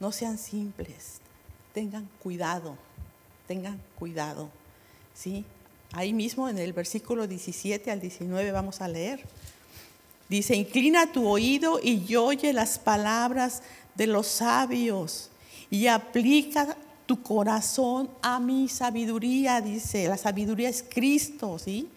no 0.00 0.12
sean 0.12 0.38
simples, 0.38 1.20
tengan 1.72 2.08
cuidado, 2.22 2.76
tengan 3.46 3.80
cuidado, 3.98 4.48
¿sí? 5.14 5.44
Ahí 5.92 6.12
mismo 6.12 6.48
en 6.48 6.58
el 6.58 6.72
versículo 6.72 7.26
17 7.26 7.90
al 7.90 8.00
19 8.00 8.50
vamos 8.50 8.80
a 8.80 8.88
leer. 8.88 9.24
Dice, 10.28 10.56
inclina 10.56 11.12
tu 11.12 11.28
oído 11.28 11.78
y 11.82 12.16
oye 12.16 12.52
las 12.52 12.78
palabras 12.78 13.62
de 13.94 14.06
los 14.06 14.26
sabios 14.26 15.30
y 15.70 15.86
aplica 15.86 16.76
tu 17.06 17.22
corazón 17.22 18.08
a 18.22 18.40
mi 18.40 18.68
sabiduría, 18.68 19.60
dice, 19.60 20.08
la 20.08 20.16
sabiduría 20.16 20.68
es 20.68 20.82
Cristo, 20.82 21.58
¿sí? 21.58 21.88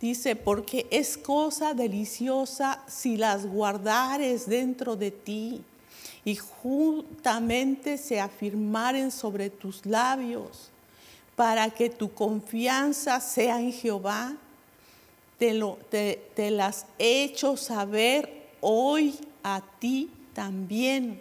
Dice, 0.00 0.34
porque 0.34 0.86
es 0.90 1.16
cosa 1.16 1.74
deliciosa 1.74 2.82
si 2.88 3.16
las 3.16 3.46
guardares 3.46 4.48
dentro 4.48 4.96
de 4.96 5.10
ti 5.10 5.62
y 6.24 6.36
juntamente 6.36 7.98
se 7.98 8.20
afirmaren 8.20 9.10
sobre 9.10 9.50
tus 9.50 9.84
labios, 9.86 10.70
para 11.36 11.70
que 11.70 11.90
tu 11.90 12.12
confianza 12.12 13.20
sea 13.20 13.60
en 13.60 13.72
Jehová. 13.72 14.36
Te, 15.38 16.50
las 16.50 16.86
he 16.98 17.24
hecho 17.24 17.56
saber 17.56 18.50
hoy 18.60 19.18
a 19.42 19.60
ti 19.80 20.08
también 20.34 21.20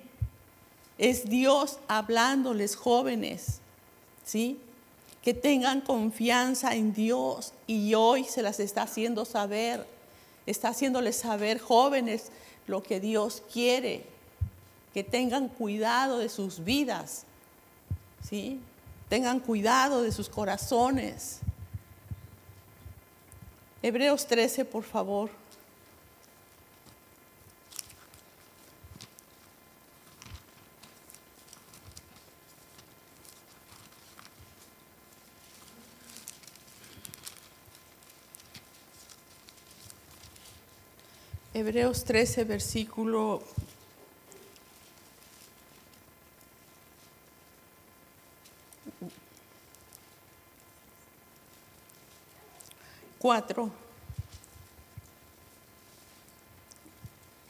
es 1.01 1.27
Dios 1.27 1.79
hablándoles 1.87 2.75
jóvenes, 2.75 3.57
¿sí? 4.23 4.59
Que 5.23 5.33
tengan 5.33 5.81
confianza 5.81 6.75
en 6.75 6.93
Dios 6.93 7.53
y 7.65 7.95
hoy 7.95 8.23
se 8.23 8.43
las 8.43 8.59
está 8.59 8.83
haciendo 8.83 9.25
saber, 9.25 9.87
está 10.45 10.69
haciéndoles 10.69 11.15
saber 11.15 11.59
jóvenes 11.59 12.27
lo 12.67 12.83
que 12.83 12.99
Dios 12.99 13.41
quiere, 13.51 14.05
que 14.93 15.03
tengan 15.03 15.47
cuidado 15.47 16.19
de 16.19 16.29
sus 16.29 16.63
vidas, 16.63 17.23
¿sí? 18.23 18.59
Tengan 19.09 19.39
cuidado 19.39 20.03
de 20.03 20.11
sus 20.11 20.29
corazones. 20.29 21.39
Hebreos 23.81 24.27
13, 24.27 24.65
por 24.65 24.83
favor. 24.83 25.40
Hebreos 41.61 42.03
13, 42.05 42.43
versículo 42.43 43.43
cuatro. 53.19 53.69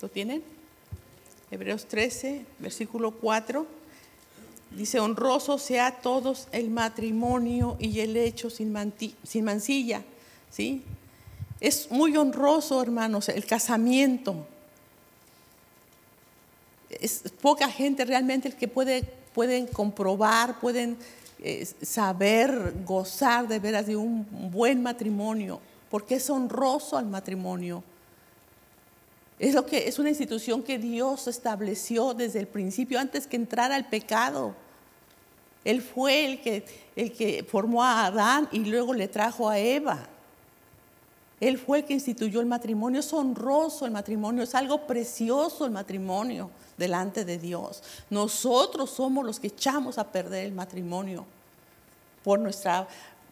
¿Lo 0.01 0.09
tienen? 0.09 0.43
Hebreos 1.49 1.85
13, 1.85 2.45
versículo 2.59 3.11
4. 3.11 3.65
Dice, 4.71 4.99
honroso 4.99 5.57
sea 5.57 6.01
todos 6.01 6.49
el 6.51 6.69
matrimonio 6.69 7.77
y 7.79 8.01
el 8.01 8.17
hecho 8.17 8.49
sin, 8.49 8.75
sin 9.23 9.45
mancilla. 9.45 10.03
¿Sí? 10.49 10.83
Es 11.61 11.91
muy 11.91 12.17
honroso, 12.17 12.81
hermanos, 12.81 13.29
el 13.29 13.45
casamiento. 13.45 14.47
Es 16.89 17.23
poca 17.39 17.69
gente 17.69 18.03
realmente 18.03 18.47
el 18.47 18.55
que 18.55 18.67
puede, 18.67 19.03
pueden 19.33 19.67
comprobar, 19.67 20.59
pueden 20.59 20.97
eh, 21.39 21.67
saber, 21.83 22.73
gozar 22.83 23.47
de 23.47 23.59
veras 23.59 23.85
de 23.85 23.95
un 23.95 24.27
buen 24.51 24.81
matrimonio, 24.81 25.61
porque 25.91 26.15
es 26.15 26.27
honroso 26.31 26.97
al 26.97 27.05
matrimonio. 27.05 27.83
Es, 29.37 29.53
lo 29.53 29.65
que, 29.65 29.87
es 29.87 29.99
una 29.99 30.09
institución 30.09 30.63
que 30.63 30.79
Dios 30.79 31.27
estableció 31.27 32.15
desde 32.15 32.39
el 32.39 32.47
principio, 32.47 32.99
antes 32.99 33.27
que 33.27 33.35
entrara 33.35 33.77
el 33.77 33.85
pecado. 33.85 34.55
Él 35.63 35.83
fue 35.83 36.25
el 36.25 36.41
que, 36.41 36.65
el 36.95 37.11
que 37.11 37.43
formó 37.43 37.83
a 37.83 38.07
Adán 38.07 38.49
y 38.51 38.65
luego 38.65 38.95
le 38.95 39.07
trajo 39.07 39.47
a 39.47 39.59
Eva. 39.59 40.07
Él 41.41 41.57
fue 41.57 41.79
el 41.79 41.85
que 41.85 41.93
instituyó 41.93 42.39
el 42.39 42.45
matrimonio. 42.45 42.99
Es 42.99 43.11
honroso 43.11 43.85
el 43.85 43.91
matrimonio, 43.91 44.43
es 44.43 44.53
algo 44.53 44.85
precioso 44.85 45.65
el 45.65 45.71
matrimonio 45.71 46.51
delante 46.77 47.25
de 47.25 47.39
Dios. 47.39 47.81
Nosotros 48.11 48.91
somos 48.91 49.25
los 49.25 49.39
que 49.39 49.47
echamos 49.47 49.97
a 49.97 50.11
perder 50.11 50.45
el 50.45 50.53
matrimonio 50.53 51.25
por 52.23 52.39
nuestra 52.39 52.87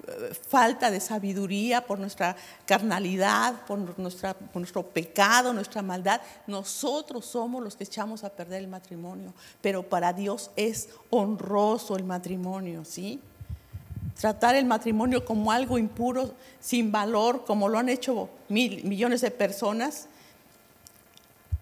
eh, 0.08 0.34
falta 0.48 0.90
de 0.90 1.00
sabiduría, 1.00 1.86
por 1.86 2.00
nuestra 2.00 2.36
carnalidad, 2.66 3.62
por, 3.68 3.94
por 3.94 4.56
nuestro 4.56 4.84
pecado, 4.84 5.54
nuestra 5.54 5.84
maldad. 5.84 6.20
Nosotros 6.48 7.26
somos 7.26 7.64
los 7.64 7.76
que 7.76 7.84
echamos 7.84 8.24
a 8.24 8.32
perder 8.32 8.64
el 8.64 8.70
matrimonio. 8.70 9.36
Pero 9.62 9.84
para 9.84 10.14
Dios 10.14 10.50
es 10.56 10.90
honroso 11.12 11.96
el 11.96 12.06
matrimonio, 12.06 12.84
¿sí? 12.86 13.22
Tratar 14.18 14.56
el 14.56 14.66
matrimonio 14.66 15.26
como 15.26 15.52
algo 15.52 15.78
impuro, 15.78 16.34
sin 16.60 16.92
valor, 16.92 17.46
como 17.46 17.70
lo 17.70 17.78
han 17.78 17.90
hecho 17.90 18.30
mil, 18.48 18.84
millones 18.86 19.22
de 19.22 19.32
personas, 19.32 20.08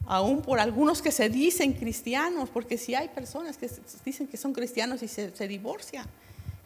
aún 0.05 0.41
por 0.41 0.59
algunos 0.59 1.01
que 1.01 1.11
se 1.11 1.29
dicen 1.29 1.73
cristianos, 1.73 2.49
porque 2.49 2.77
si 2.77 2.95
hay 2.95 3.09
personas 3.09 3.57
que 3.57 3.69
dicen 4.05 4.27
que 4.27 4.37
son 4.37 4.53
cristianos 4.53 5.03
y 5.03 5.07
se, 5.07 5.35
se 5.35 5.47
divorcian, 5.47 6.05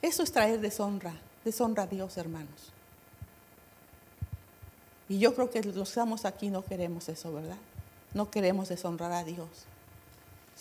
eso 0.01 0.23
es 0.23 0.31
traer 0.31 0.59
deshonra, 0.59 1.13
deshonra 1.43 1.83
a 1.83 1.87
Dios, 1.87 2.17
hermanos. 2.17 2.71
Y 5.09 5.19
yo 5.19 5.35
creo 5.35 5.49
que 5.49 5.61
los 5.61 5.73
que 5.75 5.81
estamos 5.81 6.25
aquí 6.25 6.49
no 6.49 6.63
queremos 6.63 7.09
eso, 7.09 7.33
¿verdad? 7.33 7.57
No 8.13 8.31
queremos 8.31 8.69
deshonrar 8.69 9.11
a 9.11 9.23
Dios. 9.23 9.47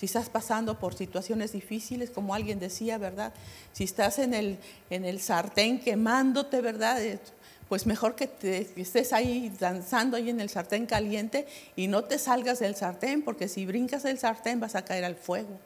Si 0.01 0.07
estás 0.07 0.31
pasando 0.31 0.79
por 0.79 0.95
situaciones 0.95 1.53
difíciles, 1.53 2.11
como 2.11 2.35
alguien 2.35 2.59
decía, 2.59 2.97
¿verdad? 2.97 3.35
Si 3.75 3.85
estás 3.85 4.19
en 4.19 4.33
el, 4.33 4.57
en 4.89 5.05
el 5.05 5.21
sartén 5.21 5.79
quemándote, 5.79 6.63
¿verdad? 6.63 7.05
Eh, 7.05 7.21
pues 7.69 7.85
mejor 7.85 8.15
que, 8.15 8.27
te, 8.27 8.73
estés 8.81 9.13
ahí 9.13 9.55
danzando 9.61 10.17
ahí 10.17 10.31
en 10.31 10.41
el 10.41 10.49
sartén 10.49 10.87
caliente 10.87 11.47
y 11.77 11.87
no 11.87 12.03
te 12.03 12.19
salgas 12.19 12.61
del 12.61 12.77
sartén, 12.77 13.21
porque 13.21 13.47
si 13.47 13.67
brincas 13.67 14.03
del 14.03 14.19
sartén 14.19 14.59
vas 14.59 14.75
a 14.75 14.87
caer 14.87 15.05
al 15.05 15.17
fuego. 15.17 15.61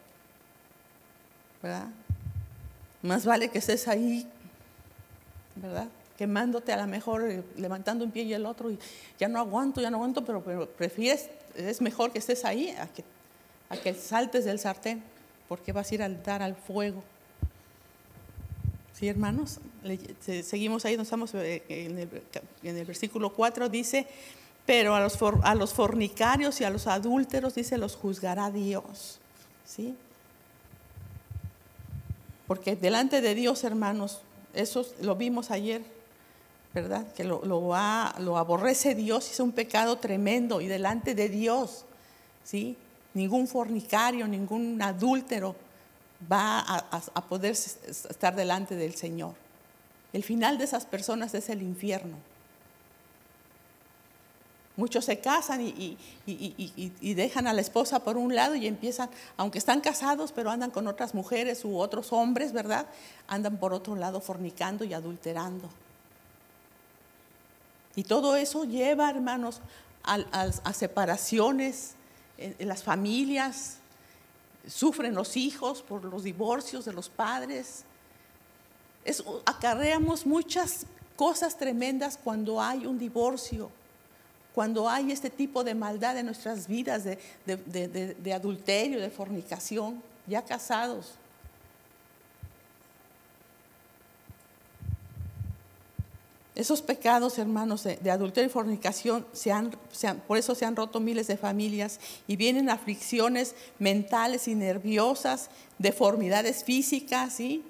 ¿Verdad? 1.63 1.87
Más 3.03 3.25
vale 3.25 3.51
que 3.51 3.59
estés 3.59 3.87
ahí, 3.87 4.27
¿verdad? 5.55 5.87
Quemándote 6.19 6.73
a 6.73 6.77
lo 6.79 6.89
mejor, 6.89 7.23
eh, 7.23 7.45
levantando 7.57 8.05
un 8.05 8.11
pie 8.11 8.25
y 8.25 8.33
el 8.33 8.47
otro, 8.47 8.69
y 8.69 8.81
ya 9.17 9.29
no 9.29 9.39
aguanto, 9.39 9.81
ya 9.81 9.91
no 9.91 9.99
aguanto, 9.99 10.25
pero, 10.25 10.43
pero 10.43 10.69
prefieres, 10.69 11.31
es 11.55 11.81
mejor 11.81 12.11
que 12.11 12.19
estés 12.19 12.45
ahí 12.45 12.71
a 12.71 12.89
que 12.89 13.14
que 13.81 13.95
saltes 13.95 14.45
del 14.45 14.59
sartén, 14.59 15.03
porque 15.49 15.73
vas 15.73 15.91
a 15.91 15.95
ir 15.95 16.03
a 16.03 16.09
dar 16.09 16.43
al 16.43 16.55
fuego. 16.55 17.03
¿Sí, 18.93 19.09
hermanos? 19.09 19.59
seguimos 20.43 20.85
ahí, 20.85 20.97
nos 20.97 21.07
estamos 21.07 21.35
eh, 21.35 21.63
en 21.69 21.99
el, 22.77 22.85
versículo 22.85 23.33
4, 23.35 23.69
dice, 23.69 24.07
pero 24.65 24.95
a 24.95 25.01
los, 25.01 25.19
a 25.43 25.55
los 25.55 25.75
fornicarios 25.75 26.61
y 26.61 26.65
a 26.65 26.71
los 26.71 26.87
adúlteros, 26.87 27.55
dice, 27.55 27.77
los 27.77 27.97
juzgará 27.97 28.51
Dios. 28.51 29.19
¿Sí? 29.67 29.97
Porque 32.47 32.77
delante 32.77 33.21
de 33.21 33.35
Dios, 33.35 33.65
hermanos, 33.65 34.21
eso 34.55 34.87
lo 35.01 35.17
vimos 35.17 35.51
ayer, 35.51 35.83
¿verdad? 36.73 37.13
Que 37.15 37.25
lo, 37.25 37.45
lo 37.45 38.39
aborrece 38.39 38.95
Dios, 38.95 39.31
es 39.31 39.41
un 39.41 39.53
pecado 39.53 39.97
tremendo 39.97 40.61
y 40.61 40.67
delante 40.67 41.15
de 41.15 41.29
Dios, 41.29 41.85
¿sí? 42.45 42.77
Ningún 43.15 43.47
fornicario, 43.47 44.27
ningún 44.27 44.81
adúltero 44.83 45.57
va 46.31 46.61
a, 46.61 47.21
poder 47.23 47.53
estar 47.53 48.35
delante 48.35 48.75
del 48.77 48.95
Señor. 48.95 49.35
El 50.13 50.23
final 50.23 50.59
de 50.59 50.65
esas 50.65 50.85
personas 50.85 51.35
es 51.35 51.49
el 51.49 51.63
infierno. 51.63 52.17
Muchos 54.77 55.05
se 55.05 55.21
casan 55.21 55.61
y, 55.61 55.97
dejan 57.15 57.47
a 57.47 57.53
la 57.53 57.61
esposa 57.61 58.01
por 58.01 58.17
un 58.17 58.35
lado 58.35 58.57
y 58.57 58.67
empiezan, 58.67 59.09
aunque 59.37 59.59
están 59.59 59.81
casados, 59.81 60.33
pero 60.33 60.51
andan 60.51 60.73
con 60.73 60.89
otras 60.89 61.15
mujeres 61.15 61.65
u 61.65 61.79
otros 61.79 62.13
hombres, 62.13 62.53
¿verdad? 62.53 62.87
Andan 63.29 63.59
por 63.59 63.73
otro 63.73 63.95
lado 63.95 64.21
fornicando 64.21 64.85
y 64.85 64.93
adulterando. 64.93 65.69
Y 67.95 68.03
todo 68.03 68.35
eso 68.35 68.65
lleva, 68.65 69.11
hermanos, 69.11 69.61
a 70.03 70.73
separaciones, 70.73 71.95
en, 72.39 72.69
las 72.69 72.83
familias, 72.83 73.79
sufren 74.67 75.15
los 75.15 75.37
hijos 75.37 75.83
por 75.83 76.05
los 76.05 76.25
divorcios 76.25 76.85
de 76.85 76.93
los 76.93 77.09
padres. 77.09 77.85
acarreamos 79.45 80.27
muchas 80.27 80.87
cosas 81.17 81.57
tremendas 81.57 82.19
cuando 82.23 82.61
hay 82.61 82.87
un 82.87 82.99
divorcio, 82.99 83.71
cuando 84.55 84.89
hay 84.89 85.13
este 85.13 85.31
tipo 85.31 85.65
de 85.65 85.75
maldad 85.75 86.17
en 86.19 86.27
nuestras 86.27 86.67
vidas, 86.67 87.05
de 87.05 88.33
adulterio, 88.33 89.01
de 89.01 89.11
fornicación, 89.11 90.03
ya 90.27 90.43
casados. 90.43 91.19
Esos 96.55 96.83
pecados, 96.83 97.39
hermanos, 97.39 97.83
de, 97.83 98.11
adulterio 98.11 98.49
y 98.49 98.53
fornicación, 98.53 99.27
se 99.33 99.51
han, 99.51 99.73
por 100.29 100.39
eso 100.39 100.55
se 100.55 100.65
han 100.65 100.77
roto 100.77 101.01
miles 101.01 101.27
de 101.27 101.37
familias 101.37 101.99
y 102.29 102.37
vienen 102.37 102.71
aflicciones 102.71 103.57
mentales 103.81 104.47
y 104.47 104.55
nerviosas, 104.55 105.51
deformidades 105.79 106.63
físicas, 106.63 107.35
¿sí? 107.35 107.65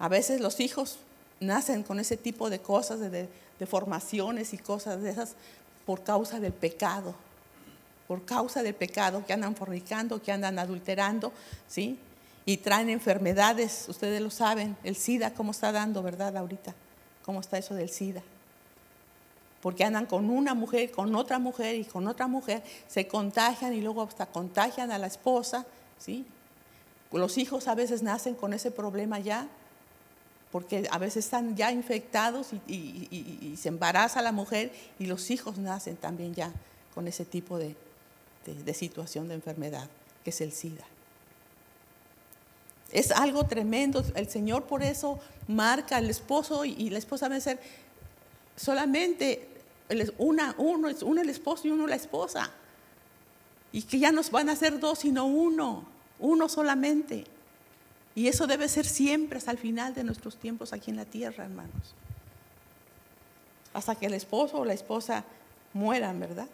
A 0.00 0.08
veces 0.08 0.40
los 0.40 0.58
hijos 0.58 0.98
nacen 1.38 1.84
con 1.84 2.00
ese 2.00 2.16
tipo 2.16 2.50
de 2.50 2.58
cosas, 2.58 2.98
de 2.98 3.28
deformaciones 3.60 4.52
y 4.52 4.58
cosas 4.58 5.00
de 5.02 5.10
esas 5.10 5.36
por 5.86 6.02
causa 6.02 6.40
del 6.40 6.52
pecado, 6.52 7.14
por 8.08 8.24
causa 8.24 8.64
del 8.64 8.74
pecado 8.74 9.24
que 9.24 9.32
andan 9.32 9.54
fornicando, 9.54 10.20
que 10.20 10.32
andan 10.32 10.58
adulterando, 10.58 11.32
¿sí? 11.68 12.00
Y 12.44 12.56
traen 12.56 12.90
enfermedades, 12.90 13.84
ustedes 13.86 14.20
lo 14.20 14.30
saben, 14.30 14.76
el 14.82 14.96
SIDA, 14.96 15.34
¿cómo 15.34 15.52
está 15.52 15.70
dando, 15.70 16.02
verdad, 16.02 16.36
ahorita? 16.36 16.74
Cómo 17.24 17.40
está 17.40 17.58
eso 17.58 17.74
del 17.74 17.90
SIDA. 17.90 18.22
Porque 19.60 19.84
andan 19.84 20.06
con 20.06 20.30
una 20.30 20.54
mujer, 20.54 20.90
con 20.90 21.14
otra 21.14 21.38
mujer 21.38 21.74
y 21.76 21.84
con 21.84 22.08
otra 22.08 22.26
mujer, 22.26 22.62
se 22.88 23.06
contagian 23.06 23.74
y 23.74 23.80
luego 23.80 24.02
hasta 24.02 24.26
contagian 24.26 24.90
a 24.90 24.98
la 24.98 25.06
esposa, 25.06 25.66
¿sí? 25.98 26.26
Los 27.12 27.38
hijos 27.38 27.68
a 27.68 27.74
veces 27.74 28.02
nacen 28.02 28.34
con 28.34 28.54
ese 28.54 28.70
problema 28.70 29.18
ya, 29.18 29.48
porque 30.50 30.88
a 30.90 30.98
veces 30.98 31.26
están 31.26 31.56
ya 31.56 31.72
infectados 31.72 32.48
y, 32.66 33.54
se 33.58 33.68
embaraza 33.68 34.22
la 34.22 34.32
mujer 34.32 34.72
y 34.98 35.06
los 35.06 35.30
hijos 35.30 35.58
nacen 35.58 35.96
también 35.96 36.34
ya 36.34 36.52
con 36.94 37.06
ese 37.06 37.24
tipo 37.24 37.58
de 37.58 37.76
situación 38.74 39.28
de 39.28 39.34
enfermedad, 39.34 39.88
que 40.24 40.30
es 40.30 40.40
el 40.40 40.52
SIDA. 40.52 40.84
Es 42.92 43.12
algo 43.12 43.44
tremendo. 43.44 44.04
El 44.14 44.28
Señor 44.28 44.64
por 44.64 44.82
eso 44.82 45.20
marca 45.50 45.96
al 45.96 46.08
esposo 46.08 46.64
y 46.64 46.90
la 46.90 46.98
esposa 46.98 47.28
debe 47.28 47.40
ser 47.40 47.60
solamente 48.56 49.48
una, 50.18 50.54
uno, 50.58 50.88
uno 51.02 51.20
el 51.20 51.28
esposo 51.28 51.66
y 51.66 51.70
uno 51.70 51.86
la 51.86 51.96
esposa. 51.96 52.50
Y 53.72 53.82
que 53.82 53.98
ya 53.98 54.12
nos 54.12 54.30
van 54.30 54.48
a 54.48 54.56
ser 54.56 54.78
dos, 54.80 55.00
sino 55.00 55.26
uno, 55.26 55.84
uno 56.18 56.48
solamente. 56.48 57.24
Y 58.14 58.28
eso 58.28 58.46
debe 58.46 58.68
ser 58.68 58.84
siempre 58.84 59.38
hasta 59.38 59.50
el 59.50 59.58
final 59.58 59.94
de 59.94 60.04
nuestros 60.04 60.36
tiempos 60.36 60.72
aquí 60.72 60.90
en 60.90 60.96
la 60.96 61.04
tierra, 61.04 61.44
hermanos. 61.44 61.94
Hasta 63.72 63.94
que 63.94 64.06
el 64.06 64.14
esposo 64.14 64.58
o 64.58 64.64
la 64.64 64.74
esposa 64.74 65.24
mueran, 65.72 66.18
¿verdad? 66.18 66.48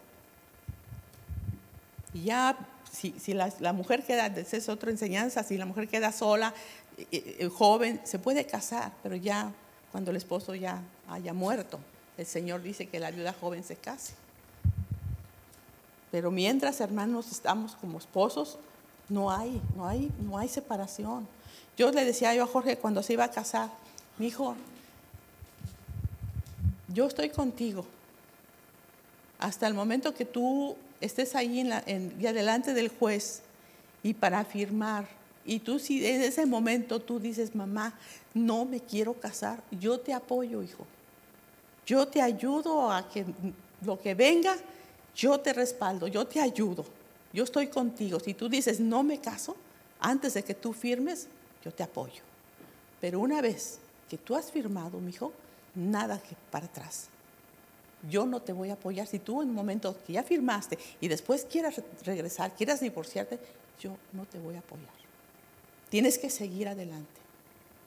Y 2.13 2.23
ya 2.23 2.57
si, 2.91 3.33
la, 3.33 3.73
mujer 3.73 4.03
queda, 4.03 4.27
esa 4.27 4.57
es 4.57 4.69
otra 4.69 4.91
enseñanza, 4.91 5.43
si 5.43 5.57
la 5.57 5.65
mujer 5.65 5.87
queda 5.87 6.11
sola, 6.11 6.53
eh, 6.97 7.37
eh, 7.39 7.49
joven, 7.49 8.01
se 8.03 8.19
puede 8.19 8.45
casar, 8.45 8.91
pero 9.03 9.15
ya 9.15 9.51
cuando 9.91 10.11
el 10.11 10.17
esposo 10.17 10.55
ya 10.55 10.81
haya 11.07 11.33
muerto, 11.33 11.79
el 12.17 12.25
Señor 12.25 12.61
dice 12.61 12.87
que 12.87 12.99
la 12.99 13.11
viuda 13.11 13.33
joven 13.33 13.63
se 13.63 13.75
case. 13.75 14.13
Pero 16.11 16.31
mientras, 16.31 16.81
hermanos, 16.81 17.31
estamos 17.31 17.75
como 17.75 17.97
esposos, 17.97 18.57
no 19.09 19.31
hay, 19.31 19.61
no 19.75 19.87
hay, 19.87 20.11
no 20.19 20.37
hay 20.37 20.47
separación. 20.47 21.27
Yo 21.77 21.91
le 21.91 22.05
decía 22.05 22.33
yo 22.33 22.43
a 22.43 22.47
Jorge 22.47 22.77
cuando 22.77 23.03
se 23.03 23.13
iba 23.13 23.25
a 23.25 23.31
casar, 23.31 23.69
mi 24.17 24.27
hijo, 24.27 24.55
yo 26.87 27.05
estoy 27.05 27.29
contigo. 27.29 27.85
Hasta 29.37 29.67
el 29.67 29.75
momento 29.75 30.15
que 30.15 30.25
tú 30.25 30.75
estés 31.01 31.35
ahí 31.35 31.59
en 31.59 31.69
la, 31.69 31.83
ya 32.19 32.33
delante 32.33 32.73
del 32.73 32.89
juez 32.89 33.41
y 34.03 34.13
para 34.13 34.43
firmar, 34.45 35.07
y 35.45 35.59
tú 35.59 35.79
si 35.79 36.05
en 36.05 36.21
ese 36.21 36.45
momento 36.45 36.99
tú 36.99 37.19
dices, 37.19 37.55
mamá, 37.55 37.93
no 38.33 38.65
me 38.65 38.79
quiero 38.81 39.13
casar, 39.13 39.63
yo 39.71 39.99
te 39.99 40.13
apoyo, 40.13 40.61
hijo. 40.61 40.85
Yo 41.85 42.07
te 42.07 42.21
ayudo 42.21 42.91
a 42.91 43.07
que 43.07 43.25
lo 43.85 43.99
que 43.99 44.13
venga, 44.13 44.57
yo 45.15 45.39
te 45.39 45.53
respaldo, 45.53 46.07
yo 46.07 46.27
te 46.27 46.41
ayudo, 46.41 46.85
yo 47.31 47.45
estoy 47.45 47.67
contigo. 47.67 48.19
Si 48.19 48.33
tú 48.33 48.49
dices, 48.49 48.79
no 48.79 49.03
me 49.03 49.19
caso, 49.19 49.55
antes 49.99 50.33
de 50.33 50.43
que 50.43 50.53
tú 50.53 50.73
firmes, 50.73 51.27
yo 51.63 51.71
te 51.71 51.83
apoyo. 51.83 52.21
Pero 52.99 53.19
una 53.19 53.41
vez 53.41 53.79
que 54.09 54.17
tú 54.17 54.35
has 54.35 54.51
firmado, 54.51 54.99
mi 54.99 55.11
hijo, 55.11 55.31
nada 55.75 56.19
que 56.21 56.35
para 56.51 56.65
atrás 56.65 57.07
yo 58.09 58.25
no 58.25 58.41
te 58.41 58.53
voy 58.53 58.69
a 58.69 58.73
apoyar. 58.73 59.07
Si 59.07 59.19
tú 59.19 59.41
en 59.41 59.49
un 59.49 59.55
momento 59.55 59.95
que 60.05 60.13
ya 60.13 60.23
firmaste 60.23 60.77
y 61.01 61.07
después 61.07 61.45
quieras 61.45 61.81
regresar, 62.03 62.53
quieras 62.55 62.79
divorciarte, 62.79 63.39
yo 63.79 63.97
no 64.13 64.25
te 64.25 64.39
voy 64.39 64.55
a 64.55 64.59
apoyar. 64.59 64.89
Tienes 65.89 66.17
que 66.17 66.29
seguir 66.29 66.67
adelante. 66.67 67.19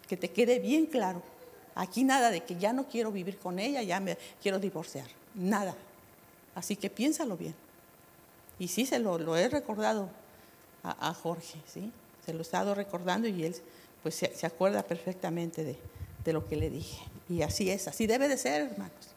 Que 0.09 0.17
te 0.17 0.31
quede 0.31 0.59
bien 0.59 0.87
claro. 0.87 1.23
Aquí 1.75 2.03
nada 2.03 2.31
de 2.31 2.43
que 2.43 2.57
ya 2.57 2.73
no 2.73 2.89
quiero 2.89 3.13
vivir 3.13 3.39
con 3.39 3.59
ella, 3.59 3.83
ya 3.83 4.01
me 4.01 4.19
quiero 4.43 4.59
divorciar. 4.59 5.07
Nada. 5.35 5.75
Así 6.55 6.77
que 6.77 6.91
piénsalo 6.91 7.37
bien. 7.37 7.55
Y 8.59 8.69
sí, 8.69 8.85
se 8.87 8.99
lo, 8.99 9.37
he 9.37 9.49
recordado 9.49 10.11
a, 10.83 11.15
Jorge, 11.15 11.59
¿sí? 11.67 11.93
Se 12.27 12.33
lo 12.33 12.41
he 12.41 12.43
estado 12.43 12.75
recordando 12.75 13.29
y 13.29 13.45
él 13.45 13.55
pues 14.03 14.17
se, 14.17 14.47
acuerda 14.47 14.83
perfectamente 14.83 15.79
de 16.25 16.33
lo 16.33 16.47
que 16.47 16.57
le 16.57 16.69
dije. 16.69 17.03
Y 17.29 17.43
así 17.43 17.71
es, 17.71 17.87
así 17.87 18.07
debe 18.07 18.29
de 18.29 18.37
ser, 18.37 18.63
hermanos. 18.63 19.10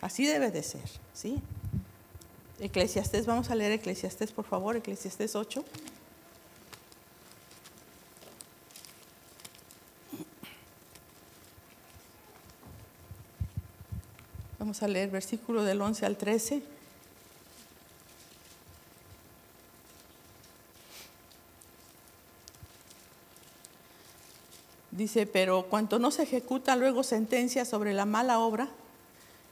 Así 0.00 0.26
debe 0.26 0.50
de 0.50 0.62
ser, 0.62 0.88
¿sí? 1.12 1.42
Eclesiastés, 2.60 3.26
vamos 3.26 3.50
a 3.50 3.54
leer 3.54 3.72
Eclesiastés, 3.72 4.32
por 4.32 4.44
favor, 4.44 4.76
Eclesiastés 4.76 5.34
8. 5.34 5.64
Vamos 14.58 14.82
a 14.82 14.88
leer 14.88 15.10
versículo 15.10 15.64
del 15.64 15.80
11 15.80 16.04
al 16.04 16.16
13. 16.16 16.62
Dice, 24.90 25.26
pero 25.26 25.66
cuanto 25.70 25.98
no 25.98 26.10
se 26.10 26.24
ejecuta 26.24 26.74
luego 26.74 27.04
sentencia 27.04 27.64
sobre 27.64 27.94
la 27.94 28.04
mala 28.04 28.40
obra, 28.40 28.68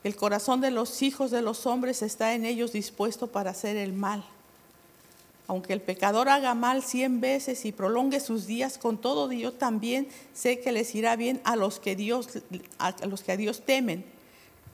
el 0.06 0.16
corazón 0.16 0.60
de 0.60 0.70
los 0.70 1.02
hijos 1.02 1.30
de 1.30 1.42
los 1.42 1.66
hombres 1.66 2.02
está 2.02 2.34
en 2.34 2.44
ellos 2.44 2.72
dispuesto 2.72 3.26
para 3.26 3.50
hacer 3.50 3.76
el 3.76 3.92
mal. 3.92 4.24
Aunque 5.48 5.72
el 5.72 5.80
pecador 5.80 6.28
haga 6.28 6.54
mal 6.54 6.82
cien 6.82 7.20
veces 7.20 7.64
y 7.64 7.72
prolongue 7.72 8.20
sus 8.20 8.46
días, 8.46 8.78
con 8.78 8.98
todo 8.98 9.30
yo 9.32 9.52
también 9.52 10.08
sé 10.32 10.60
que 10.60 10.72
les 10.72 10.94
irá 10.94 11.16
bien 11.16 11.40
a 11.44 11.56
los 11.56 11.78
que, 11.78 11.96
Dios, 11.96 12.28
a 12.78 12.94
los 13.06 13.22
que 13.22 13.32
a 13.32 13.36
Dios 13.36 13.62
temen, 13.64 14.04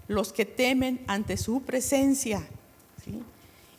los 0.09 0.33
que 0.33 0.45
temen 0.45 1.03
ante 1.07 1.37
su 1.37 1.63
presencia. 1.63 2.47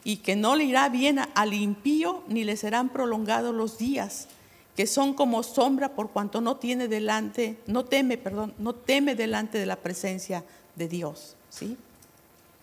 Y 0.03 0.17
que 0.17 0.35
no 0.35 0.55
le 0.55 0.65
irá 0.65 0.89
bien 0.89 1.19
al 1.33 1.53
impío 1.53 2.23
ni 2.27 2.43
le 2.43 2.57
serán 2.57 2.89
prolongados 2.89 3.55
los 3.55 3.77
días 3.77 4.27
que 4.75 4.87
son 4.87 5.13
como 5.13 5.43
sombra 5.43 5.89
por 5.89 6.09
cuanto 6.09 6.41
no 6.41 6.57
tiene 6.57 6.87
delante, 6.87 7.57
no 7.67 7.85
teme, 7.85 8.17
perdón, 8.17 8.53
no 8.57 8.73
teme 8.73 9.13
delante 9.13 9.59
de 9.59 9.67
la 9.67 9.75
presencia 9.75 10.43
de 10.75 10.87
Dios, 10.87 11.35
¿sí? 11.53 11.77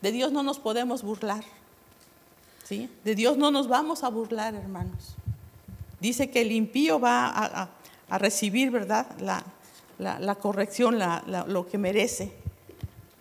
De 0.03 0.12
Dios 0.12 0.33
no 0.33 0.42
nos 0.42 0.59
podemos 0.59 1.03
burlar, 1.03 1.44
¿sí? 2.64 2.90
De 3.05 3.14
Dios 3.14 3.37
no 3.37 3.50
nos 3.50 3.68
vamos 3.68 4.03
a 4.03 4.09
burlar, 4.09 4.55
hermanos. 4.55 5.14
Dice 6.00 6.31
que 6.31 6.40
el 6.40 6.53
impío 6.53 6.98
va 6.98 7.29
a, 7.29 8.18
recibir, 8.18 8.70
¿verdad? 8.70 9.07
La, 9.98 10.35
corrección, 10.37 10.98
lo 11.46 11.68
que 11.68 11.79
merece, 11.79 12.33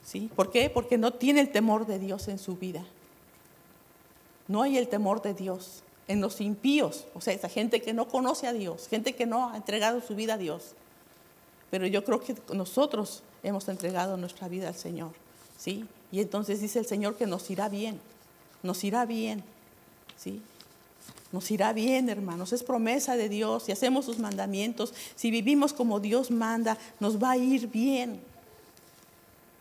¿sí? 0.03 0.29
¿Por 0.35 0.49
qué? 0.51 0.69
Porque 0.69 0.97
no 0.97 1.13
tiene 1.13 1.41
el 1.41 1.51
temor 1.51 1.85
de 1.85 1.99
Dios 1.99 2.27
en 2.29 2.39
su 2.39 2.55
vida. 2.55 2.83
No 4.47 4.63
hay 4.63 4.77
el 4.77 4.87
temor 4.87 5.21
de 5.21 5.33
Dios 5.33 5.83
en 6.07 6.21
los 6.21 6.41
impíos, 6.41 7.05
o 7.13 7.21
sea, 7.21 7.35
esa 7.35 7.49
gente 7.49 7.81
que 7.81 7.93
no 7.93 8.07
conoce 8.07 8.47
a 8.47 8.53
Dios, 8.53 8.87
gente 8.87 9.13
que 9.13 9.27
no 9.27 9.51
ha 9.51 9.57
entregado 9.57 10.01
su 10.01 10.15
vida 10.15 10.33
a 10.35 10.37
Dios. 10.37 10.73
Pero 11.69 11.85
yo 11.85 12.03
creo 12.03 12.19
que 12.19 12.35
nosotros 12.55 13.21
hemos 13.43 13.67
entregado 13.67 14.17
nuestra 14.17 14.47
vida 14.47 14.69
al 14.69 14.75
Señor, 14.75 15.11
¿sí? 15.59 15.85
Y 16.11 16.21
entonces 16.21 16.61
dice 16.61 16.79
el 16.79 16.87
Señor 16.87 17.15
que 17.15 17.27
nos 17.27 17.49
irá 17.51 17.69
bien, 17.69 17.99
nos 18.63 18.83
irá 18.83 19.05
bien, 19.05 19.43
¿sí? 20.17 20.41
Nos 21.31 21.51
irá 21.51 21.73
bien, 21.73 22.09
hermanos, 22.09 22.53
es 22.53 22.63
promesa 22.63 23.15
de 23.15 23.29
Dios. 23.29 23.63
Si 23.63 23.71
hacemos 23.71 24.05
sus 24.05 24.17
mandamientos, 24.17 24.93
si 25.15 25.29
vivimos 25.29 25.73
como 25.73 25.99
Dios 25.99 26.31
manda, 26.31 26.77
nos 26.99 27.21
va 27.21 27.31
a 27.31 27.37
ir 27.37 27.67
bien. 27.67 28.19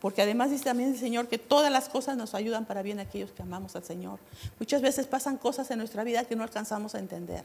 Porque 0.01 0.23
además 0.23 0.49
dice 0.49 0.63
también 0.63 0.93
el 0.93 0.97
Señor 0.97 1.27
que 1.27 1.37
todas 1.37 1.71
las 1.71 1.89
cosas 1.89 2.17
nos 2.17 2.33
ayudan 2.33 2.65
para 2.65 2.81
bien 2.81 2.97
a 2.97 3.03
aquellos 3.03 3.31
que 3.31 3.43
amamos 3.43 3.75
al 3.75 3.83
Señor. 3.83 4.17
Muchas 4.57 4.81
veces 4.81 5.05
pasan 5.05 5.37
cosas 5.37 5.69
en 5.69 5.77
nuestra 5.77 6.03
vida 6.03 6.23
que 6.23 6.35
no 6.35 6.43
alcanzamos 6.43 6.95
a 6.95 6.99
entender. 6.99 7.43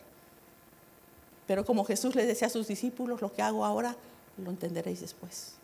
Pero 1.46 1.66
como 1.66 1.84
Jesús 1.84 2.14
le 2.14 2.24
decía 2.24 2.46
a 2.46 2.50
sus 2.50 2.68
discípulos, 2.68 3.20
lo 3.20 3.30
que 3.30 3.42
hago 3.42 3.64
ahora 3.66 3.94
lo 4.38 4.50
entenderéis 4.50 5.02
después. 5.02 5.54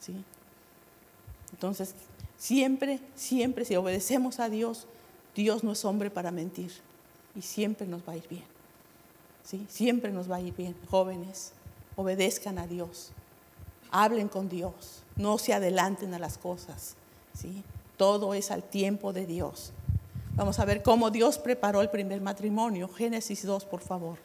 ¿Sí? 0.00 0.24
Entonces, 1.52 1.94
siempre, 2.36 3.00
siempre, 3.14 3.64
si 3.64 3.76
obedecemos 3.76 4.40
a 4.40 4.48
Dios, 4.48 4.86
Dios 5.34 5.64
no 5.64 5.72
es 5.72 5.84
hombre 5.84 6.10
para 6.10 6.30
mentir. 6.30 6.72
Y 7.34 7.42
siempre 7.42 7.86
nos 7.86 8.02
va 8.08 8.14
a 8.14 8.16
ir 8.16 8.28
bien. 8.28 8.44
¿Sí? 9.44 9.66
Siempre 9.68 10.10
nos 10.12 10.30
va 10.30 10.36
a 10.36 10.40
ir 10.40 10.54
bien. 10.54 10.76
Jóvenes, 10.90 11.52
obedezcan 11.96 12.58
a 12.58 12.66
Dios. 12.66 13.10
Hablen 13.90 14.28
con 14.28 14.48
Dios 14.48 15.02
no 15.18 15.36
se 15.36 15.52
adelanten 15.52 16.14
a 16.14 16.18
las 16.18 16.38
cosas. 16.38 16.94
¿sí? 17.34 17.62
Todo 17.96 18.32
es 18.32 18.50
al 18.50 18.62
tiempo 18.62 19.12
de 19.12 19.26
Dios. 19.26 19.72
Vamos 20.34 20.58
a 20.60 20.64
ver 20.64 20.82
cómo 20.82 21.10
Dios 21.10 21.38
preparó 21.38 21.82
el 21.82 21.90
primer 21.90 22.20
matrimonio. 22.20 22.88
Génesis 22.88 23.44
2, 23.44 23.64
por 23.64 23.80
favor. 23.80 24.18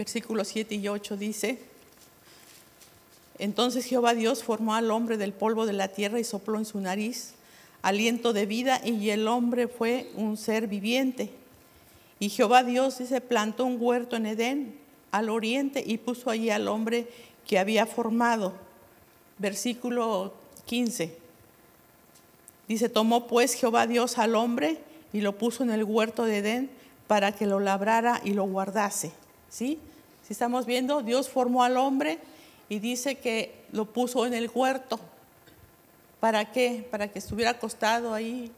Versículos 0.00 0.48
7 0.48 0.76
y 0.76 0.88
8 0.88 1.18
dice, 1.18 1.58
entonces 3.38 3.84
Jehová 3.84 4.14
Dios 4.14 4.42
formó 4.42 4.74
al 4.74 4.90
hombre 4.90 5.18
del 5.18 5.34
polvo 5.34 5.66
de 5.66 5.74
la 5.74 5.88
tierra 5.88 6.18
y 6.18 6.24
sopló 6.24 6.56
en 6.56 6.64
su 6.64 6.80
nariz 6.80 7.34
aliento 7.82 8.32
de 8.32 8.46
vida 8.46 8.80
y 8.82 9.10
el 9.10 9.28
hombre 9.28 9.68
fue 9.68 10.10
un 10.16 10.38
ser 10.38 10.68
viviente. 10.68 11.28
Y 12.18 12.30
Jehová 12.30 12.64
Dios 12.64 12.94
se 12.94 13.20
plantó 13.20 13.66
un 13.66 13.76
huerto 13.78 14.16
en 14.16 14.24
Edén 14.24 14.78
al 15.10 15.28
oriente 15.28 15.84
y 15.86 15.98
puso 15.98 16.30
allí 16.30 16.48
al 16.48 16.68
hombre 16.68 17.06
que 17.46 17.58
había 17.58 17.84
formado. 17.84 18.54
Versículo 19.36 20.32
15. 20.64 21.14
Dice, 22.68 22.88
tomó 22.88 23.26
pues 23.26 23.52
Jehová 23.52 23.86
Dios 23.86 24.16
al 24.16 24.34
hombre 24.34 24.78
y 25.12 25.20
lo 25.20 25.36
puso 25.36 25.62
en 25.62 25.68
el 25.68 25.84
huerto 25.84 26.24
de 26.24 26.38
Edén 26.38 26.70
para 27.06 27.32
que 27.32 27.44
lo 27.44 27.60
labrara 27.60 28.22
y 28.24 28.32
lo 28.32 28.44
guardase. 28.44 29.12
¿Sí? 29.50 29.78
Estamos 30.30 30.64
viendo, 30.64 31.02
Dios 31.02 31.28
formó 31.28 31.64
al 31.64 31.76
hombre 31.76 32.20
y 32.68 32.78
dice 32.78 33.16
que 33.16 33.66
lo 33.72 33.86
puso 33.86 34.24
en 34.26 34.32
el 34.32 34.48
huerto. 34.54 35.00
¿Para 36.20 36.52
qué? 36.52 36.86
Para 36.88 37.08
que 37.08 37.18
estuviera 37.18 37.50
acostado 37.50 38.14
ahí, 38.14 38.52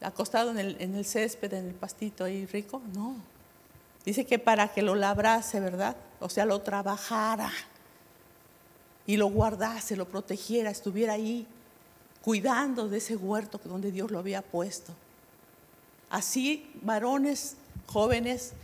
acostado 0.00 0.50
en 0.52 0.58
el, 0.58 0.76
en 0.80 0.94
el 0.94 1.04
césped, 1.04 1.52
en 1.52 1.68
el 1.68 1.74
pastito 1.74 2.24
ahí 2.24 2.46
rico. 2.46 2.80
No. 2.94 3.16
Dice 4.06 4.24
que 4.24 4.38
para 4.38 4.68
que 4.68 4.80
lo 4.80 4.94
labrase, 4.94 5.60
¿verdad? 5.60 5.94
O 6.18 6.30
sea, 6.30 6.46
lo 6.46 6.62
trabajara 6.62 7.52
y 9.06 9.18
lo 9.18 9.26
guardase, 9.26 9.94
lo 9.94 10.08
protegiera, 10.08 10.70
estuviera 10.70 11.12
ahí 11.12 11.46
cuidando 12.22 12.88
de 12.88 12.96
ese 12.96 13.16
huerto 13.16 13.60
donde 13.62 13.92
Dios 13.92 14.10
lo 14.10 14.18
había 14.18 14.40
puesto. 14.40 14.94
Así, 16.08 16.70
varones 16.80 17.56
jóvenes 17.86 18.54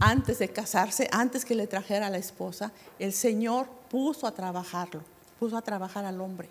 antes 0.00 0.38
de 0.38 0.48
casarse, 0.48 1.08
antes 1.12 1.44
que 1.44 1.54
le 1.54 1.66
trajera 1.66 2.06
a 2.06 2.10
la 2.10 2.18
esposa, 2.18 2.70
el 2.98 3.12
Señor 3.12 3.66
puso 3.90 4.26
a 4.26 4.32
trabajarlo, 4.32 5.02
puso 5.38 5.56
a 5.56 5.62
trabajar 5.62 6.04
al 6.04 6.20
hombre. 6.20 6.48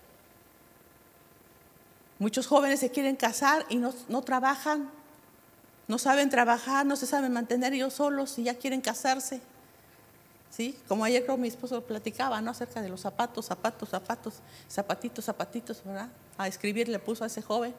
Muchos 2.19 2.47
jóvenes 2.47 2.79
se 2.79 2.89
quieren 2.89 3.15
casar 3.15 3.65
y 3.69 3.77
no, 3.77 4.21
trabajan, 4.23 4.89
no 5.87 5.97
saben 5.97 6.29
trabajar, 6.29 6.85
no 6.85 6.95
se 6.95 7.05
saben 7.05 7.31
mantener 7.31 7.73
ellos 7.73 7.93
solos 7.93 8.37
y 8.39 8.43
ya 8.43 8.55
quieren 8.55 8.81
casarse. 8.81 9.39
¿Sí? 10.49 10.77
Como 10.87 11.03
ayer 11.03 11.25
con 11.25 11.39
mi 11.39 11.49
esposo 11.49 11.81
platicaba, 11.83 12.41
¿no? 12.41 12.51
Acerca 12.51 12.81
de 12.81 12.89
los 12.89 13.01
zapatos, 13.01 13.45
zapatos, 13.45 13.89
zapatos, 13.89 14.35
zapatitos, 14.67 15.25
zapatitos, 15.25 15.83
¿verdad? 15.85 16.09
A 16.37 16.47
escribir 16.47 16.87
le 16.87 16.97
puso 16.99 17.23
a 17.23 17.27
ese 17.27 17.41
joven 17.41 17.75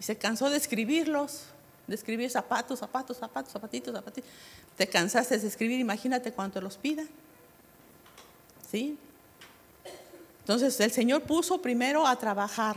y 0.00 0.02
se 0.02 0.16
cansó 0.16 0.48
de 0.48 0.56
escribirlos 0.56 1.42
de 1.86 1.94
escribir 1.94 2.30
zapatos, 2.30 2.80
zapatos, 2.80 3.16
zapatos, 3.16 3.52
zapatitos, 3.52 3.94
zapatitos. 3.94 4.30
Te 4.76 4.86
cansaste 4.86 5.38
de 5.38 5.46
escribir, 5.46 5.80
imagínate 5.80 6.32
cuánto 6.32 6.60
los 6.60 6.76
pidan. 6.76 7.08
¿Sí? 8.70 8.98
Entonces 10.40 10.78
el 10.80 10.92
Señor 10.92 11.22
puso 11.22 11.60
primero 11.62 12.06
a 12.06 12.16
trabajar 12.16 12.76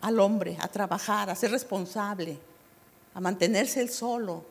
al 0.00 0.20
hombre, 0.20 0.56
a 0.60 0.68
trabajar, 0.68 1.30
a 1.30 1.34
ser 1.34 1.50
responsable, 1.50 2.38
a 3.14 3.20
mantenerse 3.20 3.80
él 3.80 3.90
solo, 3.90 4.44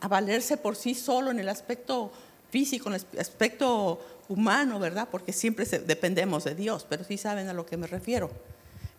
a, 0.00 0.08
valerse 0.08 0.56
por 0.56 0.76
sí 0.76 0.94
solo 0.94 1.30
en 1.30 1.38
el 1.38 1.48
aspecto 1.48 2.10
físico, 2.50 2.88
en 2.88 2.96
el 2.96 3.20
aspecto 3.20 4.00
humano, 4.28 4.78
¿verdad? 4.78 5.08
Porque 5.10 5.32
siempre 5.32 5.66
dependemos 5.66 6.44
de 6.44 6.54
Dios, 6.54 6.86
pero 6.88 7.04
sí 7.04 7.16
saben 7.16 7.48
a 7.48 7.52
lo 7.52 7.66
que 7.66 7.76
me 7.76 7.86
refiero. 7.86 8.30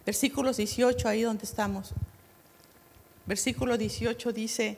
Versículos 0.05 0.57
18, 0.57 1.09
ahí 1.09 1.23
donde 1.23 1.43
estamos 1.43 1.93
versículo 3.27 3.77
18 3.77 4.31
dice, 4.31 4.77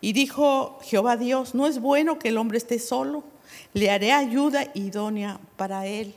y 0.00 0.12
dijo 0.12 0.78
Jehová 0.82 1.16
Dios, 1.16 1.54
no 1.54 1.66
es 1.66 1.80
bueno 1.80 2.18
que 2.18 2.28
el 2.28 2.38
hombre 2.38 2.58
esté 2.58 2.78
solo, 2.78 3.24
le 3.74 3.90
haré 3.90 4.12
ayuda 4.12 4.70
idónea 4.74 5.40
para 5.56 5.86
él. 5.86 6.14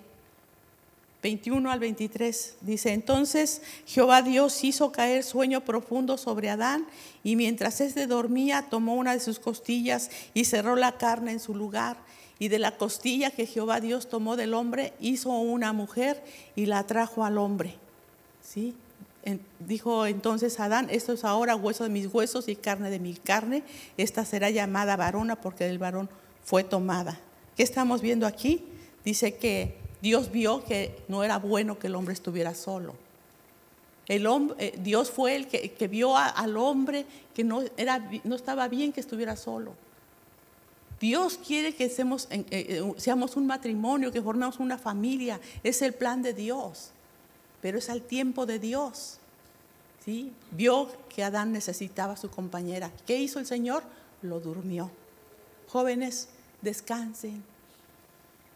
21 1.22 1.72
al 1.72 1.80
23 1.80 2.56
dice, 2.62 2.94
entonces 2.94 3.62
Jehová 3.86 4.22
Dios 4.22 4.64
hizo 4.64 4.92
caer 4.92 5.24
sueño 5.24 5.62
profundo 5.62 6.18
sobre 6.18 6.50
Adán 6.50 6.88
y 7.24 7.36
mientras 7.36 7.80
éste 7.80 8.08
dormía 8.08 8.68
tomó 8.70 8.96
una 8.96 9.14
de 9.14 9.20
sus 9.20 9.40
costillas 9.40 10.10
y 10.34 10.46
cerró 10.46 10.76
la 10.76 10.98
carne 10.98 11.32
en 11.32 11.40
su 11.40 11.54
lugar. 11.54 11.98
Y 12.40 12.48
de 12.48 12.58
la 12.58 12.76
costilla 12.76 13.30
que 13.30 13.46
Jehová 13.46 13.80
Dios 13.82 14.10
tomó 14.10 14.36
del 14.36 14.56
hombre 14.56 14.94
hizo 15.00 15.30
una 15.30 15.74
mujer 15.74 16.24
y 16.56 16.66
la 16.66 16.88
trajo 16.88 17.24
al 17.24 17.38
hombre. 17.38 17.76
¿Sí? 18.42 18.74
Dijo 19.60 20.06
entonces 20.06 20.60
Adán, 20.60 20.88
esto 20.90 21.14
es 21.14 21.24
ahora 21.24 21.56
hueso 21.56 21.84
de 21.84 21.90
mis 21.90 22.08
huesos 22.14 22.48
y 22.48 22.56
carne 22.56 22.90
de 22.90 23.00
mi 23.00 23.14
carne, 23.14 23.64
esta 23.98 24.26
será 24.26 24.50
llamada 24.50 24.96
varona 24.96 25.36
porque 25.36 25.66
del 25.66 25.80
varón 25.80 26.10
fue 26.44 26.64
tomada. 26.64 27.20
¿Qué 27.56 27.64
estamos 27.64 28.02
viendo 28.02 28.26
aquí? 28.26 28.66
Dice 29.06 29.36
que 29.36 29.78
Dios 30.02 30.32
vio 30.32 30.64
que 30.64 30.98
no 31.08 31.24
era 31.24 31.38
bueno 31.38 31.78
que 31.78 31.88
el 31.88 31.96
hombre 31.96 32.14
estuviera 32.14 32.56
solo. 32.56 32.96
El 34.08 34.26
hombre, 34.28 34.56
eh, 34.60 34.80
Dios 34.82 35.12
fue 35.12 35.36
el 35.36 35.48
que, 35.48 35.88
vio 35.88 36.18
al 36.18 36.58
hombre 36.58 37.06
que 37.34 37.44
no, 37.44 37.62
era, 37.78 38.10
no 38.24 38.36
estaba 38.36 38.68
bien 38.68 38.92
que 38.92 39.00
estuviera 39.00 39.36
solo. 39.36 39.74
Dios 41.00 41.38
quiere 41.38 41.74
que 41.74 41.90
seamos, 41.90 42.28
eh, 42.30 42.46
eh, 42.52 42.94
seamos 42.98 43.36
un 43.36 43.48
matrimonio, 43.48 44.12
que 44.12 44.22
formemos 44.22 44.60
una 44.60 44.78
familia. 44.78 45.40
Es 45.64 45.82
el 45.82 45.94
plan 45.94 46.22
de 46.22 46.34
Dios, 46.34 46.92
pero 47.62 47.78
es 47.78 47.90
al 47.90 48.02
tiempo 48.02 48.46
de 48.46 48.60
Dios. 48.60 49.18
¿sí? 50.04 50.34
Vio 50.52 50.90
que 51.10 51.24
Adán 51.24 51.52
necesitaba 51.52 52.14
a 52.14 52.18
su 52.18 52.30
compañera. 52.30 52.92
¿Qué 53.06 53.18
hizo 53.18 53.40
el 53.40 53.46
Señor? 53.46 53.84
Lo 54.22 54.40
durmió. 54.40 54.92
Jóvenes, 55.68 56.30
descansen. 56.62 57.44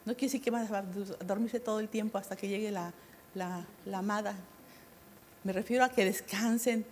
No 0.06 0.14
quiere 0.14 0.28
decir 0.28 0.42
que 0.42 0.52
van 0.52 0.72
a 0.74 0.84
dormirse 1.26 1.60
todo 1.60 1.80
el 1.80 1.90
tiempo 1.90 2.18
hasta 2.18 2.36
que 2.36 2.48
llegue 2.48 2.72
la, 2.72 2.94
la, 3.34 3.66
la 3.86 4.00
amada 4.00 4.36
me 5.46 5.54
refiero 5.54 5.84
a 5.86 5.90
que 5.90 6.04
descansen 6.04 6.84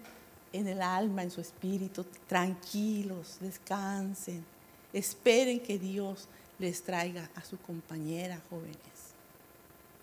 en 0.53 0.67
el 0.67 0.79
alma, 0.83 1.23
en 1.23 1.31
su 1.31 1.41
espíritu, 1.41 2.05
tranquilos, 2.27 3.37
descansen. 3.39 4.45
Esperen 4.93 5.59
que 5.59 5.79
Dios 5.79 6.27
les 6.59 6.83
traiga 6.83 7.31
a 7.33 7.43
su 7.43 7.57
compañera, 7.57 8.39
jóvenes. 8.51 8.77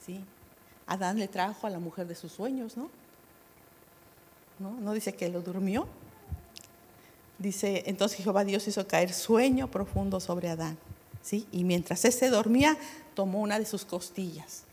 ¿Sí? 0.04 0.20
Adán 0.90 1.20
le 1.20 1.28
trajo 1.28 1.68
a 1.68 1.70
la 1.70 1.78
mujer 1.78 2.08
de 2.08 2.16
sus 2.16 2.32
sueños, 2.32 2.76
¿no? 2.76 2.90
¿No? 4.58 4.72
¿No 4.72 4.92
dice 4.92 5.14
que 5.14 5.28
lo 5.28 5.40
durmió? 5.40 5.86
Dice, 7.38 7.84
entonces 7.86 8.18
Jehová 8.18 8.44
Dios 8.44 8.66
hizo 8.66 8.86
caer 8.88 9.12
sueño 9.12 9.70
profundo 9.70 10.18
sobre 10.18 10.48
Adán. 10.48 10.76
¿sí? 11.22 11.46
Y 11.52 11.62
mientras 11.62 12.04
éste 12.04 12.28
dormía, 12.28 12.76
tomó 13.14 13.38
una 13.40 13.56
de 13.60 13.66
sus 13.66 13.84
costillas. 13.84 14.64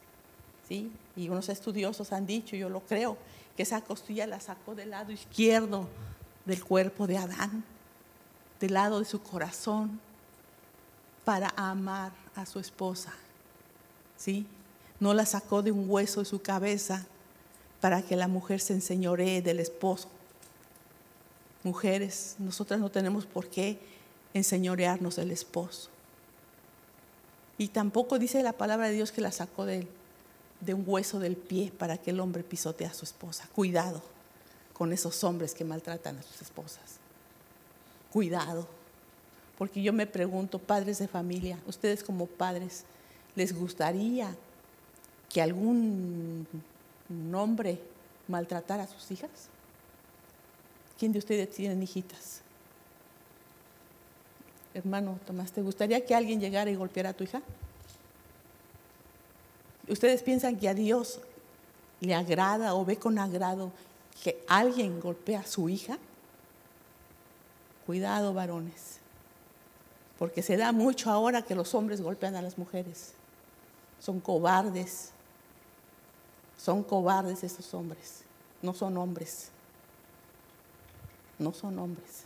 ¿sí? 0.67 0.91
Y 1.15 1.29
unos 1.29 1.49
estudiosos 1.49 2.11
han 2.11 2.25
dicho, 2.25 2.55
yo 2.55 2.67
lo 2.67 2.81
creo, 2.81 3.15
que 3.55 3.61
esa 3.61 3.81
costilla 3.81 4.25
la 4.25 4.39
sacó 4.39 4.73
del 4.73 4.89
lado 4.89 5.11
izquierdo 5.11 5.87
del 6.45 6.63
cuerpo 6.63 7.05
de 7.05 7.19
Adán, 7.19 7.63
del 8.59 8.73
lado 8.73 8.99
de 8.99 9.05
su 9.05 9.21
corazón, 9.21 9.99
para 11.23 11.53
amar 11.55 12.11
a 12.35 12.47
su 12.47 12.59
esposa. 12.59 13.13
¿Sí? 14.17 14.47
No 14.99 15.13
la 15.13 15.25
sacó 15.25 15.61
de 15.61 15.71
un 15.71 15.89
hueso 15.89 16.21
de 16.21 16.25
su 16.25 16.41
cabeza 16.41 17.05
para 17.81 18.01
que 18.01 18.15
la 18.15 18.27
mujer 18.27 18.59
se 18.59 18.73
enseñoree 18.73 19.41
del 19.41 19.59
esposo. 19.59 20.09
Mujeres, 21.63 22.35
nosotras 22.39 22.79
no 22.79 22.89
tenemos 22.89 23.25
por 23.25 23.47
qué 23.47 23.79
enseñorearnos 24.33 25.15
del 25.17 25.31
esposo. 25.31 25.89
Y 27.57 27.69
tampoco 27.69 28.19
dice 28.19 28.41
la 28.43 28.53
palabra 28.53 28.87
de 28.87 28.93
Dios 28.93 29.11
que 29.11 29.21
la 29.21 29.31
sacó 29.31 29.65
de 29.65 29.87
de 30.59 30.73
un 30.73 30.83
hueso 30.85 31.19
del 31.19 31.35
pie 31.35 31.71
para 31.77 31.97
que 31.97 32.11
el 32.11 32.19
hombre 32.19 32.43
pisotee 32.43 32.87
a 32.87 32.93
su 32.93 33.05
esposa. 33.05 33.47
Cuidado 33.53 34.01
con 34.73 34.93
esos 34.93 35.23
hombres 35.23 35.53
que 35.53 35.65
maltratan 35.65 36.17
a 36.17 36.23
sus 36.23 36.41
esposas. 36.41 36.97
Cuidado. 38.11 38.67
Porque 39.57 39.81
yo 39.81 39.91
me 39.91 40.05
pregunto, 40.05 40.59
padres 40.59 40.99
de 40.99 41.07
familia, 41.07 41.59
ustedes 41.65 42.03
como 42.03 42.27
padres, 42.27 42.83
¿les 43.35 43.53
gustaría 43.55 44.35
que 45.29 45.41
algún 45.41 46.47
hombre 47.33 47.79
maltratara 48.27 48.83
a 48.83 48.87
sus 48.87 49.11
hijas? 49.11 49.49
¿Quién 50.97 51.11
de 51.11 51.19
ustedes 51.19 51.51
tienen 51.51 51.81
hijitas? 51.81 52.41
Hermano 54.73 55.19
Tomás, 55.25 55.51
¿te 55.51 55.61
gustaría 55.61 56.05
que 56.05 56.13
alguien 56.15 56.39
llegara 56.39 56.69
y 56.69 56.75
golpeara 56.75 57.09
a 57.09 57.13
tu 57.13 57.23
hija? 57.23 57.41
¿Ustedes 59.87 60.21
piensan 60.21 60.57
que 60.57 60.67
a 60.67 60.73
Dios 60.73 61.21
le 62.01 62.13
agrada 62.13 62.75
o 62.75 62.85
ve 62.85 62.97
con 62.97 63.17
agrado 63.17 63.71
que 64.23 64.43
alguien 64.47 64.99
golpea 64.99 65.39
a 65.39 65.45
su 65.45 65.69
hija? 65.69 65.97
Cuidado, 67.85 68.33
varones, 68.33 68.99
porque 70.19 70.41
se 70.41 70.57
da 70.57 70.71
mucho 70.73 71.09
ahora 71.09 71.41
que 71.41 71.55
los 71.55 71.73
hombres 71.73 72.01
golpean 72.01 72.35
a 72.35 72.41
las 72.41 72.57
mujeres. 72.57 73.13
Son 73.99 74.19
cobardes, 74.19 75.11
son 76.57 76.83
cobardes 76.83 77.43
esos 77.43 77.73
hombres, 77.73 78.23
no 78.61 78.73
son 78.73 78.97
hombres, 78.97 79.49
no 81.37 81.53
son 81.53 81.77
hombres, 81.77 82.23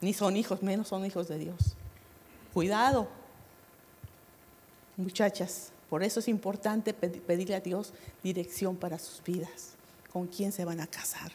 ni 0.00 0.12
son 0.12 0.36
hijos, 0.36 0.62
menos 0.62 0.88
son 0.88 1.06
hijos 1.06 1.28
de 1.28 1.38
Dios. 1.38 1.76
Cuidado, 2.52 3.08
muchachas, 4.96 5.70
por 5.88 6.02
eso 6.02 6.20
es 6.20 6.28
importante 6.28 6.92
pedirle 6.92 7.54
a 7.54 7.60
Dios 7.60 7.92
dirección 8.22 8.76
para 8.76 8.98
sus 8.98 9.22
vidas, 9.22 9.74
con 10.12 10.26
quién 10.26 10.52
se 10.52 10.64
van 10.64 10.80
a 10.80 10.86
casar, 10.86 11.32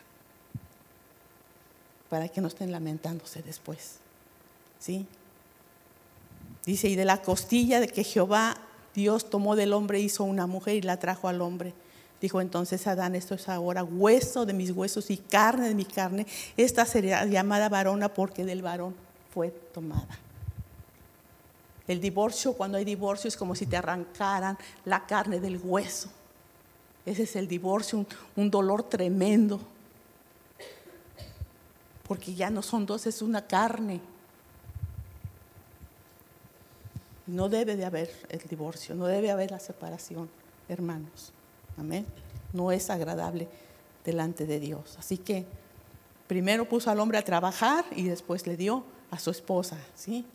para 2.09 2.27
que 2.27 2.41
no 2.41 2.49
estén 2.49 2.71
lamentándose 2.71 3.41
después. 3.41 3.99
¿Sí? 4.79 5.07
Dice, 6.65 6.89
y 6.89 6.95
de 6.95 7.05
la 7.05 7.21
costilla 7.21 7.79
de 7.79 7.87
que 7.87 8.03
Jehová 8.03 8.57
Dios 8.97 9.29
tomó 9.29 9.55
del 9.55 9.73
hombre, 9.73 9.99
hizo 9.99 10.23
una 10.23 10.47
mujer 10.47 10.73
y 10.73 10.81
la 10.81 10.97
trajo 10.97 11.27
al 11.27 11.43
hombre. 11.43 11.75
Dijo 12.19 12.41
entonces 12.41 12.87
Adán, 12.87 13.13
esto 13.13 13.35
es 13.35 13.47
ahora 13.47 13.83
hueso 13.83 14.47
de 14.47 14.53
mis 14.53 14.71
huesos 14.71 15.11
y 15.11 15.17
carne 15.17 15.67
de 15.67 15.75
mi 15.75 15.85
carne. 15.85 16.25
Esta 16.57 16.83
será 16.83 17.23
llamada 17.25 17.69
varona 17.69 18.11
porque 18.11 18.43
del 18.43 18.63
varón 18.63 18.95
fue 19.31 19.51
tomada. 19.51 20.17
El 21.87 22.01
divorcio, 22.01 22.53
cuando 22.53 22.79
hay 22.79 22.85
divorcio, 22.85 23.27
es 23.27 23.37
como 23.37 23.53
si 23.53 23.67
te 23.67 23.77
arrancaran 23.77 24.57
la 24.83 25.05
carne 25.05 25.39
del 25.39 25.59
hueso. 25.63 26.09
Ese 27.05 27.21
es 27.21 27.35
el 27.35 27.47
divorcio, 27.47 28.03
un, 28.35 28.49
dolor 28.49 28.81
tremendo. 28.81 29.61
Porque 32.07 32.33
ya 32.33 32.49
no 32.49 32.63
son 32.63 32.87
dos, 32.87 33.05
es 33.05 33.21
una 33.21 33.45
carne. 33.45 34.01
No 37.27 37.49
debe 37.49 37.75
de 37.75 37.85
haber 37.85 38.09
el 38.29 38.39
divorcio, 38.39 38.95
no 38.95 39.05
debe 39.05 39.31
haber 39.31 39.51
la 39.51 39.59
separación, 39.59 40.29
hermanos. 40.69 41.33
Amén. 41.77 42.05
No 42.53 42.71
es 42.71 42.89
agradable 42.89 43.47
delante 44.05 44.45
de 44.45 44.59
Dios. 44.59 44.95
Así 44.97 45.17
que 45.17 45.45
primero 46.27 46.67
puso 46.67 46.89
al 46.89 46.99
hombre 46.99 47.17
a 47.17 47.23
trabajar 47.23 47.85
y 47.95 48.03
después 48.03 48.47
le 48.47 48.55
dio 48.55 48.83
a 49.11 49.19
su 49.19 49.29
esposa, 49.29 49.77
¿sí? 49.95 50.25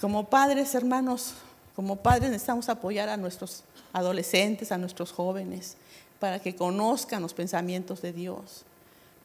Como 0.00 0.28
padres, 0.28 0.74
hermanos, 0.74 1.34
como 1.74 1.96
padres 1.96 2.30
necesitamos 2.30 2.68
apoyar 2.68 3.08
a 3.08 3.16
nuestros 3.16 3.64
adolescentes, 3.92 4.72
a 4.72 4.78
nuestros 4.78 5.12
jóvenes, 5.12 5.76
para 6.20 6.40
que 6.40 6.54
conozcan 6.54 7.22
los 7.22 7.34
pensamientos 7.34 8.02
de 8.02 8.12
Dios, 8.12 8.64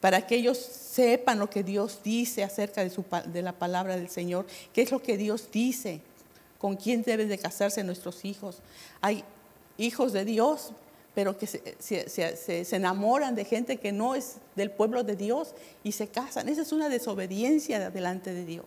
para 0.04 0.28
que 0.28 0.36
ellos 0.36 0.58
sepan 0.58 1.39
lo 1.39 1.49
que 1.49 1.64
Dios 1.64 2.01
dice 2.04 2.43
acerca 2.43 2.84
de, 2.84 3.41
la 3.41 3.54
palabra 3.54 3.95
del 3.95 4.10
Señor, 4.10 4.45
qué 4.74 4.82
es 4.82 4.91
lo 4.91 5.01
que 5.01 5.16
Dios 5.16 5.47
dice, 5.49 6.01
con 6.58 6.76
quién 6.76 7.04
deben 7.04 7.30
de 7.30 7.38
casarse 7.38 7.86
nuestros 7.86 8.26
hijos. 8.26 8.58
Hay 8.99 9.24
hijos 9.78 10.12
de 10.12 10.26
Dios, 10.26 10.74
pero 11.16 11.38
que 11.38 11.47
se, 11.47 12.76
enamoran 12.76 13.34
de 13.34 13.45
gente 13.45 13.78
que 13.78 13.93
no 13.93 14.14
es 14.14 14.39
del 14.58 14.72
pueblo 14.72 15.06
de 15.06 15.16
Dios 15.16 15.56
y 15.86 15.93
se 15.93 16.10
casan. 16.10 16.49
Esa 16.49 16.64
es 16.64 16.74
una 16.74 16.89
desobediencia 16.89 17.89
delante 17.89 18.34
de 18.34 18.43
Dios. 18.43 18.66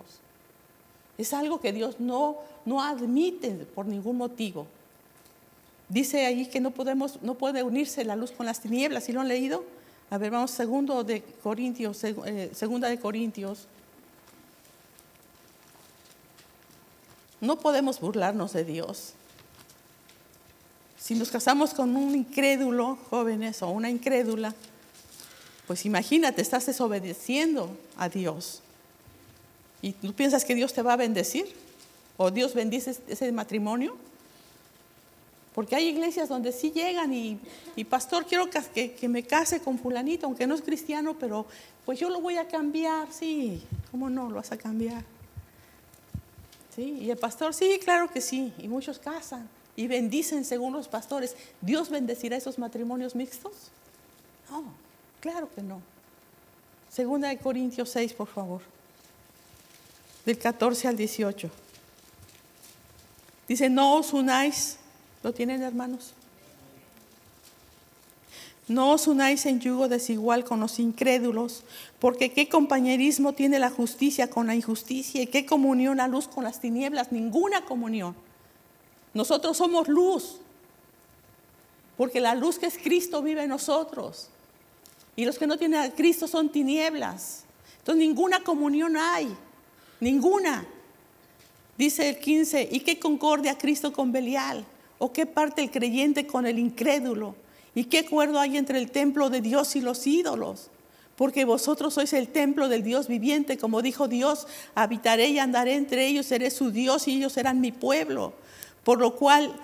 Es 1.18 1.34
algo 1.34 1.60
que 1.60 1.74
Dios 1.74 2.00
no, 2.00 2.38
no 2.64 2.82
admite 2.82 3.50
por 3.74 3.84
ningún 3.84 4.16
motivo. 4.16 4.66
Dice 5.90 6.24
ahí 6.24 6.46
que 6.46 6.60
no 6.60 6.70
podemos, 6.70 7.20
no 7.20 7.34
puede 7.34 7.62
unirse 7.62 8.06
la 8.06 8.16
luz 8.16 8.32
con 8.32 8.46
las 8.46 8.62
tinieblas. 8.62 9.04
¿Sí 9.04 9.12
lo 9.12 9.20
han 9.20 9.28
leído? 9.28 9.75
A 10.08 10.18
ver, 10.18 10.30
vamos 10.30 10.52
segundo 10.52 11.02
de 11.02 11.22
Corintios, 11.42 12.04
eh, 12.04 12.50
segunda 12.54 12.88
de 12.88 12.98
Corintios. 12.98 13.66
No 17.40 17.58
podemos 17.58 18.00
burlarnos 18.00 18.52
de 18.52 18.64
Dios. 18.64 19.14
Si 20.96 21.14
nos 21.14 21.30
casamos 21.30 21.74
con 21.74 21.96
un 21.96 22.14
incrédulo, 22.14 22.98
jóvenes, 23.10 23.62
o 23.62 23.68
una 23.68 23.90
incrédula, 23.90 24.54
pues 25.66 25.84
imagínate, 25.84 26.40
estás 26.40 26.66
desobedeciendo 26.66 27.76
a 27.96 28.08
Dios. 28.08 28.62
¿Y 29.82 29.92
tú 29.92 30.12
piensas 30.14 30.44
que 30.44 30.54
Dios 30.54 30.72
te 30.72 30.82
va 30.82 30.92
a 30.92 30.96
bendecir? 30.96 31.46
¿O 32.16 32.30
Dios 32.30 32.54
bendice 32.54 32.96
ese 33.08 33.30
matrimonio? 33.32 33.96
Porque 35.56 35.74
hay 35.74 35.88
iglesias 35.88 36.28
donde 36.28 36.52
sí 36.52 36.70
llegan 36.70 37.12
y, 37.12 37.40
pastor, 37.90 38.26
quiero 38.26 38.48
que, 38.48 39.08
me 39.08 39.24
case 39.24 39.58
con 39.60 39.76
fulanito, 39.76 40.26
aunque 40.26 40.46
no 40.46 40.54
es 40.54 40.62
cristiano, 40.62 41.16
pero 41.18 41.46
pues 41.84 41.98
yo 41.98 42.08
lo 42.08 42.20
voy 42.20 42.36
a 42.36 42.46
cambiar, 42.46 43.12
sí, 43.12 43.64
¿cómo 43.90 44.08
no 44.08 44.28
lo 44.28 44.36
vas 44.36 44.52
a 44.52 44.56
cambiar? 44.56 45.02
¿Sí? 46.76 46.98
Y 47.00 47.10
el 47.10 47.16
pastor, 47.16 47.52
sí, 47.52 47.80
claro 47.82 48.08
que 48.08 48.20
sí, 48.20 48.52
y 48.58 48.68
muchos 48.68 49.00
casan 49.00 49.48
y 49.74 49.88
bendicen 49.88 50.44
según 50.44 50.72
los 50.72 50.86
pastores. 50.86 51.34
¿Dios 51.60 51.90
bendecirá 51.90 52.36
esos 52.36 52.56
matrimonios 52.58 53.16
mixtos? 53.16 53.72
No, 54.48 54.64
claro 55.20 55.50
que 55.52 55.62
no. 55.62 55.80
Segunda 56.88 57.28
de 57.28 57.38
Corintios 57.38 57.90
6, 57.90 58.12
por 58.12 58.28
favor 58.28 58.62
del 60.26 60.36
14 60.36 60.88
al 60.88 60.96
18. 60.96 61.48
Dice, 63.48 63.70
no 63.70 63.94
os 63.94 64.12
unáis. 64.12 64.76
¿Lo 65.22 65.32
tienen 65.32 65.62
hermanos? 65.62 66.12
No 68.68 68.90
os 68.90 69.06
unáis 69.06 69.46
en 69.46 69.60
yugo 69.60 69.86
desigual 69.86 70.44
con 70.44 70.58
los 70.58 70.80
incrédulos, 70.80 71.62
porque 72.00 72.32
qué 72.32 72.48
compañerismo 72.48 73.32
tiene 73.32 73.60
la 73.60 73.70
justicia 73.70 74.28
con 74.28 74.48
la 74.48 74.56
injusticia 74.56 75.22
y 75.22 75.28
qué 75.28 75.46
comunión 75.46 75.98
la 75.98 76.08
luz 76.08 76.26
con 76.26 76.42
las 76.42 76.60
tinieblas, 76.60 77.12
ninguna 77.12 77.64
comunión. 77.64 78.16
Nosotros 79.14 79.56
somos 79.56 79.86
luz, 79.86 80.40
porque 81.96 82.20
la 82.20 82.34
luz 82.34 82.58
que 82.58 82.66
es 82.66 82.76
Cristo 82.76 83.22
vive 83.22 83.44
en 83.44 83.50
nosotros. 83.50 84.30
Y 85.14 85.24
los 85.24 85.38
que 85.38 85.46
no 85.46 85.56
tienen 85.56 85.80
a 85.80 85.90
Cristo 85.90 86.26
son 86.26 86.50
tinieblas. 86.50 87.44
Entonces 87.78 88.06
ninguna 88.06 88.42
comunión 88.42 88.96
hay, 88.96 89.34
ninguna. 90.00 90.66
Dice 91.78 92.08
el 92.08 92.18
15, 92.18 92.68
¿y 92.72 92.80
qué 92.80 92.98
concordia 92.98 93.56
Cristo 93.56 93.92
con 93.92 94.10
Belial? 94.10 94.66
¿O 94.98 95.12
qué 95.12 95.26
parte 95.26 95.62
el 95.62 95.70
creyente 95.70 96.26
con 96.26 96.46
el 96.46 96.58
incrédulo? 96.58 97.34
¿Y 97.74 97.84
qué 97.84 97.98
acuerdo 98.00 98.40
hay 98.40 98.56
entre 98.56 98.78
el 98.78 98.90
templo 98.90 99.28
de 99.28 99.40
Dios 99.42 99.76
y 99.76 99.80
los 99.80 100.06
ídolos? 100.06 100.70
Porque 101.16 101.44
vosotros 101.44 101.94
sois 101.94 102.12
el 102.12 102.28
templo 102.28 102.68
del 102.68 102.82
Dios 102.82 103.08
viviente, 103.08 103.58
como 103.58 103.82
dijo 103.82 104.08
Dios, 104.08 104.46
habitaré 104.74 105.28
y 105.28 105.38
andaré 105.38 105.74
entre 105.74 106.06
ellos, 106.06 106.26
seré 106.26 106.50
su 106.50 106.70
Dios 106.70 107.08
y 107.08 107.16
ellos 107.16 107.32
serán 107.32 107.60
mi 107.60 107.72
pueblo. 107.72 108.34
Por 108.84 108.98
lo 109.00 109.16
cual 109.16 109.54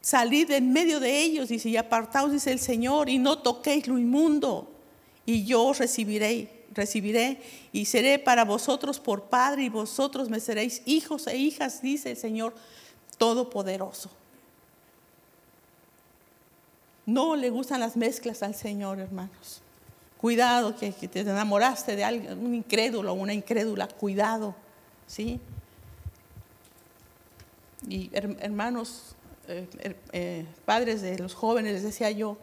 salid 0.00 0.50
en 0.50 0.72
medio 0.72 1.00
de 1.00 1.22
ellos, 1.22 1.48
dice, 1.48 1.68
y 1.68 1.76
apartaos, 1.76 2.32
dice 2.32 2.52
el 2.52 2.60
Señor, 2.60 3.08
y 3.08 3.18
no 3.18 3.38
toquéis 3.38 3.86
lo 3.86 3.98
inmundo, 3.98 4.70
y 5.24 5.44
yo 5.44 5.64
os 5.64 5.78
recibiré, 5.78 6.66
recibiré, 6.72 7.40
y 7.72 7.86
seré 7.86 8.18
para 8.18 8.44
vosotros 8.44 9.00
por 9.00 9.24
Padre, 9.24 9.64
y 9.64 9.68
vosotros 9.68 10.28
me 10.28 10.40
seréis 10.40 10.82
hijos 10.84 11.26
e 11.26 11.36
hijas, 11.36 11.80
dice 11.80 12.10
el 12.10 12.16
Señor 12.16 12.54
Todopoderoso. 13.18 14.10
No 17.06 17.36
le 17.36 17.50
gustan 17.50 17.80
las 17.80 17.96
mezclas 17.96 18.42
al 18.42 18.54
Señor, 18.54 18.98
hermanos. 18.98 19.60
Cuidado 20.18 20.74
que, 20.74 20.92
te 20.92 21.20
enamoraste 21.20 21.96
de 21.96 22.04
alguien, 22.04 22.38
un 22.38 22.54
incrédulo 22.54 23.12
o 23.12 23.14
una 23.14 23.34
incrédula, 23.34 23.88
cuidado, 23.88 24.54
¿sí? 25.06 25.38
Y 27.86 28.10
hermanos, 28.14 29.14
eh, 29.48 29.66
eh, 30.12 30.46
padres 30.64 31.02
de 31.02 31.18
los 31.18 31.34
jóvenes, 31.34 31.74
les 31.74 31.82
decía 31.82 32.10
yo, 32.10 32.38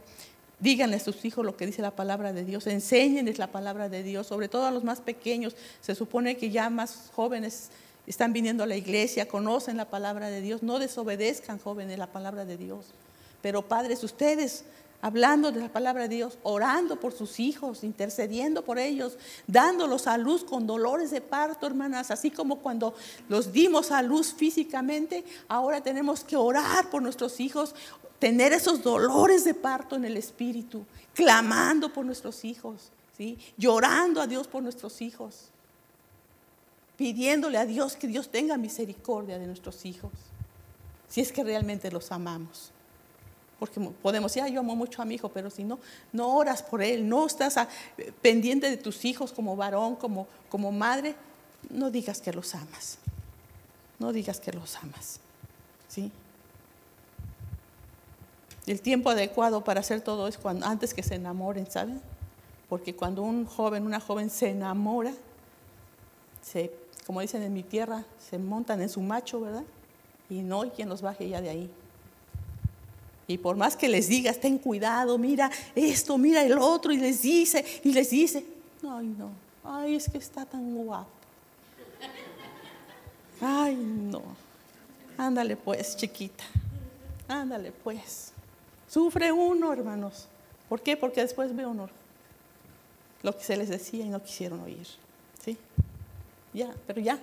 díganle 0.60 0.98
a 0.98 1.00
sus 1.00 1.26
hijos 1.26 1.44
lo 1.44 1.58
que 1.58 1.66
dice 1.66 1.82
la 1.82 1.96
palabra 1.96 2.34
de 2.34 2.46
Dios, 2.46 2.68
enséñenles 2.68 3.40
la 3.40 3.48
palabra 3.48 3.90
de 3.90 4.04
Dios, 4.04 4.28
sobre 4.28 4.48
todo 4.48 4.68
a 4.68 4.72
los 4.72 4.84
más 4.84 5.02
pequeños. 5.02 5.56
Se 5.82 5.96
supone 5.96 6.38
que 6.38 6.52
ya 6.52 6.70
más 6.70 7.10
jóvenes 7.16 7.72
están 8.06 8.32
viniendo 8.32 8.64
a 8.64 8.68
la 8.68 8.76
iglesia, 8.76 9.28
conocen 9.28 9.78
la 9.78 9.90
palabra 9.90 10.30
de 10.30 10.42
Dios, 10.42 10.62
no 10.62 10.78
desobedezcan 10.78 11.58
jóvenes 11.58 11.98
la 11.98 12.08
palabra 12.08 12.46
de 12.46 12.58
Dios. 12.58 12.94
Pero 13.42 13.62
padres, 13.62 14.04
ustedes 14.04 14.66
hablando 15.02 15.52
de 15.52 15.60
la 15.60 15.70
palabra 15.70 16.04
de 16.04 16.16
Dios, 16.16 16.38
orando 16.44 17.00
por 17.00 17.12
sus 17.12 17.40
hijos, 17.40 17.84
intercediendo 17.84 18.64
por 18.64 18.78
ellos, 18.78 19.18
dándolos 19.48 20.08
a 20.08 20.18
luz 20.18 20.44
con 20.44 20.68
dolores 20.68 21.12
de 21.12 21.22
parto, 21.22 21.66
hermanas, 21.66 22.12
así 22.12 22.30
como 22.30 22.60
cuando 22.60 22.94
los 23.28 23.52
dimos 23.52 23.92
a 23.92 24.02
luz 24.02 24.34
físicamente, 24.34 25.24
ahora 25.48 25.82
tenemos 25.82 26.24
que 26.24 26.36
orar 26.36 26.90
por 26.90 27.02
nuestros 27.02 27.40
hijos, 27.40 27.74
tener 28.20 28.54
esos 28.54 28.84
dolores 28.84 29.44
de 29.44 29.56
parto 29.56 29.96
en 29.96 30.06
el 30.06 30.18
espíritu, 30.18 30.86
clamando 31.16 31.92
por 31.92 32.06
nuestros 32.06 32.46
hijos, 32.46 32.92
¿sí? 33.18 33.38
llorando 33.58 34.22
a 34.22 34.28
Dios 34.28 34.48
por 34.48 34.62
nuestros 34.62 35.02
hijos, 35.02 35.48
pidiéndole 36.96 37.58
a 37.58 37.66
Dios 37.66 37.96
que 37.96 38.08
Dios 38.08 38.30
tenga 38.30 38.58
misericordia 38.58 39.40
de 39.40 39.48
nuestros 39.48 39.86
hijos, 39.86 40.12
si 41.10 41.22
es 41.22 41.32
que 41.32 41.44
realmente 41.44 41.92
los 41.92 42.12
amamos. 42.12 42.72
Porque 43.62 43.80
podemos 43.80 44.34
decir, 44.34 44.52
yo 44.52 44.62
amo 44.62 44.76
mucho 44.76 45.04
a 45.04 45.06
mi 45.06 45.14
hijo, 45.14 45.30
pero 45.30 45.52
si 45.52 45.64
no, 45.64 45.78
no 46.12 46.36
oras 46.36 46.64
por 46.64 46.82
él, 46.82 47.08
no 47.08 47.28
estás 47.28 47.60
pendiente 48.20 48.68
de 48.68 48.76
tus 48.76 49.06
hijos 49.06 49.32
como 49.32 49.56
varón, 49.56 49.98
como, 49.98 50.26
como 50.50 50.72
madre, 50.72 51.14
no 51.70 51.92
digas 51.92 52.22
que 52.22 52.34
los 52.34 52.56
amas. 52.56 52.98
No 54.00 54.12
digas 54.14 54.40
que 54.40 54.52
los 54.52 54.76
amas. 54.78 55.20
¿Sí? 55.88 56.12
El 58.66 58.82
tiempo 58.82 59.12
adecuado 59.12 59.64
para 59.64 59.82
hacer 59.82 60.02
todo 60.02 60.28
es 60.28 60.40
cuando, 60.40 60.66
antes 60.66 60.96
que 60.96 61.04
se 61.04 61.14
enamoren, 61.14 61.70
¿saben? 61.70 62.02
Porque 62.68 62.96
cuando 62.96 63.22
un 63.22 63.46
joven, 63.46 63.86
una 63.86 64.00
joven 64.00 64.32
se 64.32 64.50
enamora, 64.50 65.14
se, 66.42 66.74
como 67.06 67.22
dicen 67.22 67.44
en 67.44 67.54
mi 67.54 67.62
tierra, 67.62 68.06
se 68.18 68.40
montan 68.40 68.82
en 68.82 68.90
su 68.90 69.02
macho, 69.02 69.40
¿verdad? 69.40 69.66
Y 70.32 70.42
no 70.42 70.64
hay 70.64 70.72
quien 70.72 70.90
los 70.90 71.04
baje 71.04 71.30
ya 71.30 71.42
de 71.42 71.50
ahí. 71.52 71.72
Y 73.32 73.38
por 73.38 73.56
más 73.56 73.78
que 73.78 73.88
les 73.88 74.10
digas, 74.10 74.40
ten 74.40 74.58
cuidado, 74.58 75.18
mira 75.18 75.50
esto, 75.74 76.18
mira 76.18 76.44
el 76.44 76.58
otro, 76.58 76.92
y 76.92 76.98
les 76.98 77.22
dice, 77.22 77.64
y 77.84 77.94
les 77.94 78.10
dice, 78.10 78.46
ay 78.84 79.08
no, 79.18 79.32
ay 79.64 79.96
es 79.96 80.10
que 80.10 80.18
está 80.18 80.46
tan 80.46 80.76
guapo. 80.76 81.10
Ay 83.40 83.76
no, 83.76 84.22
ándale 85.18 85.56
pues, 85.56 85.96
chiquita, 85.96 86.44
ándale 87.28 87.72
pues. 87.72 88.34
Sufre 88.90 89.32
uno, 89.32 89.72
hermanos. 89.72 90.28
¿Por 90.68 90.82
qué? 90.82 90.98
Porque 90.98 91.22
después 91.22 91.56
ve 91.56 91.66
uno 91.66 91.90
lo 93.24 93.38
que 93.38 93.44
se 93.44 93.56
les 93.56 93.70
decía 93.70 94.06
y 94.06 94.10
no 94.10 94.22
quisieron 94.22 94.60
oír. 94.60 94.88
¿Sí? 95.44 95.58
Ya, 96.54 96.76
pero 96.86 97.00
ya, 97.00 97.18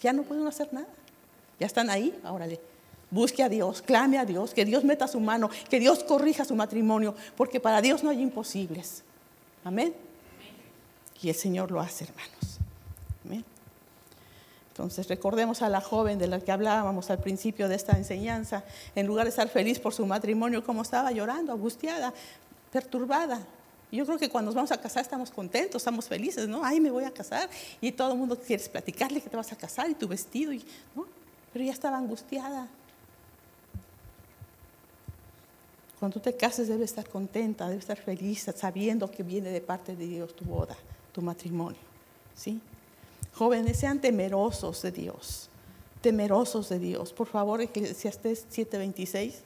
ya 0.00 0.12
no 0.12 0.24
pueden 0.24 0.46
hacer 0.48 0.72
nada. 0.72 0.88
Ya 1.60 1.66
están 1.66 1.88
ahí, 1.90 2.18
órale, 2.24 2.58
Busque 3.10 3.42
a 3.42 3.48
Dios, 3.48 3.82
clame 3.82 4.18
a 4.18 4.24
Dios, 4.24 4.54
que 4.54 4.64
Dios 4.64 4.84
meta 4.84 5.08
su 5.08 5.18
mano, 5.18 5.50
que 5.68 5.80
Dios 5.80 6.04
corrija 6.04 6.44
su 6.44 6.54
matrimonio, 6.54 7.14
porque 7.36 7.58
para 7.58 7.82
Dios 7.82 8.04
no 8.04 8.10
hay 8.10 8.20
imposibles. 8.20 9.02
Amén. 9.64 9.94
Y 11.22 11.28
el 11.28 11.34
Señor 11.34 11.70
lo 11.70 11.80
hace, 11.80 12.04
hermanos. 12.04 12.58
Amén. 13.24 13.44
Entonces 14.68 15.08
recordemos 15.08 15.60
a 15.60 15.68
la 15.68 15.80
joven 15.80 16.18
de 16.18 16.28
la 16.28 16.40
que 16.40 16.52
hablábamos 16.52 17.10
al 17.10 17.18
principio 17.18 17.68
de 17.68 17.74
esta 17.74 17.96
enseñanza, 17.96 18.64
en 18.94 19.06
lugar 19.06 19.24
de 19.26 19.30
estar 19.30 19.48
feliz 19.48 19.80
por 19.80 19.92
su 19.92 20.06
matrimonio, 20.06 20.64
como 20.64 20.82
estaba 20.82 21.10
llorando, 21.10 21.52
angustiada, 21.52 22.14
perturbada. 22.72 23.40
Yo 23.92 24.06
creo 24.06 24.18
que 24.18 24.30
cuando 24.30 24.50
nos 24.50 24.54
vamos 24.54 24.70
a 24.70 24.80
casar 24.80 25.02
estamos 25.02 25.30
contentos, 25.30 25.82
estamos 25.82 26.06
felices, 26.06 26.48
¿no? 26.48 26.64
Ay, 26.64 26.80
me 26.80 26.90
voy 26.90 27.04
a 27.04 27.10
casar 27.10 27.50
y 27.80 27.90
todo 27.90 28.12
el 28.12 28.18
mundo 28.18 28.38
quiere 28.38 28.62
platicarle 28.68 29.20
que 29.20 29.28
te 29.28 29.36
vas 29.36 29.50
a 29.52 29.56
casar 29.56 29.90
y 29.90 29.94
tu 29.94 30.06
vestido, 30.06 30.52
y, 30.52 30.64
¿no? 30.94 31.06
Pero 31.52 31.64
ella 31.64 31.72
estaba 31.72 31.98
angustiada, 31.98 32.68
Cuando 36.00 36.14
tú 36.14 36.20
te 36.20 36.34
cases 36.34 36.66
debes 36.66 36.90
estar 36.90 37.06
contenta, 37.08 37.68
debes 37.68 37.84
estar 37.84 37.98
feliz, 37.98 38.46
sabiendo 38.56 39.10
que 39.10 39.22
viene 39.22 39.50
de 39.50 39.60
parte 39.60 39.94
de 39.94 40.06
Dios 40.06 40.34
tu 40.34 40.46
boda, 40.46 40.76
tu 41.12 41.20
matrimonio. 41.20 41.78
¿sí? 42.34 42.58
Jóvenes, 43.34 43.76
sean 43.78 44.00
temerosos 44.00 44.80
de 44.80 44.92
Dios, 44.92 45.50
temerosos 46.00 46.70
de 46.70 46.78
Dios. 46.78 47.12
Por 47.12 47.26
favor, 47.26 47.60
Eclesiastés 47.60 48.46
7:26. 48.50 49.42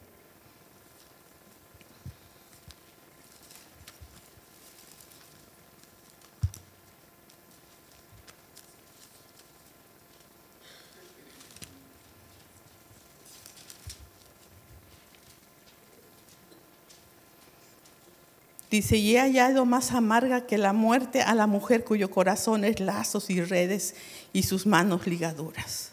Dice, 18.74 18.96
y 18.96 19.14
he 19.14 19.20
hallado 19.20 19.66
más 19.66 19.92
amarga 19.92 20.48
que 20.48 20.58
la 20.58 20.72
muerte 20.72 21.22
a 21.22 21.32
la 21.36 21.46
mujer 21.46 21.84
cuyo 21.84 22.10
corazón 22.10 22.64
es 22.64 22.80
lazos 22.80 23.30
y 23.30 23.40
redes 23.40 23.94
y 24.32 24.42
sus 24.42 24.66
manos 24.66 25.06
ligaduras. 25.06 25.92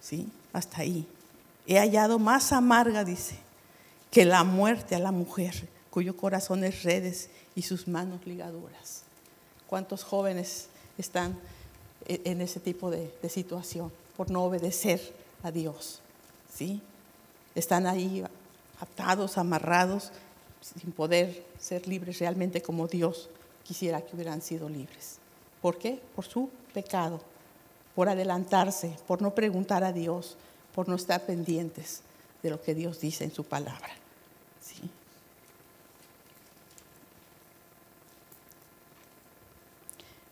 ¿Sí? 0.00 0.26
Hasta 0.52 0.80
ahí. 0.80 1.06
He 1.68 1.78
hallado 1.78 2.18
más 2.18 2.50
amarga, 2.50 3.04
dice, 3.04 3.36
que 4.10 4.24
la 4.24 4.42
muerte 4.42 4.96
a 4.96 4.98
la 4.98 5.12
mujer 5.12 5.68
cuyo 5.90 6.16
corazón 6.16 6.64
es 6.64 6.82
redes 6.82 7.30
y 7.54 7.62
sus 7.62 7.86
manos 7.86 8.26
ligaduras. 8.26 9.02
¿Cuántos 9.68 10.02
jóvenes 10.02 10.66
están 10.98 11.38
e-, 12.08 12.20
en 12.24 12.40
ese 12.40 12.58
tipo 12.58 12.90
de, 12.90 13.14
de 13.22 13.28
situación 13.28 13.92
por 14.16 14.28
no 14.28 14.42
obedecer 14.42 15.14
a 15.44 15.52
Dios? 15.52 16.00
¿Sí? 16.52 16.82
Están 17.54 17.86
ahí 17.86 18.24
atados, 18.80 19.38
amarrados 19.38 20.10
sin 20.60 20.92
poder 20.92 21.44
ser 21.58 21.86
libres 21.86 22.18
realmente 22.18 22.62
como 22.62 22.88
Dios 22.88 23.28
quisiera 23.64 24.00
que 24.00 24.14
hubieran 24.14 24.42
sido 24.42 24.68
libres. 24.68 25.18
¿Por 25.60 25.78
qué? 25.78 26.00
Por 26.14 26.24
su 26.24 26.50
pecado, 26.72 27.20
por 27.94 28.08
adelantarse, 28.08 28.96
por 29.06 29.20
no 29.22 29.34
preguntar 29.34 29.84
a 29.84 29.92
Dios, 29.92 30.36
por 30.74 30.88
no 30.88 30.94
estar 30.94 31.26
pendientes 31.26 32.02
de 32.42 32.50
lo 32.50 32.62
que 32.62 32.74
Dios 32.74 33.00
dice 33.00 33.24
en 33.24 33.32
su 33.32 33.44
palabra. 33.44 33.90
¿Sí? 34.60 34.88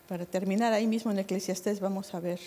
Para 0.09 0.25
terminar 0.25 0.73
ahí 0.73 0.87
mismo 0.87 1.11
en 1.11 1.19
Eclesiastés 1.19 1.81
vamos 1.81 2.15
a 2.15 2.21
ver 2.21 2.41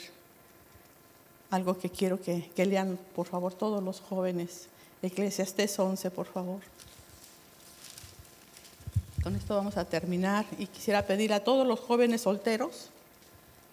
algo 1.49 1.77
que 1.77 1.89
quiero 1.89 2.21
que, 2.21 2.49
que 2.55 2.65
lean, 2.65 2.97
por 3.15 3.27
favor, 3.27 3.53
todos 3.53 3.83
los 3.83 3.99
jóvenes. 3.99 4.67
Eclesiastés 5.01 5.77
11, 5.77 6.11
por 6.11 6.27
favor. 6.27 6.61
Con 9.29 9.35
esto 9.35 9.53
vamos 9.55 9.77
a 9.77 9.85
terminar 9.85 10.43
y 10.57 10.65
quisiera 10.65 11.05
pedir 11.05 11.33
a 11.33 11.43
todos 11.43 11.67
los 11.67 11.79
jóvenes 11.79 12.21
solteros, 12.21 12.89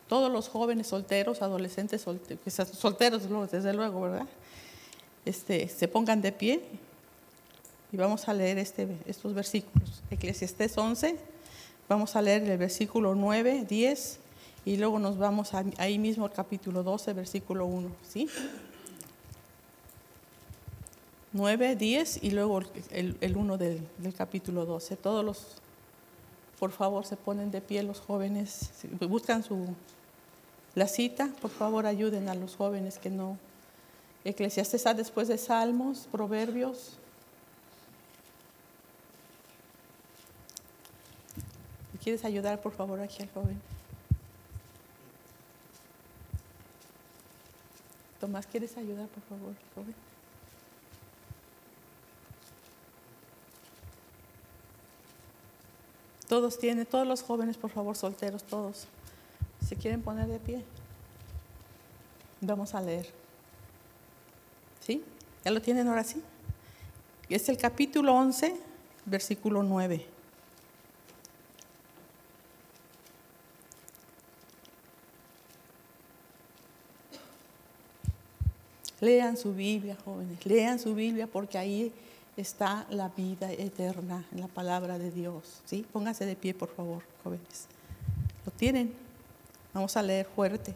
todos 0.07 0.31
los 0.31 0.51
jóvenes 0.51 0.89
solteros, 0.89 1.41
adolescentes 1.41 2.03
solteros, 2.03 2.69
solteros 2.79 3.51
desde 3.51 3.73
luego, 3.73 4.03
¿verdad? 4.03 4.27
Este, 5.25 5.67
se 5.71 5.89
pongan 5.89 6.21
de 6.21 6.31
pie 6.31 6.61
y 7.91 7.97
vamos 7.97 8.29
a 8.29 8.35
leer 8.35 8.59
este, 8.59 8.87
estos 9.07 9.33
versículos. 9.33 10.03
Eclesiastés 10.11 10.77
11, 10.77 11.17
vamos 11.89 12.17
a 12.17 12.21
leer 12.21 12.43
el 12.43 12.59
versículo 12.59 13.15
9, 13.15 13.65
10 13.67 14.19
y 14.67 14.77
luego 14.77 14.99
nos 14.99 15.17
vamos 15.17 15.53
ahí 15.79 15.99
mismo 15.99 16.27
al 16.27 16.33
capítulo 16.33 16.83
12, 16.83 17.15
versículo 17.15 17.65
1, 17.65 17.89
¿sí? 18.07 18.29
9, 21.33 21.77
10 21.77 22.22
y 22.22 22.31
luego 22.31 22.61
el, 22.91 23.37
1 23.37 23.59
del, 23.59 23.87
capítulo 24.16 24.64
12. 24.64 24.97
Todos 24.97 25.24
los, 25.24 25.47
por 26.59 26.70
favor, 26.72 27.05
se 27.05 27.16
ponen 27.16 27.51
de 27.51 27.61
pie 27.61 27.83
los 27.83 28.01
jóvenes, 28.01 28.70
buscan 29.01 29.43
su, 29.43 29.66
la 30.74 30.87
cita, 30.87 31.31
por 31.41 31.51
favor 31.51 31.87
ayuden 31.87 32.29
a 32.29 32.35
los 32.35 32.57
jóvenes 32.57 32.99
que 32.99 33.11
no. 33.11 33.39
Eclesiastes 34.24 34.74
está 34.74 34.95
después 34.95 35.29
de 35.29 35.39
Salmos, 35.39 36.09
Proverbios. 36.11 36.93
¿Quieres 42.03 42.24
ayudar, 42.24 42.61
por 42.61 42.72
favor, 42.72 43.01
aquí 43.01 43.22
al 43.22 43.31
joven? 43.31 43.61
Tomás, 48.20 48.47
¿quieres 48.47 48.77
ayudar, 48.77 49.09
por 49.09 49.22
favor, 49.24 49.55
joven? 49.74 50.06
Todos 56.29 56.59
tienen, 56.59 56.87
todos 56.87 57.07
los 57.07 57.22
jóvenes, 57.22 57.57
por 57.57 57.70
favor, 57.70 57.97
solteros, 57.97 58.43
todos. 58.43 58.89
¿Se 59.66 59.77
quieren 59.77 60.03
poner 60.03 60.27
de 60.27 60.39
pie? 60.39 60.64
Vamos 62.41 62.74
a 62.74 62.81
leer. 62.81 63.09
¿Sí? 64.85 65.05
¿Ya 65.45 65.51
lo 65.51 65.62
tienen 65.62 65.87
ahora 65.87 66.05
sí? 66.05 66.22
Es 67.29 67.49
el 67.49 67.57
capítulo 67.57 68.14
11, 68.14 68.57
versículo 69.05 69.62
9. 69.62 70.07
Lean 79.01 79.37
su 79.37 79.55
Biblia, 79.55 79.97
jóvenes, 80.05 80.45
lean 80.47 80.79
su 80.79 80.95
Biblia 80.95 81.27
porque 81.27 81.59
ahí 81.59 81.93
está 82.37 82.87
la 82.91 83.09
vida 83.09 83.51
eterna 83.51 84.24
en 84.32 84.41
la 84.41 84.49
palabra 84.49 84.99
de 84.99 85.11
Dios. 85.11 85.62
¿sí? 85.64 85.87
Pónganse 85.93 86.26
de 86.26 86.37
pie, 86.37 86.55
por 86.55 86.68
favor, 86.68 87.03
jóvenes. 87.24 87.66
¿Lo 88.45 88.53
tienen? 88.53 88.93
Vamos 89.72 89.97
a 89.97 90.03
leer 90.03 90.26
fuerte. 90.26 90.74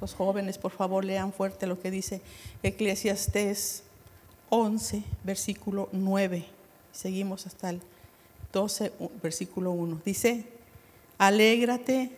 Los 0.00 0.14
jóvenes, 0.14 0.58
por 0.58 0.72
favor, 0.72 1.04
lean 1.04 1.32
fuerte 1.32 1.66
lo 1.66 1.80
que 1.80 1.90
dice 1.90 2.20
Eclesiastés 2.62 3.84
11, 4.48 5.04
versículo 5.22 5.88
9. 5.92 6.44
Seguimos 6.92 7.46
hasta 7.46 7.70
el 7.70 7.80
12, 8.52 8.92
versículo 9.22 9.70
1. 9.70 10.02
Dice, 10.04 10.46
alégrate, 11.18 12.16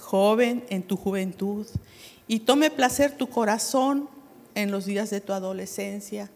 joven, 0.00 0.64
en 0.68 0.82
tu 0.82 0.96
juventud, 0.96 1.66
y 2.26 2.40
tome 2.40 2.70
placer 2.70 3.16
tu 3.16 3.28
corazón 3.28 4.08
en 4.54 4.70
los 4.70 4.84
días 4.84 5.08
de 5.08 5.20
tu 5.20 5.32
adolescencia 5.32 6.30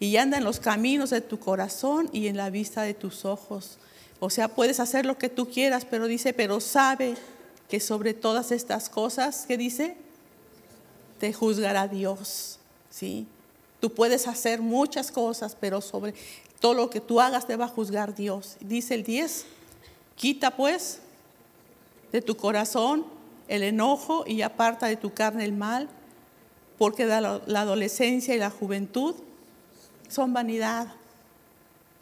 y 0.00 0.16
anda 0.16 0.38
en 0.38 0.44
los 0.44 0.60
caminos 0.60 1.10
de 1.10 1.20
tu 1.20 1.38
corazón 1.38 2.08
y 2.12 2.28
en 2.28 2.36
la 2.36 2.50
vista 2.50 2.82
de 2.82 2.94
tus 2.94 3.24
ojos. 3.24 3.78
O 4.20 4.30
sea, 4.30 4.48
puedes 4.48 4.80
hacer 4.80 5.06
lo 5.06 5.18
que 5.18 5.28
tú 5.28 5.48
quieras, 5.48 5.84
pero 5.84 6.06
dice, 6.06 6.32
pero 6.32 6.60
sabe 6.60 7.16
que 7.68 7.80
sobre 7.80 8.14
todas 8.14 8.52
estas 8.52 8.88
cosas, 8.88 9.44
¿qué 9.46 9.56
dice? 9.56 9.96
Te 11.18 11.32
juzgará 11.32 11.88
Dios, 11.88 12.58
¿sí? 12.90 13.26
Tú 13.80 13.92
puedes 13.92 14.26
hacer 14.26 14.60
muchas 14.60 15.10
cosas, 15.12 15.56
pero 15.58 15.80
sobre 15.80 16.14
todo 16.60 16.74
lo 16.74 16.90
que 16.90 17.00
tú 17.00 17.20
hagas 17.20 17.46
te 17.46 17.56
va 17.56 17.66
a 17.66 17.68
juzgar 17.68 18.14
Dios. 18.14 18.56
Dice 18.60 18.94
el 18.94 19.04
10, 19.04 19.46
quita 20.16 20.56
pues 20.56 21.00
de 22.12 22.22
tu 22.22 22.36
corazón 22.36 23.04
el 23.46 23.62
enojo 23.62 24.24
y 24.26 24.42
aparta 24.42 24.86
de 24.86 24.96
tu 24.96 25.12
carne 25.12 25.44
el 25.44 25.52
mal, 25.52 25.88
porque 26.76 27.06
la 27.06 27.40
adolescencia 27.60 28.34
y 28.34 28.38
la 28.38 28.50
juventud 28.50 29.14
son 30.08 30.32
vanidad. 30.32 30.88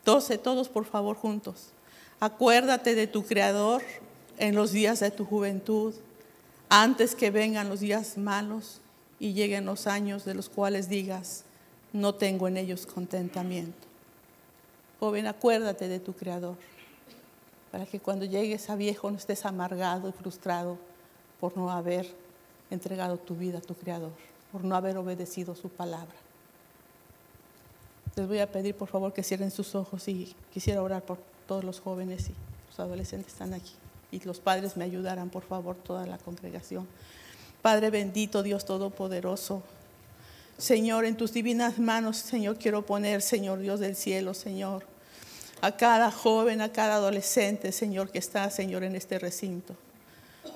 Doce, 0.05 0.39
todos 0.39 0.69
por 0.69 0.85
favor 0.85 1.17
juntos. 1.17 1.69
Acuérdate 2.21 2.95
de 2.95 3.07
tu 3.07 3.25
Creador 3.25 3.83
en 4.39 4.55
los 4.55 4.73
días 4.73 5.01
de 5.01 5.11
tu 5.11 5.25
juventud, 5.25 5.95
antes 6.69 7.15
que 7.15 7.31
vengan 7.31 7.69
los 7.69 7.81
días 7.81 8.17
malos 8.17 8.81
y 9.19 9.33
lleguen 9.33 9.65
los 9.65 9.87
años 9.87 10.25
de 10.25 10.35
los 10.35 10.49
cuales 10.49 10.89
digas, 10.89 11.45
no 11.93 12.15
tengo 12.15 12.49
en 12.49 12.57
ellos 12.57 12.87
contentamiento. 12.87 13.87
Joven, 15.01 15.27
acuérdate 15.27 15.89
de 15.89 16.01
tu 16.01 16.15
Creador, 16.15 16.57
para 17.71 17.87
que 17.87 18.01
cuando 18.01 18.25
llegues 18.25 18.71
a 18.71 18.77
viejo 18.77 19.11
no 19.11 19.17
estés 19.17 19.45
amargado 19.45 20.09
y 20.09 20.13
frustrado 20.13 20.79
por 21.41 21.57
no 21.57 21.71
haber 21.71 22.07
entregado 22.71 23.19
tu 23.19 23.35
vida 23.35 23.59
a 23.59 23.63
tu 23.63 23.75
Creador, 23.75 24.13
por 24.53 24.65
no 24.65 24.75
haber 24.75 24.97
obedecido 24.97 25.55
su 25.55 25.69
palabra. 25.69 26.26
Les 28.17 28.27
voy 28.27 28.39
a 28.39 28.51
pedir 28.51 28.75
por 28.75 28.89
favor 28.89 29.13
que 29.13 29.23
cierren 29.23 29.51
sus 29.51 29.75
ojos 29.75 30.09
y 30.09 30.35
quisiera 30.51 30.83
orar 30.83 31.03
por 31.03 31.19
todos 31.47 31.63
los 31.65 31.81
jóvenes 31.81 32.31
y 32.31 32.33
los 32.71 32.81
adolescentes 32.81 33.27
que 33.27 33.33
están 33.33 33.53
aquí. 33.53 33.75
Y 34.11 34.21
los 34.21 34.41
padres 34.41 34.79
me 34.79 34.85
ayudarán, 34.85 35.29
por 35.29 35.43
favor, 35.43 35.77
toda 35.77 36.07
la 36.07 36.17
congregación. 36.17 36.89
Padre 37.61 37.91
bendito, 37.91 38.43
Dios 38.43 38.65
Todopoderoso. 38.65 39.63
Señor, 40.57 41.05
en 41.05 41.19
tus 41.19 41.35
divinas 41.35 41.79
manos, 41.79 42.17
Señor, 42.17 42.57
quiero 42.57 42.87
poner, 42.87 43.21
Señor 43.21 43.59
Dios 43.59 43.81
del 43.81 43.95
cielo, 43.95 44.33
Señor, 44.33 44.87
a 45.61 45.77
cada 45.77 46.11
joven, 46.11 46.63
a 46.63 46.73
cada 46.73 46.95
adolescente, 46.95 47.71
Señor, 47.71 48.11
que 48.11 48.19
está, 48.19 48.49
Señor, 48.49 48.83
en 48.83 48.97
este 48.97 49.19
recinto. 49.19 49.77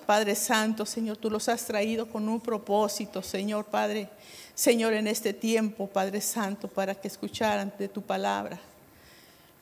Padre 0.06 0.34
Santo, 0.34 0.86
Señor, 0.86 1.16
tú 1.16 1.30
los 1.30 1.48
has 1.48 1.64
traído 1.64 2.06
con 2.06 2.28
un 2.28 2.40
propósito, 2.40 3.22
Señor 3.22 3.66
Padre. 3.66 4.08
Señor, 4.54 4.92
en 4.92 5.06
este 5.06 5.32
tiempo, 5.32 5.86
Padre 5.86 6.20
Santo, 6.20 6.68
para 6.68 6.94
que 6.94 7.08
escucharan 7.08 7.72
de 7.78 7.88
tu 7.88 8.02
palabra. 8.02 8.60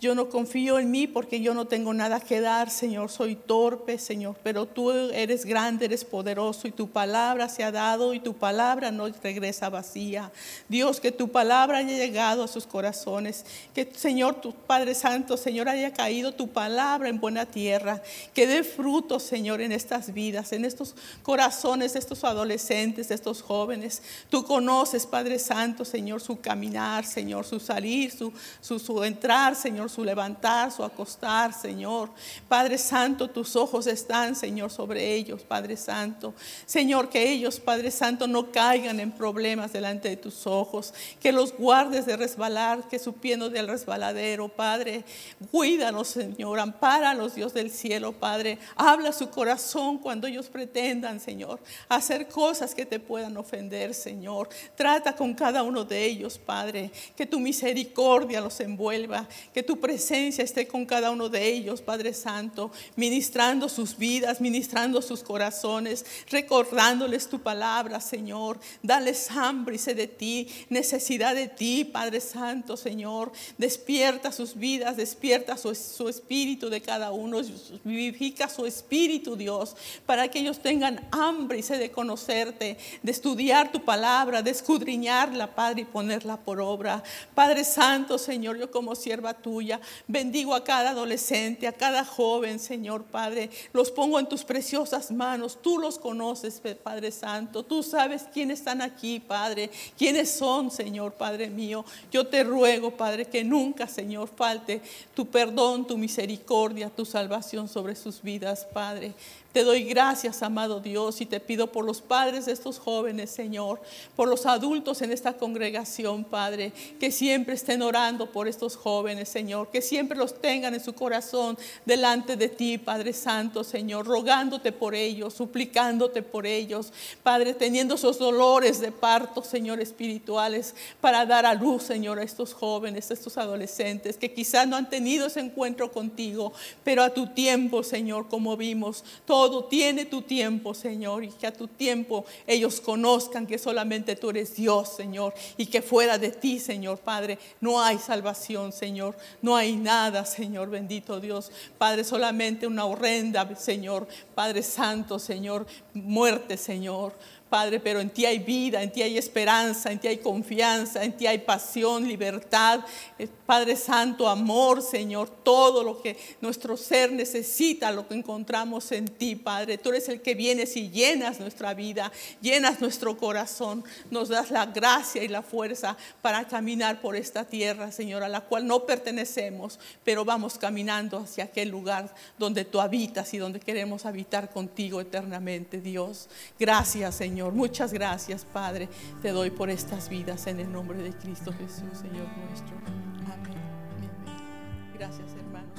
Yo 0.01 0.15
no 0.15 0.29
confío 0.29 0.79
en 0.79 0.93
mí 0.93 1.09
porque 1.09 1.41
yo 1.41 1.55
no 1.55 1.67
tengo 1.67 1.93
nada 1.93 2.21
que 2.21 2.41
dar, 2.41 2.71
Señor. 2.71 3.11
Soy 3.11 3.35
torpe, 3.35 3.99
Señor, 3.99 4.37
pero 4.45 4.65
tú 4.65 4.93
eres 4.93 5.45
grande, 5.45 5.87
eres 5.87 6.05
poderoso 6.05 6.69
y 6.69 6.71
tu 6.71 6.89
palabra 6.89 7.49
se 7.49 7.65
ha 7.65 7.73
dado 7.73 8.15
y 8.15 8.21
tu 8.21 8.35
palabra 8.35 8.93
no 8.93 9.09
regresa 9.09 9.69
vacía. 9.71 10.31
Dios, 10.69 11.01
que 11.01 11.11
tu 11.11 11.29
palabra 11.33 11.79
haya 11.79 11.97
llegado 11.97 12.45
a 12.45 12.49
sus 12.49 12.65
corazones. 12.65 13.45
Que, 13.75 13.91
Señor, 13.93 14.41
tu 14.41 14.53
Padre 14.55 14.95
Santo, 14.95 15.37
Señor, 15.37 15.69
haya 15.69 15.93
caído 15.93 16.31
tu 16.31 16.47
palabra 16.47 17.09
en 17.09 17.19
buena 17.19 17.45
tierra. 17.47 18.01
Que 18.35 18.47
dé 18.47 18.63
fruto, 18.63 19.19
Señor, 19.19 19.61
en 19.61 19.73
estas 19.73 20.15
vidas, 20.15 20.53
en 20.53 20.65
estos 20.65 20.95
corazones 21.25 21.97
estos 21.97 22.23
adolescentes, 22.23 23.11
estos 23.11 23.43
jóvenes. 23.43 24.01
Tú 24.31 24.45
conoces, 24.45 25.07
Padre 25.07 25.41
Santo, 25.41 25.85
Señor, 25.85 26.21
su 26.21 26.41
caminar, 26.41 27.05
Señor, 27.05 27.45
su 27.45 27.59
salir, 27.59 28.13
su, 28.13 28.33
su, 28.61 28.79
su 28.79 29.03
entrar, 29.03 29.57
Señor 29.57 29.88
su 29.89 30.05
levantar, 30.05 30.71
su 30.71 30.85
acostar, 30.85 31.53
Señor. 31.53 32.11
Padre 32.49 32.79
Santo, 32.79 33.29
tus 33.29 33.57
ojos 33.57 33.87
están, 33.87 34.35
Señor, 34.35 34.71
sobre 34.71 35.15
ellos, 35.15 35.43
Padre 35.43 35.77
Santo. 35.77 36.35
Señor, 36.67 37.09
que 37.09 37.31
ellos, 37.31 37.61
Padre 37.61 37.91
Santo, 37.91 38.27
no 38.27 38.51
caigan 38.51 39.01
en 39.01 39.13
problemas 39.13 39.73
delante 39.73 40.09
de 40.09 40.17
tus 40.17 40.47
ojos, 40.47 40.95
que 41.21 41.33
los 41.33 41.53
guardes 41.57 42.07
de 42.07 42.17
resbalar, 42.17 42.89
que 42.89 42.99
supiendo 42.99 43.51
del 43.51 43.69
resbaladero, 43.69 44.49
Padre. 44.49 45.05
Cuídanos, 45.51 46.09
Señor, 46.09 46.59
ampáralos, 46.59 47.35
Dios 47.35 47.55
del 47.55 47.71
cielo, 47.71 48.13
Padre. 48.13 48.59
Habla 48.77 49.13
su 49.13 49.31
corazón 49.31 49.99
cuando 49.99 50.27
ellos 50.27 50.49
pretendan, 50.49 51.21
Señor, 51.21 51.61
hacer 51.89 52.29
cosas 52.29 52.75
que 52.75 52.87
te 52.87 53.01
puedan 53.01 53.37
ofender, 53.37 53.95
Señor. 53.95 54.49
Trata 54.75 55.15
con 55.15 55.35
cada 55.35 55.63
uno 55.63 55.85
de 55.85 56.05
ellos, 56.05 56.39
Padre, 56.39 56.91
que 57.17 57.27
tu 57.27 57.41
misericordia 57.41 58.41
los 58.41 58.61
envuelva, 58.61 59.29
que 59.53 59.63
tu 59.63 59.78
presencia 59.81 60.45
esté 60.45 60.67
con 60.67 60.87
cada 60.87 61.11
uno 61.11 61.29
de 61.29 61.47
ellos, 61.49 61.81
Padre 61.81 62.15
Santo, 62.15 62.71
ministrando 62.97 63.69
sus 63.69 63.97
vidas, 63.97 64.41
ministrando 64.41 65.03
sus 65.03 65.23
corazones, 65.23 66.05
recordándoles 66.31 67.29
tu 67.29 67.41
palabra, 67.41 68.01
Señor. 68.01 68.59
Dales 68.83 69.31
hambre 69.31 69.77
y 69.77 69.79
sed 69.79 69.97
de 69.97 70.07
ti, 70.07 70.49
necesidad 70.69 71.35
de 71.35 71.49
ti, 71.49 71.85
Padre 71.85 72.21
Santo, 72.21 72.77
Señor. 72.77 73.33
Despierta 73.57 74.33
sus 74.33 74.57
vidas, 74.57 74.97
despierta 74.97 75.57
su, 75.57 75.75
su 75.75 76.09
espíritu 76.09 76.71
de 76.71 76.81
cada 76.81 77.13
uno, 77.13 77.41
vivifica 77.85 78.49
su 78.49 78.67
espíritu, 78.67 79.37
Dios, 79.37 79.77
para 80.07 80.29
que 80.29 80.41
ellos 80.41 80.61
tengan 80.61 81.07
hambre 81.11 81.59
y 81.59 81.63
sed 81.63 81.79
de 81.79 81.91
conocerte, 81.91 82.77
de 83.03 83.11
estudiar 83.11 83.73
tu 83.73 83.85
palabra, 83.85 84.43
de 84.43 84.51
escudriñarla, 84.51 85.55
Padre, 85.55 85.83
y 85.83 85.85
ponerla 85.85 86.37
por 86.37 86.61
obra. 86.61 87.03
Padre 87.35 87.65
Santo, 87.65 88.19
Señor, 88.19 88.59
yo 88.59 88.71
como 88.71 88.95
sierva 88.95 89.35
tuya, 89.35 89.68
bendigo 90.07 90.55
a 90.55 90.65
cada 90.65 90.91
adolescente, 90.91 91.67
a 91.67 91.73
cada 91.73 92.05
joven, 92.05 92.59
Señor, 92.59 93.05
Padre. 93.05 93.51
Los 93.73 93.91
pongo 93.91 94.19
en 94.19 94.29
tus 94.29 94.45
preciosas 94.45 95.11
manos. 95.11 95.59
Tú 95.61 95.79
los 95.79 95.99
conoces, 95.99 96.61
Padre 96.83 97.11
Santo. 97.11 97.63
Tú 97.63 97.83
sabes 97.83 98.27
quiénes 98.33 98.61
están 98.61 98.83
aquí, 98.83 99.21
Padre. 99.21 99.71
Quiénes 99.97 100.31
son, 100.31 100.71
Señor, 100.71 101.13
Padre 101.13 101.51
mío. 101.51 101.85
Yo 102.11 102.27
te 102.27 102.45
ruego, 102.45 102.91
Padre, 102.91 103.25
que 103.25 103.45
nunca, 103.45 103.87
Señor, 103.87 104.29
falte 104.35 104.81
tu 105.15 105.27
perdón, 105.27 105.87
tu 105.87 105.97
misericordia, 105.97 106.91
tu 106.91 107.05
salvación 107.05 107.69
sobre 107.69 107.95
sus 107.95 108.23
vidas, 108.23 108.67
Padre. 108.73 109.15
Te 109.53 109.65
doy 109.65 109.85
gracias, 109.85 110.43
amado 110.43 110.79
Dios, 110.79 111.23
y 111.23 111.27
te 111.27 111.41
pido 111.41 111.73
por 111.73 111.87
los 111.87 112.03
padres 112.03 112.45
de 112.45 112.53
estos 112.53 112.79
jóvenes, 112.79 113.31
Señor, 113.31 113.81
por 114.15 114.29
los 114.29 114.45
adultos 114.45 115.01
en 115.01 115.11
esta 115.11 115.39
congregación, 115.39 116.25
Padre, 116.25 116.71
que 117.01 117.11
siempre 117.11 117.55
estén 117.55 117.81
orando 117.81 118.31
por 118.31 118.47
estos 118.47 118.77
jóvenes, 118.77 119.31
Señor, 119.31 119.71
que 119.71 119.81
siempre 119.81 120.19
los 120.19 120.39
tengan 120.39 120.75
en 120.75 120.85
su 120.85 120.93
corazón 120.93 121.57
delante 121.87 122.37
de 122.37 122.51
ti, 122.51 122.77
Padre 122.77 123.15
Santo, 123.15 123.65
Señor, 123.65 124.07
rogándote 124.07 124.71
por 124.71 124.95
ellos, 124.95 125.33
suplicándote 125.33 126.21
por 126.21 126.45
ellos, 126.45 126.93
Padre, 127.23 127.55
teniendo 127.55 127.95
esos 127.95 128.19
dolores 128.19 128.83
de 128.83 128.93
parto, 128.93 129.43
Señor, 129.43 129.81
espirituales, 129.81 130.75
para 131.01 131.25
dar 131.25 131.47
a 131.47 131.55
luz, 131.55 131.85
Señor, 131.85 132.19
a 132.19 132.23
estos 132.23 132.53
jóvenes, 132.53 133.11
a 133.11 133.15
estos 133.15 133.39
adolescentes 133.39 134.19
que 134.19 134.31
quizás 134.31 134.69
no 134.69 134.77
han 134.77 134.91
tenido 134.91 135.27
ese 135.27 135.41
encuentro 135.41 135.91
contigo, 135.91 136.53
pero 136.85 137.03
a 137.03 137.15
tu 137.15 137.29
tiempo, 137.29 137.83
Señor, 137.83 138.29
como 138.29 138.55
vimos, 138.55 139.03
todo 139.25 139.38
tiene 139.69 140.07
tu 140.07 140.23
tiempo, 140.23 140.75
Señor, 140.75 141.25
y 141.25 141.29
que 141.29 141.47
a 141.47 141.53
tu 141.53 141.69
tiempo 141.69 142.25
ellos 142.47 142.81
conozcan 142.81 143.47
que 143.47 143.59
solamente 143.59 144.17
tú 144.17 144.31
eres 144.31 144.55
Dios, 144.55 144.91
Señor, 144.97 145.35
y 145.57 145.67
que 145.67 145.83
fuera 145.83 146.19
de 146.19 146.31
ti, 146.31 146.59
Señor, 146.59 146.99
Padre, 146.99 147.39
no 147.61 147.81
hay 147.81 147.99
salvación, 147.99 148.73
Señor, 148.73 149.17
no 149.43 149.57
hay 149.57 149.77
nada, 149.77 150.25
Señor, 150.25 150.71
bendito 150.71 151.21
Dios, 151.21 151.51
Padre, 151.79 152.05
solamente 152.05 152.67
una 152.67 152.85
horrenda, 152.85 153.55
Señor, 153.57 154.09
Padre 154.35 154.63
Santo, 154.63 155.19
Señor, 155.19 155.67
muerte, 155.95 156.57
Señor. 156.57 157.13
Padre, 157.49 157.81
pero 157.81 158.01
en 158.01 158.11
ti 158.11 158.27
hay 158.27 158.39
vida, 158.39 158.83
en 158.83 158.93
ti 158.93 159.01
hay 159.01 159.17
esperanza, 159.17 159.91
en 159.91 159.99
ti 159.99 160.09
hay 160.09 160.19
confianza, 160.19 161.03
en 161.03 161.17
ti 161.17 161.27
hay 161.27 161.39
pasión, 161.39 162.07
libertad, 162.07 162.81
eh, 163.19 163.27
Padre 163.47 163.77
Santo, 163.77 164.29
amor, 164.29 164.83
Señor, 164.83 165.31
todo 165.43 165.83
lo 165.83 166.03
que 166.03 166.19
nuestro 166.43 166.77
ser 166.77 167.11
necesita, 167.11 167.91
lo 167.91 168.07
que 168.07 168.15
encontramos 168.15 168.93
en 168.93 169.09
ti, 169.09 169.37
Padre. 169.37 169.79
Tú 169.79 169.89
eres 169.89 170.11
el 170.11 170.21
que 170.21 170.35
vienes 170.35 170.77
y 170.77 170.91
llenas 170.91 171.41
nuestra 171.41 171.73
vida, 171.73 172.13
llenas 172.43 172.83
nuestro 172.83 173.17
corazón, 173.17 173.83
nos 174.11 174.29
das 174.29 174.51
la 174.51 174.67
gracia 174.67 175.25
y 175.25 175.29
la 175.29 175.41
fuerza 175.41 175.97
para 176.21 176.47
caminar 176.47 177.01
por 177.01 177.17
esta 177.17 177.47
tierra, 177.47 177.91
Señor, 177.93 178.23
a 178.23 178.29
la 178.29 178.43
cual 178.43 178.67
no 178.67 178.85
pertenecemos, 178.85 179.79
pero 180.05 180.27
vamos 180.27 180.59
caminando 180.59 181.19
hacia 181.19 181.45
aquel 181.45 181.71
lugar 181.71 182.15
donde 182.39 182.67
tú 182.67 182.81
habitas 182.81 183.33
y 183.33 183.39
donde 183.39 183.61
queremos 183.61 184.05
habitar 184.05 184.51
contigo 184.51 185.01
eternamente, 185.01 185.81
Dios. 185.81 186.29
Gracias, 186.59 187.15
Señor. 187.15 187.38
Señor. 187.39 187.55
Muchas 187.55 187.93
gracias, 187.93 188.45
Padre. 188.45 188.89
Te 189.23 189.31
doy 189.31 189.51
por 189.51 189.71
estas 189.71 190.09
vidas 190.09 190.49
en 190.49 190.59
el 190.59 190.73
nombre 190.73 190.99
de 190.99 191.13
Cristo 191.13 191.53
Jesús, 191.53 191.97
Señor 191.97 192.27
nuestro. 192.49 192.75
Amén. 192.85 193.55
Amén. 193.95 194.91
Gracias, 194.99 195.29
hermanos. 195.39 195.78